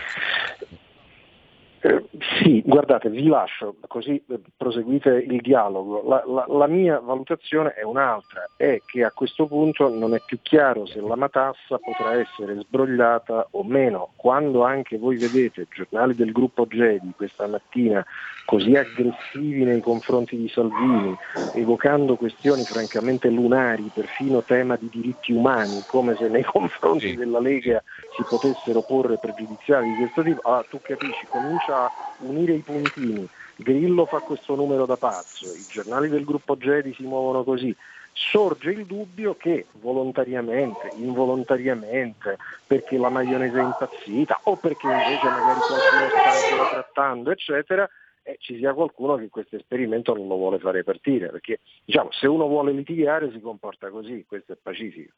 Eh, 1.83 2.05
sì, 2.43 2.63
guardate, 2.63 3.09
vi 3.09 3.27
lascio, 3.27 3.77
così 3.87 4.23
eh, 4.29 4.39
proseguite 4.55 5.11
il 5.27 5.41
dialogo. 5.41 6.03
La, 6.07 6.23
la, 6.27 6.45
la, 6.47 6.67
mia 6.67 6.99
valutazione 6.99 7.73
è 7.73 7.83
un'altra, 7.83 8.51
è 8.55 8.83
che 8.85 9.03
a 9.03 9.11
questo 9.13 9.47
punto 9.47 9.89
non 9.89 10.15
è 10.15 10.21
più 10.27 10.39
chiaro 10.43 10.85
se 10.85 11.01
la 11.01 11.17
matassa 11.17 11.79
potrà 11.79 12.21
essere 12.21 12.61
sbrogliata 12.61 13.49
o 13.53 13.65
meno. 13.65 14.11
Quando 14.17 14.63
anche 14.63 14.99
voi 14.99 15.17
vedete 15.17 15.69
giornali 15.71 16.15
del 16.15 16.33
gruppo 16.33 16.67
Gedi 16.67 17.15
questa 17.17 17.47
mattina 17.47 18.05
così 18.51 18.75
aggressivi 18.75 19.63
nei 19.63 19.81
confronti 19.81 20.37
di 20.37 20.49
Salvini, 20.49 21.17
evocando 21.55 22.17
questioni 22.17 22.65
francamente 22.65 23.29
lunari, 23.29 23.93
perfino 23.95 24.43
tema 24.43 24.75
di 24.75 24.89
diritti 24.91 25.31
umani, 25.31 25.85
come 25.87 26.17
se 26.17 26.27
nei 26.27 26.43
confronti 26.43 27.15
della 27.15 27.39
Lega 27.39 27.81
si 28.17 28.25
potessero 28.29 28.81
porre 28.81 29.19
pregiudiziali 29.19 29.91
di 29.91 29.99
questo 29.99 30.23
tipo, 30.25 30.41
ah, 30.51 30.65
tu 30.69 30.81
capisci, 30.83 31.29
comincia 31.29 31.85
a 31.85 31.91
unire 32.25 32.55
i 32.55 32.59
puntini. 32.59 33.25
Grillo 33.55 34.05
fa 34.07 34.19
questo 34.19 34.57
numero 34.57 34.85
da 34.85 34.97
pazzo, 34.97 35.47
i 35.53 35.65
giornali 35.69 36.09
del 36.09 36.25
gruppo 36.25 36.57
Gedi 36.57 36.93
si 36.95 37.05
muovono 37.05 37.45
così, 37.45 37.73
sorge 38.13 38.73
il 38.73 38.85
dubbio 38.85 39.37
che 39.37 39.67
volontariamente, 39.81 40.91
involontariamente, 40.97 42.37
perché 42.67 42.99
la 42.99 43.11
maionese 43.11 43.61
è 43.61 43.63
impazzita 43.63 44.41
o 44.43 44.57
perché 44.57 44.89
invece 44.89 45.29
magari 45.29 45.61
qualcuno 45.61 46.09
sta 46.09 46.31
ancora 46.31 46.71
trattando, 46.71 47.31
eccetera, 47.31 47.89
eh, 48.23 48.37
ci 48.39 48.57
sia 48.57 48.75
qualcuno 48.75 49.17
che 49.17 49.29
questo 49.29 49.57
esperimento 49.57 50.15
non 50.15 50.29
lo 50.29 50.37
vuole 50.37 50.59
fare 50.59 50.85
partire, 50.85 51.29
perché 51.31 51.61
diciamo, 51.85 52.11
se 52.13 52.27
uno 52.27 52.47
vuole 52.47 52.73
litigare 52.73 53.31
si 53.33 53.41
comporta 53.41 53.91
così, 53.91 54.25
questo 54.27 54.53
è 54.53 54.57
pacifico. 54.61 55.13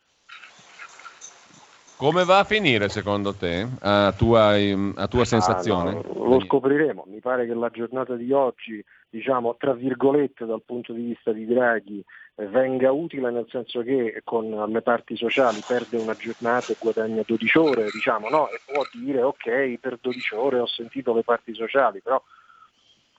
Come 2.03 2.24
va 2.24 2.40
a 2.40 2.44
finire 2.44 2.88
secondo 2.88 3.32
te, 3.32 3.64
a 3.80 4.12
tua, 4.12 4.57
a 4.57 5.07
tua 5.07 5.24
sensazione? 5.24 5.90
Ah, 5.90 6.03
no, 6.12 6.24
lo 6.30 6.40
scopriremo, 6.40 7.05
mi 7.07 7.20
pare 7.20 7.46
che 7.46 7.55
la 7.55 7.70
giornata 7.70 8.16
di 8.16 8.32
oggi, 8.32 8.84
diciamo, 9.09 9.55
tra 9.57 9.72
virgolette 9.72 10.44
dal 10.44 10.62
punto 10.66 10.92
di 10.92 11.03
vista 11.05 11.30
di 11.30 11.46
Draghi, 11.46 12.05
eh, 12.34 12.46
venga 12.48 12.90
utile 12.90 13.30
nel 13.30 13.46
senso 13.48 13.82
che 13.82 14.20
con 14.24 14.50
le 14.50 14.82
parti 14.82 15.16
sociali 15.16 15.62
perde 15.64 15.96
una 15.98 16.16
giornata 16.16 16.72
e 16.72 16.76
guadagna 16.80 17.22
12 17.24 17.59
ore, 17.59 17.84
diciamo, 17.92 18.28
no? 18.28 18.48
E 18.48 18.61
può 18.66 18.82
dire 19.00 19.22
ok, 19.22 19.78
per 19.78 19.98
12 20.00 20.34
ore 20.34 20.59
ho 20.59 20.66
sentito 20.66 21.14
le 21.14 21.22
parti 21.22 21.55
sociali, 21.55 22.00
però 22.00 22.20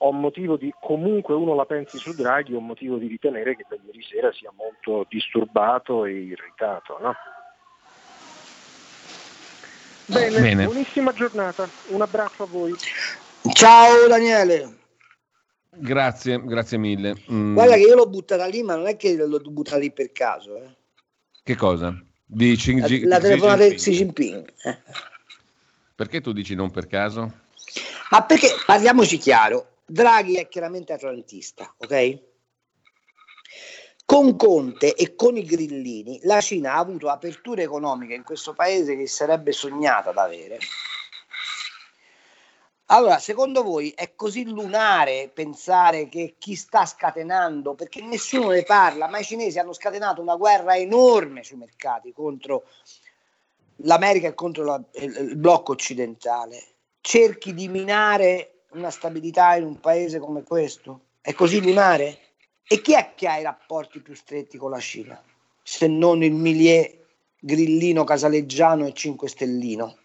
ho 0.05 0.11
motivo 0.11 0.57
di, 0.57 0.73
comunque 0.81 1.33
uno 1.33 1.55
la 1.55 1.65
pensi 1.65 1.97
su 1.97 2.13
Draghi, 2.13 2.53
ho 2.53 2.59
motivo 2.59 2.97
di 2.97 3.07
ritenere 3.07 3.55
che 3.55 3.65
da 3.69 3.77
ieri 3.85 4.03
sera 4.03 4.33
sia 4.33 4.51
molto 4.53 5.05
disturbato 5.09 6.03
e 6.05 6.11
irritato. 6.11 6.97
No? 7.01 7.13
Bene, 10.05 10.41
Bene, 10.41 10.65
buonissima 10.65 11.13
giornata, 11.13 11.67
un 11.87 12.01
abbraccio 12.01 12.43
a 12.43 12.47
voi. 12.47 12.73
Ciao 13.53 14.07
Daniele. 14.07 14.77
Grazie, 15.69 16.43
grazie 16.43 16.77
mille. 16.77 17.15
Mm. 17.31 17.53
Guarda 17.53 17.75
che 17.75 17.81
io 17.81 17.95
l'ho 17.95 18.09
buttata 18.09 18.45
lì, 18.45 18.61
ma 18.61 18.75
non 18.75 18.87
è 18.87 18.97
che 18.97 19.15
l'ho 19.15 19.39
buttata 19.39 19.77
lì 19.77 19.91
per 19.91 20.11
caso. 20.11 20.57
Eh. 20.57 20.75
Che 21.43 21.55
cosa? 21.55 21.97
Di 22.25 22.55
Xi, 22.57 22.77
la, 22.77 23.15
la 23.15 23.19
telefonata 23.19 23.67
di 23.67 23.75
Xi 23.75 23.91
Jinping. 23.91 24.53
Eh. 24.63 24.77
Perché 25.95 26.19
tu 26.19 26.33
dici 26.33 26.55
non 26.55 26.71
per 26.71 26.87
caso? 26.87 27.41
Ma 28.09 28.21
perché 28.23 28.49
parliamoci 28.65 29.17
chiaro, 29.17 29.72
Draghi 29.85 30.35
è 30.35 30.47
chiaramente 30.47 30.93
atlantista, 30.93 31.73
ok? 31.77 32.19
Con 34.05 34.35
Conte 34.35 34.95
e 34.95 35.15
con 35.15 35.37
i 35.37 35.43
grillini 35.43 36.19
la 36.23 36.41
Cina 36.41 36.73
ha 36.73 36.77
avuto 36.77 37.09
aperture 37.09 37.63
economiche 37.63 38.13
in 38.13 38.23
questo 38.23 38.53
paese 38.53 38.95
che 38.95 39.07
sarebbe 39.07 39.51
sognata 39.51 40.09
ad 40.09 40.17
avere. 40.17 40.59
Allora, 42.87 43.17
secondo 43.17 43.63
voi 43.63 43.91
è 43.91 44.13
così 44.13 44.45
lunare 44.45 45.31
pensare 45.33 46.09
che 46.09 46.35
chi 46.37 46.53
sta 46.53 46.85
scatenando, 46.85 47.73
perché 47.73 48.01
nessuno 48.01 48.49
ne 48.49 48.63
parla, 48.63 49.07
ma 49.07 49.19
i 49.19 49.23
cinesi 49.23 49.57
hanno 49.57 49.73
scatenato 49.73 50.21
una 50.21 50.35
guerra 50.35 50.75
enorme 50.75 51.43
sui 51.43 51.57
mercati 51.57 52.11
contro 52.11 52.65
l'America 53.77 54.27
e 54.27 54.33
contro 54.33 54.63
la, 54.63 54.83
il 54.95 55.37
blocco 55.37 55.71
occidentale, 55.71 56.61
cerchi 57.01 57.53
di 57.53 57.67
minare 57.67 58.62
una 58.73 58.89
stabilità 58.89 59.55
in 59.55 59.65
un 59.65 59.79
paese 59.79 60.19
come 60.19 60.43
questo? 60.43 61.01
È 61.21 61.33
così 61.33 61.61
lunare? 61.61 62.17
E 62.67 62.81
chi 62.81 62.93
è 62.93 63.13
che 63.15 63.27
ha 63.27 63.37
i 63.37 63.43
rapporti 63.43 63.99
più 63.99 64.15
stretti 64.15 64.57
con 64.57 64.71
la 64.71 64.79
Cina? 64.79 65.21
Se 65.61 65.87
non 65.87 66.23
il 66.23 66.33
milieu 66.33 66.85
grillino, 67.39 68.03
casaleggiano 68.03 68.85
e 68.85 68.93
cinque 68.93 69.27
stellino? 69.27 69.97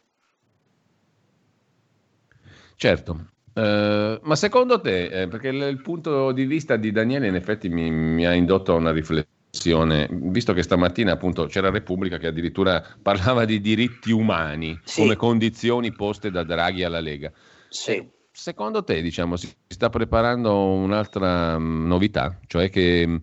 Certo, 2.76 3.30
Uh, 3.58 4.20
ma 4.22 4.36
secondo 4.36 4.80
te, 4.80 5.22
eh, 5.22 5.26
perché 5.26 5.48
il, 5.48 5.60
il, 5.62 5.82
punto 5.82 6.30
di 6.30 6.44
vista 6.44 6.76
di 6.76 6.92
Daniele 6.92 7.26
in 7.26 7.34
effetti 7.34 7.68
mi, 7.68 7.90
mi, 7.90 8.24
ha 8.24 8.32
indotto 8.32 8.70
a 8.70 8.76
una 8.76 8.92
riflessione, 8.92 10.06
visto 10.12 10.52
che 10.52 10.62
stamattina 10.62 11.10
appunto 11.10 11.46
c'era 11.46 11.68
Repubblica 11.68 12.18
che 12.18 12.28
addirittura 12.28 12.80
parlava 13.02 13.44
di 13.46 13.60
diritti 13.60 14.12
umani 14.12 14.78
sì. 14.84 15.00
come 15.00 15.16
condizioni 15.16 15.90
poste 15.90 16.30
da 16.30 16.44
Draghi 16.44 16.84
alla 16.84 17.00
Lega. 17.00 17.32
Sì 17.68 18.16
secondo 18.38 18.84
te 18.84 19.02
diciamo, 19.02 19.34
si 19.36 19.52
sta 19.66 19.88
preparando 19.90 20.54
un'altra 20.54 21.58
mm, 21.58 21.86
novità, 21.88 22.38
cioè 22.46 22.70
che 22.70 23.04
mm, 23.04 23.16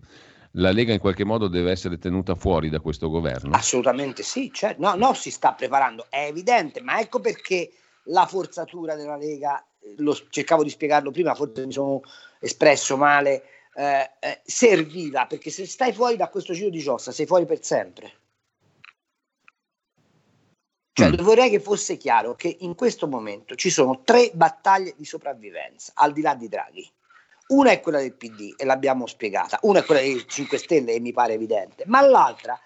la 0.52 0.70
Lega 0.70 0.92
in 0.92 0.98
qualche 0.98 1.24
modo 1.24 1.48
deve 1.48 1.70
essere 1.70 1.96
tenuta 1.96 2.34
fuori 2.34 2.68
da 2.68 2.80
questo 2.80 3.08
governo? 3.08 3.54
Assolutamente 3.56 4.22
sì, 4.22 4.50
cioè, 4.52 4.76
no, 4.78 4.94
no, 4.94 5.14
si 5.14 5.30
sta 5.30 5.54
preparando, 5.54 6.06
è 6.10 6.26
evidente, 6.26 6.82
ma 6.82 7.00
ecco 7.00 7.20
perché 7.20 7.70
la 8.04 8.26
forzatura 8.26 8.94
della 8.94 9.16
Lega 9.16 9.64
lo, 9.96 10.14
cercavo 10.28 10.62
di 10.62 10.70
spiegarlo 10.70 11.10
prima, 11.10 11.34
forse 11.34 11.64
mi 11.64 11.72
sono 11.72 12.02
espresso 12.38 12.98
male, 12.98 13.42
eh, 13.74 14.10
eh, 14.20 14.40
serviva, 14.44 15.24
perché 15.24 15.48
se 15.48 15.66
stai 15.66 15.94
fuori 15.94 16.16
da 16.16 16.28
questo 16.28 16.52
giro 16.52 16.68
di 16.68 16.78
giostra 16.78 17.10
sei 17.10 17.24
fuori 17.24 17.46
per 17.46 17.64
sempre. 17.64 18.12
Cioè, 20.96 21.10
mm. 21.10 21.22
vorrei 21.22 21.50
che 21.50 21.60
fosse 21.60 21.98
chiaro 21.98 22.34
che 22.36 22.56
in 22.60 22.74
questo 22.74 23.06
momento 23.06 23.54
ci 23.54 23.68
sono 23.68 24.00
tre 24.02 24.30
battaglie 24.32 24.94
di 24.96 25.04
sopravvivenza, 25.04 25.92
al 25.94 26.14
di 26.14 26.22
là 26.22 26.34
di 26.34 26.48
Draghi. 26.48 26.90
Una 27.48 27.70
è 27.70 27.80
quella 27.80 27.98
del 27.98 28.14
PD 28.14 28.54
e 28.56 28.64
l'abbiamo 28.64 29.06
spiegata, 29.06 29.58
una 29.64 29.80
è 29.80 29.84
quella 29.84 30.00
dei 30.00 30.26
5 30.26 30.56
Stelle 30.56 30.94
e 30.94 31.00
mi 31.00 31.12
pare 31.12 31.34
evidente, 31.34 31.84
ma 31.86 32.00
l'altra 32.00 32.58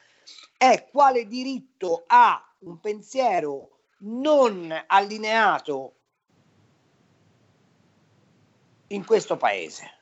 è 0.57 0.87
quale 0.93 1.27
diritto 1.27 2.05
ha 2.07 2.41
un 2.61 2.79
pensiero 2.79 3.81
non 4.03 4.73
allineato 4.87 5.95
in 8.87 9.05
questo 9.05 9.37
paese. 9.37 10.00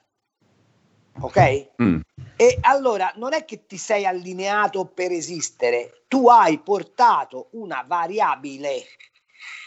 Ok? 1.20 1.70
Mm. 1.82 2.00
E 2.36 2.58
allora 2.60 3.12
non 3.16 3.32
è 3.32 3.44
che 3.44 3.66
ti 3.66 3.76
sei 3.76 4.06
allineato 4.06 4.84
per 4.84 5.10
esistere, 5.10 6.04
tu 6.06 6.28
hai 6.28 6.58
portato 6.58 7.48
una 7.52 7.84
variabile 7.86 8.84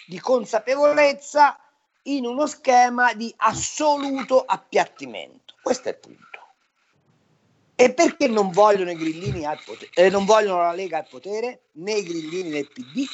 di 0.07 0.19
consapevolezza 0.19 1.57
in 2.03 2.25
uno 2.25 2.47
schema 2.47 3.13
di 3.13 3.33
assoluto 3.37 4.43
appiattimento. 4.43 5.55
Questo 5.61 5.89
è 5.89 5.91
il 5.91 5.97
punto. 5.99 6.39
E 7.75 7.93
perché 7.93 8.27
non 8.27 8.51
vogliono 8.51 8.91
i 8.91 8.95
grillini 8.95 9.45
al 9.45 9.59
potere, 9.65 9.91
eh, 9.95 10.09
non 10.09 10.25
vogliono 10.25 10.61
la 10.61 10.73
Lega 10.73 10.99
al 10.99 11.07
potere, 11.09 11.63
né 11.73 11.93
i 11.93 12.03
grillini 12.03 12.51
del 12.51 12.69
PD? 12.71 13.05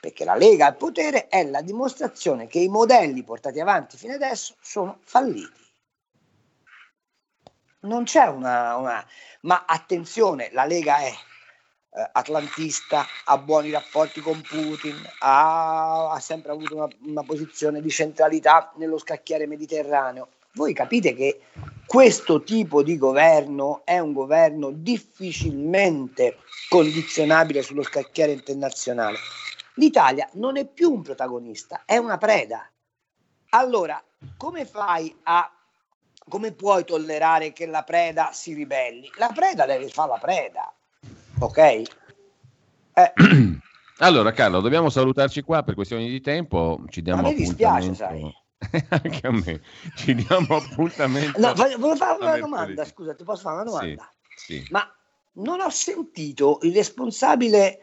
Perché 0.00 0.24
la 0.24 0.36
Lega 0.36 0.66
al 0.66 0.76
potere 0.76 1.28
è 1.28 1.44
la 1.44 1.60
dimostrazione 1.60 2.46
che 2.46 2.58
i 2.58 2.68
modelli 2.68 3.22
portati 3.24 3.60
avanti 3.60 3.96
fino 3.96 4.14
adesso 4.14 4.54
sono 4.60 4.98
falliti. 5.04 5.61
Non 7.82 8.04
c'è 8.04 8.26
una, 8.26 8.76
una... 8.76 9.06
ma 9.42 9.64
attenzione, 9.66 10.50
la 10.52 10.64
Lega 10.64 10.98
è 10.98 11.08
eh, 11.08 12.10
atlantista, 12.12 13.04
ha 13.24 13.38
buoni 13.38 13.70
rapporti 13.70 14.20
con 14.20 14.40
Putin, 14.40 14.96
ha, 15.18 16.12
ha 16.12 16.20
sempre 16.20 16.52
avuto 16.52 16.76
una, 16.76 16.88
una 17.04 17.22
posizione 17.24 17.80
di 17.80 17.90
centralità 17.90 18.72
nello 18.76 18.98
scacchiere 18.98 19.46
mediterraneo. 19.46 20.28
Voi 20.54 20.72
capite 20.72 21.14
che 21.14 21.40
questo 21.86 22.42
tipo 22.42 22.82
di 22.82 22.96
governo 22.96 23.82
è 23.84 23.98
un 23.98 24.12
governo 24.12 24.70
difficilmente 24.70 26.38
condizionabile 26.68 27.62
sullo 27.62 27.82
scacchiere 27.82 28.32
internazionale. 28.32 29.18
L'Italia 29.74 30.28
non 30.34 30.56
è 30.56 30.66
più 30.66 30.92
un 30.92 31.02
protagonista, 31.02 31.82
è 31.84 31.96
una 31.96 32.16
preda. 32.16 32.70
Allora, 33.50 34.02
come 34.36 34.66
fai 34.66 35.14
a 35.24 35.50
come 36.32 36.52
puoi 36.52 36.82
tollerare 36.86 37.52
che 37.52 37.66
la 37.66 37.82
preda 37.82 38.30
si 38.32 38.54
ribelli? 38.54 39.06
La 39.18 39.30
preda 39.34 39.66
deve 39.66 39.86
fare 39.90 40.12
la 40.12 40.18
preda, 40.18 40.72
ok? 41.40 41.58
Eh. 42.94 43.12
Allora, 43.98 44.32
Carlo, 44.32 44.60
dobbiamo 44.60 44.88
salutarci 44.88 45.42
qua 45.42 45.62
per 45.62 45.74
questioni 45.74 46.08
di 46.08 46.22
tempo. 46.22 46.80
Ci 46.88 47.02
diamo 47.02 47.20
Ma 47.20 47.28
mi 47.28 47.34
dispiace, 47.34 47.94
sai. 47.94 48.34
Anche 48.88 49.26
a 49.26 49.30
me. 49.30 49.60
Ci 49.94 50.14
diamo 50.14 50.56
appuntamento. 50.56 51.38
No, 51.38 51.52
volevo 51.52 51.94
fare 51.96 52.18
una 52.18 52.38
domanda, 52.38 52.86
scusa, 52.86 53.14
ti 53.14 53.24
posso 53.24 53.42
fare 53.42 53.56
una 53.56 53.64
domanda? 53.64 54.10
Sì, 54.34 54.56
sì. 54.56 54.66
Ma 54.70 54.90
non 55.32 55.60
ho 55.60 55.68
sentito 55.68 56.60
il 56.62 56.72
responsabile 56.72 57.78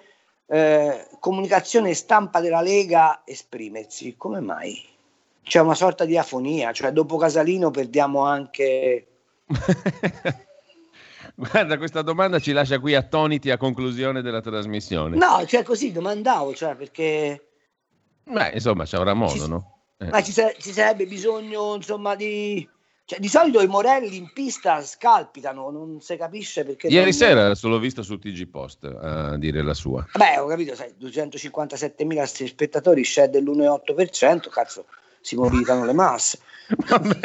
eh, 0.47 1.07
comunicazione 1.19 1.91
e 1.91 1.93
stampa 1.93 2.39
della 2.41 2.61
Lega 2.61 3.21
esprimersi. 3.25 4.17
Come 4.17 4.39
mai? 4.39 4.83
C'è 5.49 5.59
una 5.59 5.73
sorta 5.73 6.05
di 6.05 6.15
afonia, 6.15 6.71
cioè 6.73 6.91
dopo 6.91 7.17
Casalino 7.17 7.71
perdiamo 7.71 8.23
anche... 8.23 9.07
Guarda, 11.33 11.79
questa 11.79 12.03
domanda 12.03 12.37
ci 12.37 12.51
lascia 12.51 12.77
qui 12.77 12.93
attoniti 12.93 13.49
a 13.49 13.57
conclusione 13.57 14.21
della 14.21 14.41
trasmissione. 14.41 15.17
No, 15.17 15.43
cioè 15.47 15.63
così 15.63 15.91
domandavo, 15.91 16.53
cioè 16.53 16.75
perché... 16.75 17.47
Beh, 18.25 18.51
insomma, 18.53 18.83
c'è 18.83 18.97
avrà 18.97 19.15
modo, 19.15 19.41
ci, 19.41 19.49
no? 19.49 19.79
Eh. 19.97 20.09
Ma 20.09 20.21
ci, 20.21 20.31
ci, 20.33 20.71
sarebbe 20.71 21.07
bisogno, 21.07 21.73
insomma, 21.73 22.13
di... 22.13 22.69
Cioè, 23.05 23.17
di 23.17 23.27
solito 23.27 23.59
i 23.59 23.67
Morelli 23.67 24.17
in 24.17 24.31
pista 24.31 24.83
scalpitano, 24.83 25.71
non 25.71 25.99
si 25.99 26.15
capisce 26.15 26.63
perché... 26.63 26.89
Ieri 26.89 27.05
non... 27.05 27.13
sera 27.13 27.55
solo 27.55 27.79
visto 27.79 28.03
su 28.03 28.19
TG 28.19 28.47
Post 28.49 28.83
a 28.83 29.35
dire 29.35 29.63
la 29.63 29.73
sua. 29.73 30.05
Beh, 30.13 30.37
ho 30.37 30.45
capito, 30.45 30.75
sai, 30.75 30.93
257.000 31.01 32.45
spettatori, 32.45 33.03
share 33.03 33.31
dell'1,8%, 33.31 34.47
cazzo, 34.51 34.85
si 35.21 35.35
mobilitano 35.35 35.85
le 35.85 35.93
masse. 35.93 36.39
Vabbè, 36.87 37.19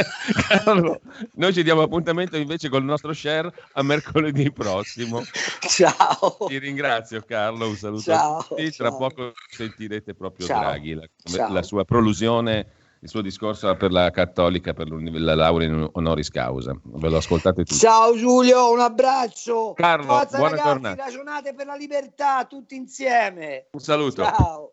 Carlo, 0.49 1.01
noi 1.35 1.53
ci 1.53 1.63
diamo 1.63 1.83
appuntamento 1.83 2.37
invece 2.37 2.71
col 2.71 2.83
nostro 2.83 3.13
share 3.13 3.53
a 3.73 3.83
mercoledì 3.83 4.51
prossimo. 4.51 5.23
Ciao. 5.61 6.37
Ti 6.47 6.59
ringrazio 6.59 7.23
Carlo, 7.27 7.69
un 7.69 7.77
saluto 7.77 8.03
ciao, 8.03 8.39
a 8.39 8.43
tutti. 8.43 8.71
Tra 8.71 8.89
ciao. 8.89 8.99
poco 8.99 9.33
sentirete 9.51 10.15
proprio 10.15 10.47
Ciao. 10.47 10.61
Draghi, 10.61 10.95
la, 10.95 11.49
la 11.49 11.63
sua 11.63 11.85
prolusione, 11.85 12.67
il 13.01 13.09
suo 13.09 13.21
discorso 13.21 13.75
per 13.77 13.93
la 13.93 14.11
cattolica, 14.11 14.73
per 14.73 14.89
la 14.91 15.35
laurea 15.35 15.69
in 15.69 15.89
honoris 15.93 16.31
causa. 16.31 16.75
Ve 16.83 17.09
lo 17.11 17.19
ascoltate 17.19 17.65
tutti. 17.65 17.79
Ciao 17.79 18.17
Giulio, 18.17 18.73
un 18.73 18.81
abbraccio. 18.81 19.75
Carlo, 19.75 20.07
Forza 20.07 20.39
buona 20.39 20.51
ragazzi, 20.53 20.69
giornata. 20.69 21.05
ragionate 21.05 21.55
per 21.55 21.67
la 21.67 21.77
libertà 21.77 22.47
tutti 22.47 22.77
insieme. 22.77 23.67
Un 23.73 23.81
saluto. 23.81 24.23
Ciao. 24.23 24.73